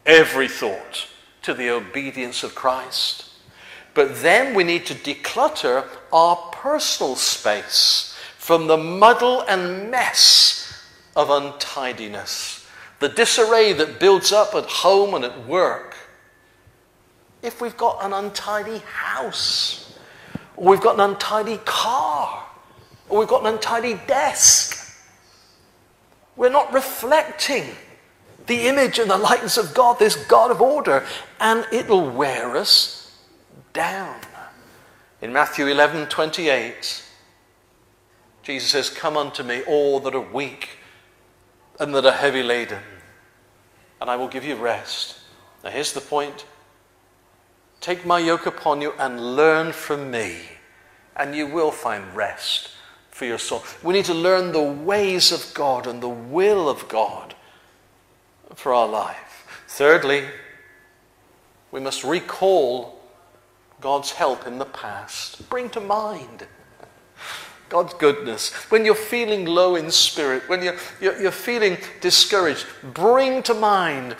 every 0.06 0.48
thought 0.48 1.08
to 1.42 1.54
the 1.54 1.70
obedience 1.70 2.44
of 2.44 2.56
Christ. 2.56 3.26
But 3.94 4.22
then 4.22 4.56
we 4.56 4.64
need 4.64 4.86
to 4.88 4.96
declutter 4.96 5.86
our 6.14 6.36
personal 6.52 7.16
space 7.16 8.18
from 8.38 8.68
the 8.68 8.78
muddle 8.78 9.42
and 9.42 9.92
mess 9.92 10.84
of 11.16 11.30
untidiness, 11.30 12.66
the 13.00 13.10
disarray 13.10 13.74
that 13.74 14.00
builds 14.00 14.32
up 14.32 14.56
at 14.56 14.66
home 14.66 15.14
and 15.14 15.26
at 15.26 15.48
work 15.48 15.96
if 17.44 17.62
we've 17.62 17.78
got 17.78 18.04
an 18.04 18.14
untidy 18.14 18.80
house, 18.80 19.98
or 20.56 20.72
we've 20.72 20.82
got 20.82 20.96
an 20.96 21.12
untidy 21.12 21.58
car, 21.66 22.46
or 23.10 23.20
we've 23.20 23.28
got 23.28 23.42
an 23.42 23.54
untidy 23.54 24.00
desk. 24.08 24.87
We're 26.38 26.50
not 26.50 26.72
reflecting 26.72 27.66
the 28.46 28.68
image 28.68 29.00
and 29.00 29.10
the 29.10 29.18
likeness 29.18 29.58
of 29.58 29.74
God, 29.74 30.00
this 30.00 30.16
God 30.16 30.52
of 30.52 30.62
order, 30.62 31.04
and 31.40 31.66
it'll 31.74 32.10
wear 32.10 32.56
us 32.56 33.20
down. 33.74 34.16
In 35.22 35.34
Matthew 35.34 35.66
11 35.66 36.08
28, 36.08 37.04
Jesus 38.44 38.70
says, 38.70 38.90
Come 38.92 39.18
unto 39.18 39.42
me, 39.44 39.64
all 39.64 40.00
that 40.02 40.14
are 40.14 40.22
weak 40.22 40.78
and 41.80 41.94
that 41.96 42.06
are 42.06 42.12
heavy 42.12 42.44
laden, 42.44 42.84
and 44.00 44.10
I 44.10 44.16
will 44.16 44.28
give 44.28 44.46
you 44.46 44.56
rest. 44.56 45.18
Now, 45.64 45.72
here's 45.72 45.92
the 45.92 46.02
point 46.02 46.46
Take 47.82 48.06
my 48.06 48.20
yoke 48.20 48.46
upon 48.46 48.82
you 48.82 48.94
and 49.00 49.36
learn 49.36 49.72
from 49.72 50.12
me, 50.12 50.38
and 51.16 51.36
you 51.36 51.48
will 51.48 51.72
find 51.72 52.16
rest 52.16 52.77
for 53.18 53.26
your 53.26 53.40
soul. 53.40 53.64
We 53.82 53.94
need 53.94 54.06
to 54.06 54.14
learn 54.14 54.52
the 54.52 54.62
ways 54.62 55.32
of 55.32 55.52
God 55.56 55.88
and 55.88 56.02
the 56.02 56.08
will 56.08 56.70
of 56.70 56.88
God 56.88 57.34
for 58.54 58.74
our 58.74 58.88
life. 58.88 59.66
Thirdly, 59.68 60.24
we 61.72 61.80
must 61.80 62.04
recall 62.04 63.02
God's 63.82 64.12
help 64.12 64.46
in 64.46 64.60
the 64.60 64.66
past. 64.66 65.50
Bring 65.50 65.70
to 65.72 65.82
mind 65.82 66.46
God's 67.70 67.96
goodness. 67.96 68.54
When 68.70 68.86
you're 68.86 68.96
feeling 68.96 69.46
low 69.46 69.76
in 69.76 69.90
spirit, 69.90 70.48
when 70.48 70.62
you're, 70.62 70.78
you're, 71.02 71.20
you're 71.20 71.32
feeling 71.32 71.78
discouraged, 72.02 72.68
bring 72.94 73.42
to 73.44 73.56
mind 73.56 74.16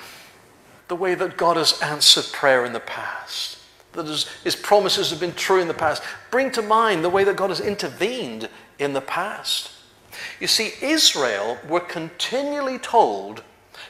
the 0.88 0.96
way 0.96 1.14
that 1.14 1.38
God 1.38 1.58
has 1.58 1.80
answered 1.82 2.26
prayer 2.34 2.66
in 2.66 2.74
the 2.74 2.80
past, 2.80 3.57
that 3.98 4.08
his, 4.08 4.28
his 4.44 4.56
promises 4.56 5.10
have 5.10 5.20
been 5.20 5.34
true 5.34 5.62
in 5.62 5.68
the 5.68 5.74
past. 5.74 6.02
Bring 6.32 6.52
to 6.52 6.62
mind 6.62 7.04
the 7.04 7.10
way 7.10 7.24
that 7.26 7.36
God 7.36 7.50
has 7.50 7.60
intervened 7.60 8.50
in 8.80 8.94
the 8.94 9.02
past. 9.02 9.72
You 10.40 10.48
see, 10.48 10.72
Israel 10.82 11.58
were 11.68 11.82
continually 11.82 12.80
told 12.80 13.44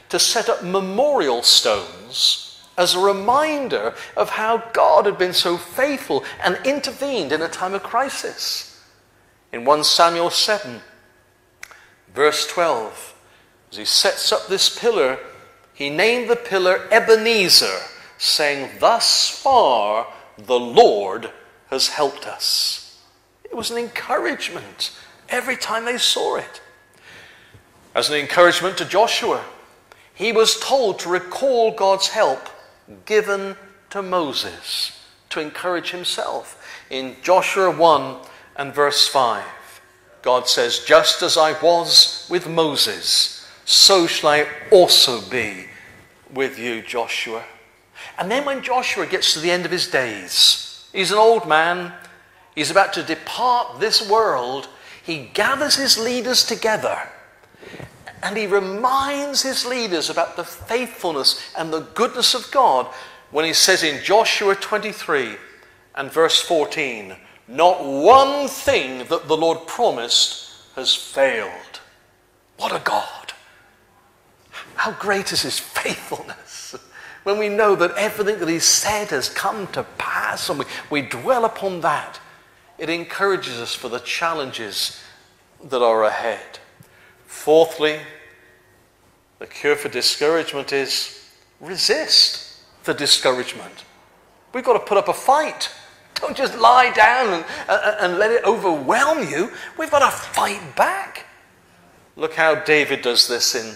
to 0.08 0.18
set 0.18 0.48
up 0.48 0.64
memorial 0.64 1.42
stones 1.42 2.66
as 2.76 2.94
a 2.94 3.00
reminder 3.00 3.94
of 4.16 4.30
how 4.30 4.58
God 4.72 5.06
had 5.06 5.18
been 5.18 5.32
so 5.32 5.56
faithful 5.56 6.24
and 6.42 6.58
intervened 6.64 7.32
in 7.32 7.42
a 7.42 7.48
time 7.48 7.74
of 7.74 7.82
crisis. 7.82 8.84
In 9.52 9.64
1 9.64 9.84
Samuel 9.84 10.30
7, 10.30 10.80
verse 12.14 12.46
12, 12.48 13.14
as 13.70 13.76
he 13.78 13.84
sets 13.84 14.32
up 14.32 14.48
this 14.48 14.78
pillar 14.78 15.18
he 15.78 15.90
named 15.90 16.28
the 16.28 16.34
pillar 16.34 16.88
Ebenezer, 16.90 17.78
saying, 18.18 18.70
Thus 18.78 19.28
far 19.28 20.06
the 20.36 20.58
Lord 20.58 21.30
has 21.70 21.88
helped 21.88 22.26
us. 22.26 22.98
It 23.44 23.56
was 23.56 23.70
an 23.70 23.78
encouragement 23.78 24.92
every 25.28 25.56
time 25.56 25.84
they 25.84 25.98
saw 25.98 26.36
it. 26.36 26.60
As 27.94 28.10
an 28.10 28.16
encouragement 28.16 28.76
to 28.78 28.84
Joshua, 28.84 29.44
he 30.14 30.32
was 30.32 30.60
told 30.60 30.98
to 31.00 31.08
recall 31.08 31.72
God's 31.72 32.08
help 32.08 32.48
given 33.06 33.56
to 33.90 34.02
Moses 34.02 34.92
to 35.30 35.40
encourage 35.40 35.90
himself. 35.90 36.62
In 36.90 37.16
Joshua 37.22 37.70
1 37.70 38.16
and 38.56 38.74
verse 38.74 39.06
5, 39.08 39.44
God 40.22 40.48
says, 40.48 40.84
Just 40.84 41.22
as 41.22 41.36
I 41.36 41.52
was 41.60 42.26
with 42.30 42.48
Moses, 42.48 43.46
so 43.64 44.06
shall 44.06 44.30
I 44.30 44.46
also 44.70 45.20
be 45.20 45.66
with 46.32 46.58
you, 46.58 46.82
Joshua. 46.82 47.44
And 48.18 48.30
then 48.30 48.44
when 48.44 48.62
Joshua 48.62 49.06
gets 49.06 49.32
to 49.34 49.40
the 49.40 49.50
end 49.50 49.64
of 49.64 49.70
his 49.70 49.86
days, 49.86 50.88
he's 50.92 51.12
an 51.12 51.18
old 51.18 51.46
man, 51.46 51.92
he's 52.54 52.70
about 52.70 52.92
to 52.94 53.02
depart 53.02 53.78
this 53.78 54.08
world, 54.08 54.68
he 55.02 55.30
gathers 55.32 55.76
his 55.76 55.96
leaders 55.96 56.44
together 56.44 56.98
and 58.22 58.36
he 58.36 58.46
reminds 58.46 59.42
his 59.42 59.64
leaders 59.64 60.10
about 60.10 60.36
the 60.36 60.44
faithfulness 60.44 61.52
and 61.56 61.72
the 61.72 61.80
goodness 61.80 62.34
of 62.34 62.50
God 62.50 62.86
when 63.30 63.44
he 63.44 63.52
says 63.52 63.82
in 63.82 64.02
Joshua 64.02 64.54
23 64.54 65.36
and 65.94 66.10
verse 66.10 66.40
14, 66.40 67.14
Not 67.46 67.84
one 67.84 68.48
thing 68.48 69.06
that 69.08 69.28
the 69.28 69.36
Lord 69.36 69.66
promised 69.66 70.52
has 70.74 70.94
failed. 70.94 71.80
What 72.56 72.72
a 72.72 72.82
God! 72.82 73.32
How 74.74 74.92
great 74.92 75.32
is 75.32 75.42
his 75.42 75.58
faithfulness 75.58 76.47
when 77.28 77.38
we 77.38 77.50
know 77.50 77.76
that 77.76 77.90
everything 77.98 78.38
that 78.38 78.48
he 78.48 78.58
said 78.58 79.08
has 79.08 79.28
come 79.28 79.66
to 79.66 79.82
pass 79.98 80.48
and 80.48 80.60
we, 80.60 80.64
we 80.88 81.02
dwell 81.02 81.44
upon 81.44 81.82
that. 81.82 82.18
It 82.78 82.88
encourages 82.88 83.58
us 83.58 83.74
for 83.74 83.90
the 83.90 83.98
challenges 83.98 84.98
that 85.62 85.82
are 85.82 86.04
ahead. 86.04 86.58
Fourthly, 87.26 87.98
the 89.40 89.46
cure 89.46 89.76
for 89.76 89.90
discouragement 89.90 90.72
is 90.72 91.30
resist 91.60 92.62
the 92.84 92.94
discouragement. 92.94 93.84
We've 94.54 94.64
got 94.64 94.78
to 94.78 94.86
put 94.86 94.96
up 94.96 95.08
a 95.08 95.12
fight. 95.12 95.70
Don't 96.14 96.34
just 96.34 96.56
lie 96.56 96.90
down 96.92 97.34
and, 97.34 97.44
and, 97.68 97.96
and 98.00 98.18
let 98.18 98.30
it 98.30 98.42
overwhelm 98.44 99.28
you. 99.28 99.52
We've 99.78 99.90
got 99.90 99.98
to 99.98 100.16
fight 100.16 100.74
back. 100.76 101.26
Look 102.16 102.32
how 102.32 102.54
David 102.54 103.02
does 103.02 103.28
this 103.28 103.54
in 103.54 103.74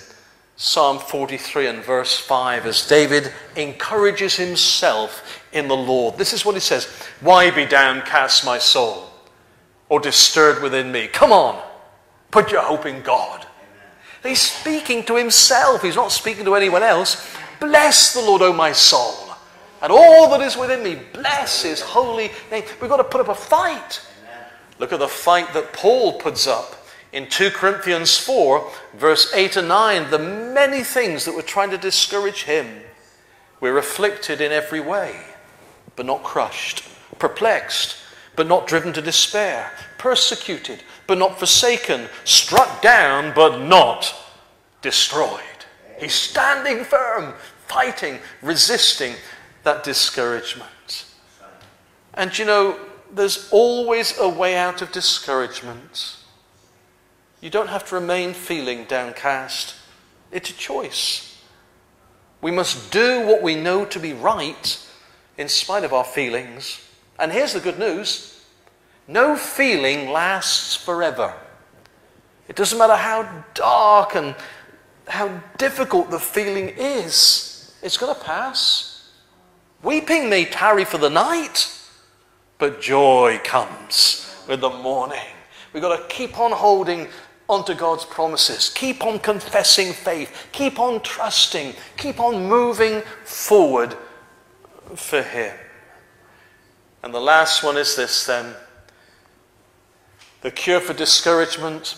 Psalm 0.64 1.00
43 1.00 1.66
and 1.66 1.82
verse 1.82 2.16
5 2.16 2.66
as 2.66 2.86
David 2.86 3.32
encourages 3.56 4.36
himself 4.36 5.42
in 5.52 5.66
the 5.66 5.76
Lord. 5.76 6.16
This 6.16 6.32
is 6.32 6.44
what 6.44 6.54
he 6.54 6.60
says 6.60 6.84
Why 7.20 7.50
be 7.50 7.66
downcast, 7.66 8.46
my 8.46 8.58
soul, 8.58 9.10
or 9.88 9.98
disturbed 9.98 10.62
within 10.62 10.92
me? 10.92 11.08
Come 11.08 11.32
on, 11.32 11.60
put 12.30 12.52
your 12.52 12.62
hope 12.62 12.86
in 12.86 13.02
God. 13.02 13.44
He's 14.22 14.40
speaking 14.40 15.02
to 15.06 15.16
himself, 15.16 15.82
he's 15.82 15.96
not 15.96 16.12
speaking 16.12 16.44
to 16.44 16.54
anyone 16.54 16.84
else. 16.84 17.28
Bless 17.58 18.14
the 18.14 18.20
Lord, 18.20 18.42
O 18.42 18.52
my 18.52 18.70
soul, 18.70 19.34
and 19.82 19.90
all 19.90 20.30
that 20.30 20.42
is 20.42 20.56
within 20.56 20.84
me. 20.84 21.02
Bless 21.12 21.62
his 21.62 21.80
holy 21.80 22.30
name. 22.52 22.62
We've 22.80 22.88
got 22.88 22.98
to 22.98 23.04
put 23.04 23.20
up 23.20 23.26
a 23.26 23.34
fight. 23.34 24.00
Look 24.78 24.92
at 24.92 25.00
the 25.00 25.08
fight 25.08 25.52
that 25.54 25.72
Paul 25.72 26.20
puts 26.20 26.46
up 26.46 26.82
in 27.12 27.28
2 27.28 27.50
Corinthians 27.50 28.16
4, 28.18 28.70
verse 28.94 29.32
8 29.34 29.56
and 29.56 29.68
9, 29.68 30.10
the 30.10 30.18
many 30.18 30.82
things 30.82 31.24
that 31.24 31.34
were 31.34 31.42
trying 31.42 31.70
to 31.70 31.78
discourage 31.78 32.44
him. 32.44 32.80
We're 33.60 33.78
afflicted 33.78 34.40
in 34.40 34.50
every 34.50 34.80
way, 34.80 35.20
but 35.94 36.06
not 36.06 36.22
crushed, 36.22 36.84
perplexed, 37.18 37.96
but 38.34 38.46
not 38.46 38.66
driven 38.66 38.92
to 38.94 39.02
despair, 39.02 39.70
persecuted, 39.98 40.82
but 41.06 41.18
not 41.18 41.38
forsaken, 41.38 42.08
struck 42.24 42.80
down, 42.80 43.34
but 43.34 43.58
not 43.58 44.14
destroyed. 44.80 45.40
He's 45.98 46.14
standing 46.14 46.84
firm, 46.84 47.34
fighting, 47.66 48.18
resisting 48.40 49.14
that 49.64 49.84
discouragement. 49.84 51.04
And 52.14 52.36
you 52.36 52.46
know, 52.46 52.80
there's 53.12 53.48
always 53.50 54.18
a 54.18 54.28
way 54.28 54.56
out 54.56 54.80
of 54.82 54.90
discouragement. 54.92 56.16
You 57.43 57.51
don't 57.51 57.68
have 57.68 57.84
to 57.88 57.97
remain 57.97 58.34
feeling 58.34 58.84
downcast. 58.84 59.74
It's 60.30 60.51
a 60.51 60.55
choice. 60.55 61.43
We 62.40 62.53
must 62.53 62.93
do 62.93 63.26
what 63.26 63.43
we 63.43 63.57
know 63.57 63.84
to 63.84 63.99
be 63.99 64.12
right 64.12 64.88
in 65.36 65.49
spite 65.49 65.82
of 65.82 65.93
our 65.93 66.05
feelings. 66.05 66.80
And 67.18 67.32
here's 67.32 67.53
the 67.53 67.61
good 67.61 67.80
news 67.80 68.45
no 69.09 69.34
feeling 69.34 70.11
lasts 70.11 70.76
forever. 70.76 71.34
It 72.47 72.55
doesn't 72.55 72.78
matter 72.78 72.95
how 72.97 73.45
dark 73.55 74.14
and 74.14 74.36
how 75.09 75.43
difficult 75.59 76.11
the 76.11 76.20
feeling 76.20 76.68
is, 76.68 77.74
it's 77.82 77.97
going 77.97 78.14
to 78.14 78.20
pass. 78.20 79.11
Weeping 79.82 80.30
may 80.30 80.45
tarry 80.45 80.84
for 80.84 80.99
the 80.99 81.11
night, 81.11 81.76
but 82.59 82.80
joy 82.80 83.40
comes 83.43 84.32
with 84.49 84.61
the 84.61 84.70
morning. 84.70 85.18
We've 85.72 85.82
got 85.82 85.97
to 85.97 86.14
keep 86.14 86.38
on 86.38 86.53
holding 86.53 87.09
onto 87.53 87.74
God's 87.74 88.07
promises. 88.07 88.70
Keep 88.70 89.05
on 89.05 89.18
confessing 89.18 89.92
faith. 89.92 90.48
Keep 90.53 90.78
on 90.80 91.03
trusting. 91.03 91.74
Keep 91.98 92.18
on 92.18 92.48
moving 92.48 93.03
forward 93.24 93.94
for 94.96 95.22
Him. 95.22 95.55
And 97.03 97.12
the 97.12 97.20
last 97.20 97.62
one 97.62 97.76
is 97.76 97.94
this 97.94 98.26
then 98.26 98.55
the 100.40 100.50
cure 100.50 100.80
for 100.80 100.94
discouragement. 100.94 101.94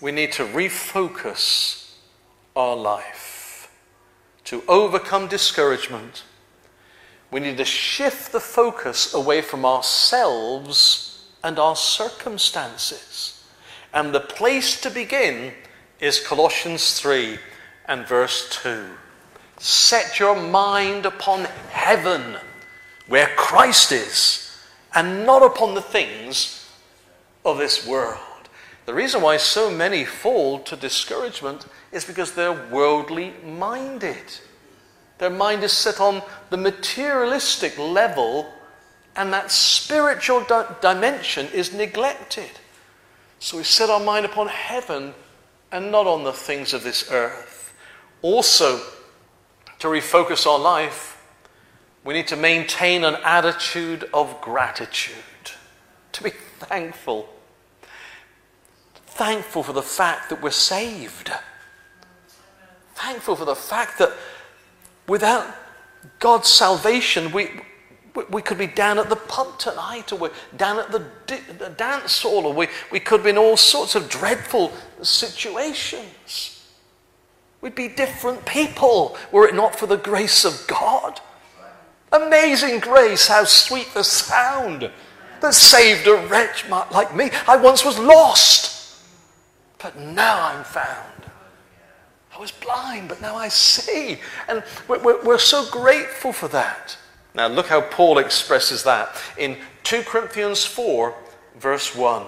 We 0.00 0.12
need 0.12 0.32
to 0.32 0.44
refocus 0.44 1.94
our 2.56 2.76
life. 2.76 3.70
To 4.44 4.62
overcome 4.66 5.26
discouragement, 5.26 6.22
we 7.30 7.40
need 7.40 7.58
to 7.58 7.64
shift 7.64 8.32
the 8.32 8.40
focus 8.40 9.12
away 9.12 9.42
from 9.42 9.64
ourselves 9.64 11.26
and 11.44 11.58
our 11.58 11.76
circumstances 11.76 13.39
and 13.92 14.14
the 14.14 14.20
place 14.20 14.80
to 14.80 14.90
begin 14.90 15.52
is 15.98 16.20
Colossians 16.20 16.98
3 16.98 17.38
and 17.86 18.06
verse 18.06 18.48
2. 18.62 18.86
Set 19.58 20.18
your 20.18 20.40
mind 20.40 21.04
upon 21.04 21.44
heaven, 21.70 22.36
where 23.08 23.28
Christ 23.36 23.92
is, 23.92 24.56
and 24.94 25.26
not 25.26 25.42
upon 25.42 25.74
the 25.74 25.82
things 25.82 26.68
of 27.44 27.58
this 27.58 27.86
world. 27.86 28.18
The 28.86 28.94
reason 28.94 29.22
why 29.22 29.36
so 29.36 29.70
many 29.70 30.04
fall 30.04 30.60
to 30.60 30.76
discouragement 30.76 31.66
is 31.92 32.04
because 32.04 32.32
they're 32.32 32.68
worldly 32.70 33.34
minded. 33.44 34.40
Their 35.18 35.30
mind 35.30 35.62
is 35.62 35.72
set 35.72 36.00
on 36.00 36.22
the 36.48 36.56
materialistic 36.56 37.78
level, 37.78 38.50
and 39.14 39.32
that 39.32 39.50
spiritual 39.50 40.42
di- 40.44 40.66
dimension 40.80 41.48
is 41.52 41.74
neglected. 41.74 42.50
So 43.40 43.56
we 43.56 43.64
set 43.64 43.88
our 43.88 43.98
mind 43.98 44.26
upon 44.26 44.48
heaven 44.48 45.14
and 45.72 45.90
not 45.90 46.06
on 46.06 46.24
the 46.24 46.32
things 46.32 46.74
of 46.74 46.82
this 46.84 47.10
earth. 47.10 47.74
Also, 48.20 48.80
to 49.78 49.88
refocus 49.88 50.46
our 50.46 50.58
life, 50.58 51.24
we 52.04 52.12
need 52.12 52.28
to 52.28 52.36
maintain 52.36 53.02
an 53.02 53.16
attitude 53.24 54.08
of 54.12 54.40
gratitude, 54.42 55.14
to 56.12 56.22
be 56.22 56.30
thankful. 56.58 57.30
Thankful 59.06 59.62
for 59.62 59.72
the 59.72 59.82
fact 59.82 60.28
that 60.28 60.42
we're 60.42 60.50
saved. 60.50 61.32
Thankful 62.94 63.36
for 63.36 63.46
the 63.46 63.56
fact 63.56 63.98
that 63.98 64.12
without 65.08 65.46
God's 66.18 66.48
salvation, 66.48 67.32
we, 67.32 67.48
we 68.30 68.42
could 68.42 68.58
be 68.58 68.66
down 68.66 68.98
at 68.98 69.08
the 69.08 69.16
pub 69.16 69.58
tonight, 69.58 70.12
or 70.12 70.16
we're 70.16 70.32
down 70.56 70.78
at 70.78 70.90
the, 70.90 71.04
the 71.58 71.70
dance 71.70 72.22
hall, 72.22 72.46
or 72.46 72.52
we, 72.52 72.68
we 72.90 73.00
could 73.00 73.22
be 73.22 73.30
in 73.30 73.38
all 73.38 73.56
sorts 73.56 73.94
of 73.94 74.08
dreadful 74.08 74.72
situations. 75.02 76.66
We'd 77.60 77.74
be 77.74 77.88
different 77.88 78.44
people 78.46 79.16
were 79.30 79.46
it 79.46 79.54
not 79.54 79.76
for 79.76 79.86
the 79.86 79.96
grace 79.96 80.44
of 80.44 80.66
God. 80.66 81.20
Amazing 82.12 82.80
grace, 82.80 83.28
how 83.28 83.44
sweet 83.44 83.88
the 83.94 84.02
sound 84.02 84.90
that 85.40 85.54
saved 85.54 86.06
a 86.06 86.16
wretch 86.26 86.68
like 86.68 87.14
me. 87.14 87.30
I 87.46 87.56
once 87.56 87.84
was 87.84 87.98
lost, 87.98 88.98
but 89.78 89.96
now 89.96 90.48
I'm 90.48 90.64
found. 90.64 91.06
I 92.34 92.38
was 92.40 92.50
blind, 92.50 93.08
but 93.08 93.20
now 93.20 93.36
I 93.36 93.48
see. 93.48 94.18
And 94.48 94.62
we're, 94.88 95.22
we're 95.22 95.38
so 95.38 95.70
grateful 95.70 96.32
for 96.32 96.48
that. 96.48 96.96
Now, 97.34 97.46
look 97.46 97.68
how 97.68 97.80
Paul 97.80 98.18
expresses 98.18 98.82
that 98.84 99.14
in 99.38 99.56
2 99.84 100.02
Corinthians 100.02 100.64
4, 100.64 101.14
verse 101.58 101.94
1. 101.94 102.24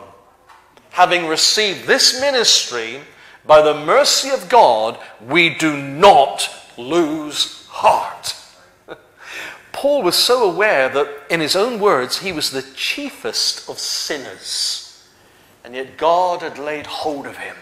Having 0.91 1.27
received 1.27 1.87
this 1.87 2.21
ministry 2.21 3.01
by 3.45 3.63
the 3.63 3.75
mercy 3.75 4.31
of 4.31 4.49
God, 4.49 4.99
we 5.27 5.55
do 5.55 5.77
not 5.77 6.49
lose 6.77 7.67
heart. 7.69 8.37
Paul 9.73 10.03
was 10.03 10.15
so 10.15 10.49
aware 10.49 10.89
that, 10.89 11.09
in 11.31 11.41
his 11.41 11.57
own 11.57 11.81
words, 11.81 12.19
he 12.19 12.33
was 12.33 12.51
the 12.51 12.63
chiefest 12.75 13.69
of 13.69 13.79
sinners. 13.79 15.09
And 15.65 15.75
yet 15.75 15.97
God 15.97 16.43
had 16.43 16.59
laid 16.59 16.87
hold 16.87 17.27
of 17.27 17.39
him. 17.39 17.57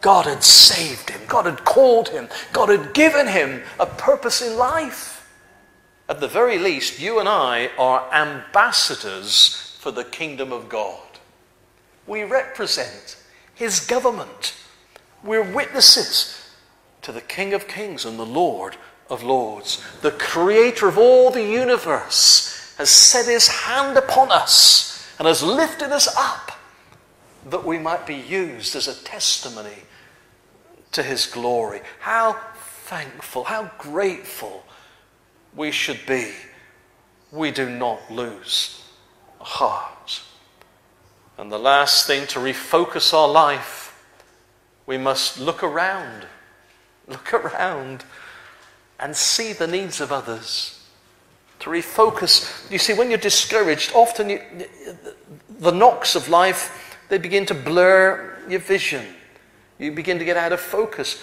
God 0.00 0.26
had 0.26 0.42
saved 0.42 1.10
him. 1.10 1.20
God 1.26 1.46
had 1.46 1.64
called 1.64 2.08
him. 2.08 2.28
God 2.52 2.68
had 2.68 2.94
given 2.94 3.26
him 3.26 3.62
a 3.78 3.86
purpose 3.86 4.42
in 4.42 4.56
life. 4.56 5.13
At 6.08 6.20
the 6.20 6.28
very 6.28 6.58
least, 6.58 7.00
you 7.00 7.18
and 7.18 7.28
I 7.28 7.70
are 7.78 8.12
ambassadors 8.12 9.76
for 9.78 9.90
the 9.90 10.04
kingdom 10.04 10.52
of 10.52 10.68
God. 10.68 11.00
We 12.06 12.24
represent 12.24 13.16
his 13.54 13.80
government. 13.80 14.54
We're 15.22 15.54
witnesses 15.54 16.50
to 17.02 17.12
the 17.12 17.20
King 17.20 17.54
of 17.54 17.68
Kings 17.68 18.04
and 18.04 18.18
the 18.18 18.26
Lord 18.26 18.76
of 19.08 19.22
Lords. 19.22 19.82
The 20.02 20.10
creator 20.10 20.88
of 20.88 20.98
all 20.98 21.30
the 21.30 21.44
universe 21.44 22.74
has 22.76 22.90
set 22.90 23.26
his 23.26 23.48
hand 23.48 23.96
upon 23.96 24.30
us 24.30 25.14
and 25.18 25.26
has 25.26 25.42
lifted 25.42 25.92
us 25.92 26.08
up 26.16 26.52
that 27.46 27.64
we 27.64 27.78
might 27.78 28.06
be 28.06 28.16
used 28.16 28.74
as 28.74 28.88
a 28.88 29.04
testimony 29.04 29.84
to 30.92 31.02
his 31.02 31.26
glory. 31.26 31.80
How 32.00 32.40
thankful, 32.56 33.44
how 33.44 33.70
grateful 33.78 34.64
we 35.56 35.70
should 35.70 36.00
be, 36.06 36.30
we 37.30 37.50
do 37.50 37.68
not 37.68 38.10
lose 38.10 38.84
heart. 39.40 40.22
And 41.36 41.50
the 41.50 41.58
last 41.58 42.06
thing 42.06 42.26
to 42.28 42.38
refocus 42.38 43.12
our 43.12 43.28
life, 43.28 44.04
we 44.86 44.98
must 44.98 45.38
look 45.38 45.62
around. 45.62 46.26
Look 47.08 47.34
around 47.34 48.04
and 48.98 49.14
see 49.14 49.52
the 49.52 49.66
needs 49.66 50.00
of 50.00 50.12
others. 50.12 50.82
To 51.60 51.70
refocus. 51.70 52.70
You 52.70 52.78
see, 52.78 52.94
when 52.94 53.10
you're 53.10 53.18
discouraged, 53.18 53.92
often 53.94 54.30
you, 54.30 54.40
the 55.58 55.72
knocks 55.72 56.14
of 56.14 56.28
life, 56.28 56.96
they 57.08 57.18
begin 57.18 57.46
to 57.46 57.54
blur 57.54 58.38
your 58.48 58.60
vision. 58.60 59.04
You 59.78 59.92
begin 59.92 60.18
to 60.18 60.24
get 60.24 60.36
out 60.36 60.52
of 60.52 60.60
focus. 60.60 61.22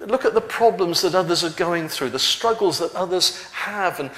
Look 0.00 0.24
at 0.24 0.34
the 0.34 0.40
problems 0.40 1.02
that 1.02 1.14
others 1.14 1.42
are 1.42 1.50
going 1.50 1.88
through, 1.88 2.10
the 2.10 2.18
struggles 2.18 2.78
that 2.78 2.94
others 2.94 3.42
have, 3.52 4.00
and 4.00 4.10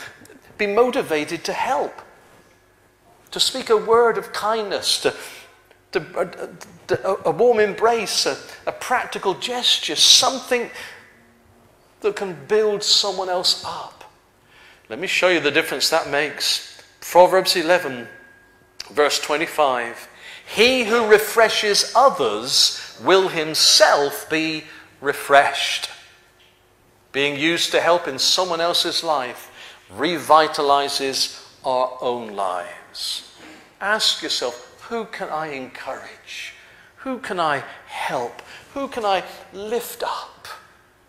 be 0.59 0.66
motivated 0.66 1.45
to 1.45 1.53
help. 1.53 2.03
To 3.31 3.41
speak 3.41 3.70
a 3.70 3.76
word 3.76 4.18
of 4.18 4.33
kindness, 4.33 5.01
to, 5.03 5.14
to, 5.93 6.01
uh, 6.18 7.16
a, 7.24 7.31
warm 7.31 7.61
embrace, 7.61 8.26
a, 8.26 8.37
a 8.66 8.72
practical 8.72 9.35
gesture, 9.35 9.97
something 9.97 10.70
that 12.01 12.16
can 12.16 12.37
build 12.49 12.83
someone 12.83 13.28
else 13.28 13.62
up. 13.64 14.05
Let 14.89 14.99
me 14.99 15.07
show 15.07 15.28
you 15.28 15.41
the 15.41 15.51
difference 15.51 15.89
that 15.91 16.11
makes. 16.11 16.83
Proverbs 17.01 17.57
11, 17.57 18.09
verse 18.91 19.20
25. 19.20 20.09
He 20.55 20.85
who 20.85 21.07
refreshes 21.07 21.93
others 21.95 22.99
will 23.05 23.28
himself 23.28 24.28
be 24.28 24.59
refreshed. 24.59 24.70
Refreshed, 25.01 25.90
being 27.12 27.38
used 27.38 27.72
to 27.72 27.80
help 27.80 28.07
in 28.07 28.18
someone 28.18 28.61
else's 28.61 29.03
life 29.03 29.51
revitalizes 29.92 31.42
our 31.64 31.98
own 32.01 32.34
lives. 32.34 33.34
Ask 33.80 34.22
yourself 34.22 34.66
who 34.88 35.05
can 35.07 35.28
I 35.28 35.48
encourage? 35.48 36.55
Who 36.96 37.18
can 37.18 37.40
I 37.40 37.62
help? 37.86 38.42
Who 38.74 38.88
can 38.88 39.05
I 39.05 39.24
lift 39.53 40.03
up? 40.03 40.48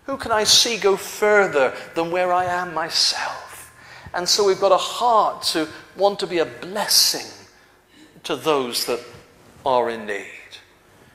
Who 0.06 0.18
can 0.18 0.32
I 0.32 0.44
see 0.44 0.78
go 0.78 0.96
further 0.96 1.76
than 1.96 2.12
where 2.12 2.32
I 2.32 2.46
am 2.46 2.74
myself? 2.74 3.74
And 4.14 4.28
so 4.28 4.46
we've 4.46 4.60
got 4.60 4.72
a 4.72 4.78
heart 4.78 5.44
to 5.54 5.68
want 5.96 6.20
to 6.20 6.28
be 6.28 6.40
a 6.40 6.46
blessing 6.46 7.28
to 8.24 8.36
those 8.36 8.86
that 8.86 9.00
are 9.66 9.90
in 9.90 10.06
need. 10.06 10.28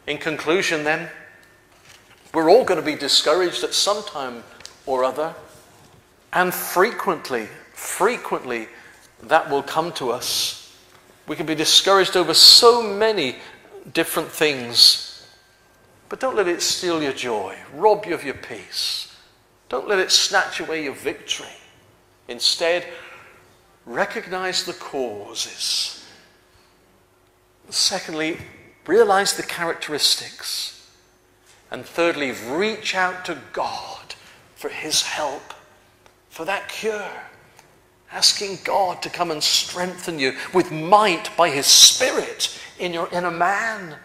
In 0.07 0.19
conclusion, 0.19 0.85
then, 0.85 1.09
we're 2.37 2.51
all 2.51 2.65
going 2.65 2.79
to 2.79 2.85
be 2.85 2.95
discouraged 2.95 3.65
at 3.65 3.73
some 3.73 4.05
time 4.05 4.45
or 4.85 5.05
other. 5.05 5.35
And 6.35 6.53
frequently, 6.53 7.49
frequently, 7.73 8.69
that 9.23 9.49
will 9.49 9.63
come 9.63 9.91
to 9.93 10.11
us. 10.11 10.77
We 11.27 11.35
can 11.35 11.47
be 11.47 11.55
discouraged 11.55 12.15
over 12.15 12.35
so 12.35 12.83
many 12.83 13.37
different 13.95 14.29
things. 14.29 15.27
But 16.11 16.21
don't 16.21 16.37
let 16.37 16.47
it 16.47 16.61
steal 16.61 17.03
your 17.03 17.15
joy, 17.15 17.57
rob 17.73 18.05
you 18.05 18.13
of 18.13 18.23
your 18.23 18.35
peace. 18.35 19.17
Don't 19.71 19.89
let 19.89 19.99
it 19.99 20.13
snatch 20.13 20.61
away 20.61 20.85
your 20.85 20.95
victory. 20.95 21.47
Instead, 22.29 22.85
recognize 23.87 24.65
the 24.65 24.75
causes. 24.75 26.07
Secondly, 27.71 28.37
realize 28.87 29.39
the 29.39 29.43
characteristics. 29.43 30.76
And 31.71 31.85
thirdly, 31.85 32.33
reach 32.33 32.95
out 32.95 33.25
to 33.25 33.39
God 33.53 34.15
for 34.55 34.69
His 34.69 35.03
help, 35.03 35.55
for 36.29 36.45
that 36.45 36.69
cure. 36.69 37.11
Asking 38.13 38.59
God 38.65 39.03
to 39.03 39.11
come 39.11 39.31
and 39.31 39.43
strengthen 39.43 40.19
you 40.19 40.35
with 40.55 40.71
might 40.71 41.37
by 41.37 41.51
His 41.51 41.67
Spirit 41.67 42.59
in 42.79 42.95
your 42.95 43.09
inner 43.13 43.31
man, 43.31 43.97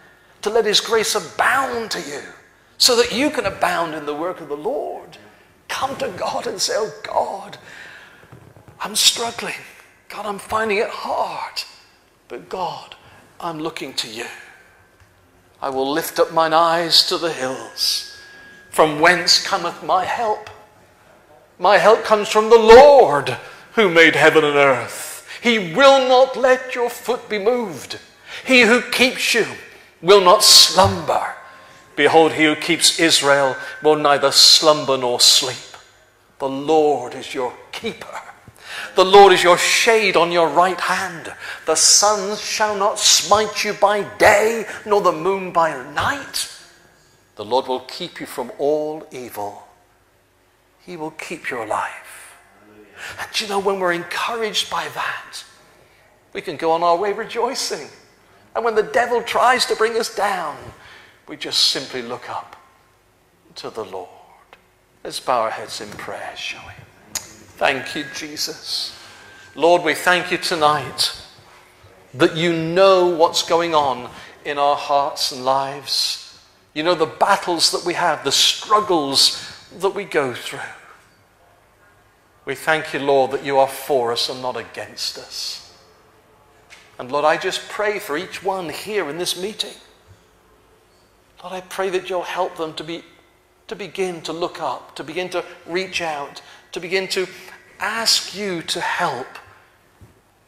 to 0.42 0.50
let 0.50 0.64
His 0.64 0.80
grace 0.80 1.14
abound 1.14 1.92
to 1.92 2.00
you, 2.00 2.20
so 2.78 2.96
that 2.96 3.12
you 3.12 3.30
can 3.30 3.46
abound 3.46 3.94
in 3.94 4.06
the 4.06 4.14
work 4.14 4.40
of 4.40 4.48
the 4.48 4.56
Lord. 4.56 5.16
Come 5.68 5.96
to 5.98 6.08
God 6.18 6.46
and 6.46 6.60
say, 6.60 6.74
Oh 6.76 6.92
God, 7.04 7.56
I'm 8.80 8.96
struggling. 8.96 9.54
God, 10.08 10.26
I'm 10.26 10.38
finding 10.38 10.78
it 10.78 10.90
hard. 10.90 11.62
But 12.28 12.48
God, 12.48 12.94
I'm 13.40 13.58
looking 13.58 13.94
to 13.94 14.08
you. 14.08 14.26
I 15.62 15.70
will 15.70 15.90
lift 15.90 16.18
up 16.18 16.32
mine 16.32 16.52
eyes 16.52 17.06
to 17.06 17.16
the 17.16 17.32
hills. 17.32 18.20
From 18.70 18.98
whence 18.98 19.46
cometh 19.46 19.84
my 19.84 20.04
help? 20.04 20.50
My 21.56 21.78
help 21.78 22.02
comes 22.02 22.28
from 22.28 22.50
the 22.50 22.58
Lord 22.58 23.38
who 23.74 23.88
made 23.88 24.16
heaven 24.16 24.44
and 24.44 24.56
earth. 24.56 25.24
He 25.40 25.72
will 25.72 26.08
not 26.08 26.36
let 26.36 26.74
your 26.74 26.90
foot 26.90 27.28
be 27.28 27.38
moved. 27.38 28.00
He 28.44 28.62
who 28.62 28.82
keeps 28.82 29.34
you 29.34 29.46
will 30.00 30.20
not 30.20 30.42
slumber. 30.42 31.34
Behold, 31.94 32.32
he 32.32 32.44
who 32.44 32.56
keeps 32.56 32.98
Israel 32.98 33.54
will 33.84 33.96
neither 33.96 34.32
slumber 34.32 34.96
nor 34.98 35.20
sleep. 35.20 35.76
The 36.40 36.48
Lord 36.48 37.14
is 37.14 37.34
your 37.34 37.52
keeper. 37.70 38.20
The 38.94 39.04
Lord 39.04 39.32
is 39.32 39.42
your 39.42 39.56
shade 39.56 40.16
on 40.16 40.30
your 40.30 40.48
right 40.48 40.80
hand. 40.80 41.32
The 41.64 41.76
sun 41.76 42.36
shall 42.36 42.76
not 42.76 42.98
smite 42.98 43.64
you 43.64 43.72
by 43.72 44.02
day, 44.18 44.66
nor 44.84 45.00
the 45.00 45.12
moon 45.12 45.50
by 45.50 45.82
night. 45.92 46.50
The 47.36 47.44
Lord 47.44 47.68
will 47.68 47.80
keep 47.80 48.20
you 48.20 48.26
from 48.26 48.52
all 48.58 49.06
evil. 49.10 49.66
He 50.84 50.96
will 50.96 51.12
keep 51.12 51.48
your 51.48 51.66
life. 51.66 52.36
And 53.18 53.40
you 53.40 53.48
know, 53.48 53.58
when 53.58 53.80
we're 53.80 53.94
encouraged 53.94 54.70
by 54.70 54.88
that, 54.94 55.42
we 56.34 56.42
can 56.42 56.56
go 56.56 56.72
on 56.72 56.82
our 56.82 56.96
way 56.96 57.12
rejoicing. 57.12 57.88
And 58.54 58.64
when 58.64 58.74
the 58.74 58.82
devil 58.82 59.22
tries 59.22 59.64
to 59.66 59.76
bring 59.76 59.96
us 59.96 60.14
down, 60.14 60.56
we 61.26 61.36
just 61.36 61.68
simply 61.68 62.02
look 62.02 62.28
up 62.28 62.56
to 63.56 63.70
the 63.70 63.84
Lord. 63.84 64.08
Let's 65.02 65.20
bow 65.20 65.40
our 65.40 65.50
heads 65.50 65.80
in 65.80 65.88
prayer, 65.88 66.32
shall 66.36 66.64
we? 66.66 66.74
Thank 67.56 67.94
you, 67.94 68.04
Jesus. 68.14 68.98
Lord, 69.54 69.82
we 69.82 69.94
thank 69.94 70.30
you 70.30 70.38
tonight 70.38 71.16
that 72.14 72.36
you 72.36 72.52
know 72.52 73.06
what's 73.06 73.42
going 73.42 73.74
on 73.74 74.10
in 74.44 74.58
our 74.58 74.76
hearts 74.76 75.32
and 75.32 75.44
lives. 75.44 76.40
You 76.74 76.82
know 76.82 76.94
the 76.94 77.06
battles 77.06 77.70
that 77.72 77.84
we 77.84 77.94
have, 77.94 78.24
the 78.24 78.32
struggles 78.32 79.68
that 79.78 79.94
we 79.94 80.04
go 80.04 80.34
through. 80.34 80.60
We 82.44 82.54
thank 82.54 82.92
you, 82.92 83.00
Lord, 83.00 83.30
that 83.32 83.44
you 83.44 83.58
are 83.58 83.68
for 83.68 84.12
us 84.12 84.28
and 84.28 84.42
not 84.42 84.56
against 84.56 85.18
us. 85.18 85.78
And 86.98 87.12
Lord, 87.12 87.24
I 87.24 87.36
just 87.36 87.68
pray 87.68 87.98
for 87.98 88.16
each 88.16 88.42
one 88.42 88.68
here 88.68 89.08
in 89.08 89.18
this 89.18 89.40
meeting. 89.40 89.74
Lord, 91.42 91.54
I 91.54 91.60
pray 91.60 91.90
that 91.90 92.10
you'll 92.10 92.22
help 92.22 92.56
them 92.56 92.74
to, 92.74 92.84
be, 92.84 93.02
to 93.68 93.76
begin 93.76 94.22
to 94.22 94.32
look 94.32 94.60
up, 94.60 94.96
to 94.96 95.04
begin 95.04 95.28
to 95.30 95.44
reach 95.66 96.00
out, 96.00 96.42
to 96.72 96.80
begin 96.80 97.06
to 97.08 97.26
ask 97.78 98.34
you 98.36 98.62
to 98.62 98.80
help 98.80 99.26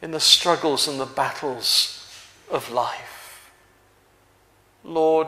in 0.01 0.11
the 0.11 0.19
struggles 0.19 0.87
and 0.87 0.99
the 0.99 1.05
battles 1.05 2.01
of 2.51 2.71
life. 2.71 3.51
Lord, 4.83 5.27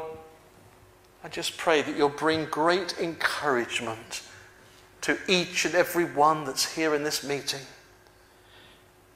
I 1.23 1.29
just 1.29 1.57
pray 1.57 1.81
that 1.81 1.97
you'll 1.97 2.09
bring 2.09 2.45
great 2.45 2.95
encouragement 2.99 4.21
to 5.01 5.17
each 5.27 5.65
and 5.65 5.73
every 5.73 6.05
one 6.05 6.43
that's 6.45 6.75
here 6.75 6.93
in 6.93 7.03
this 7.03 7.23
meeting 7.23 7.61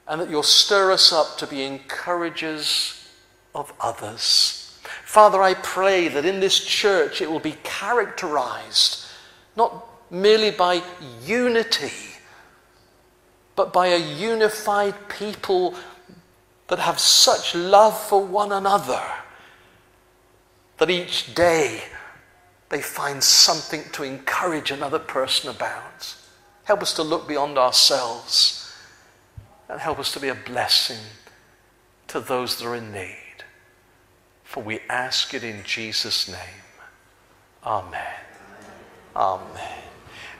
and 0.08 0.20
that 0.20 0.30
you'll 0.30 0.42
stir 0.42 0.90
us 0.92 1.12
up 1.12 1.38
to 1.38 1.46
be 1.46 1.62
encouragers 1.62 3.08
of 3.54 3.72
others. 3.80 4.78
Father, 5.04 5.42
I 5.42 5.54
pray 5.54 6.08
that 6.08 6.24
in 6.24 6.40
this 6.40 6.64
church 6.64 7.20
it 7.20 7.30
will 7.30 7.40
be 7.40 7.56
characterized 7.62 9.06
not 9.56 9.86
merely 10.12 10.50
by 10.50 10.82
unity, 11.24 11.90
but 13.56 13.72
by 13.72 13.88
a 13.88 13.98
unified 13.98 14.94
people 15.08 15.74
that 16.68 16.78
have 16.78 17.00
such 17.00 17.54
love 17.54 17.98
for 17.98 18.24
one 18.24 18.52
another 18.52 19.02
that 20.78 20.90
each 20.90 21.34
day 21.34 21.82
they 22.68 22.80
find 22.80 23.22
something 23.22 23.82
to 23.92 24.02
encourage 24.02 24.70
another 24.70 24.98
person 24.98 25.50
about. 25.50 26.16
Help 26.64 26.82
us 26.82 26.94
to 26.94 27.02
look 27.02 27.28
beyond 27.28 27.58
ourselves 27.58 28.74
and 29.68 29.80
help 29.80 29.98
us 29.98 30.12
to 30.12 30.20
be 30.20 30.28
a 30.28 30.34
blessing 30.34 30.98
to 32.08 32.20
those 32.20 32.58
that 32.58 32.66
are 32.66 32.76
in 32.76 32.92
need. 32.92 33.44
For 34.44 34.62
we 34.62 34.80
ask 34.88 35.34
it 35.34 35.44
in 35.44 35.62
Jesus' 35.64 36.28
name. 36.28 36.38
Amen. 37.64 38.14
Amen. 39.14 39.91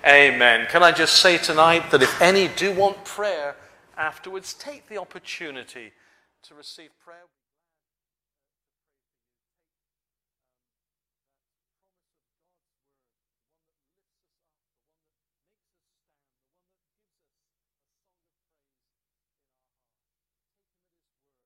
Amen. 0.04 0.66
Can 0.66 0.82
I 0.82 0.90
just 0.90 1.20
say 1.20 1.38
tonight 1.38 1.92
that 1.92 2.02
if 2.02 2.20
any 2.20 2.48
do 2.48 2.72
want 2.72 3.04
prayer 3.04 3.54
afterwards, 3.96 4.52
take 4.54 4.88
the 4.88 4.98
opportunity 4.98 5.92
to 6.42 6.54
receive 6.56 6.90
prayer. 7.04 7.22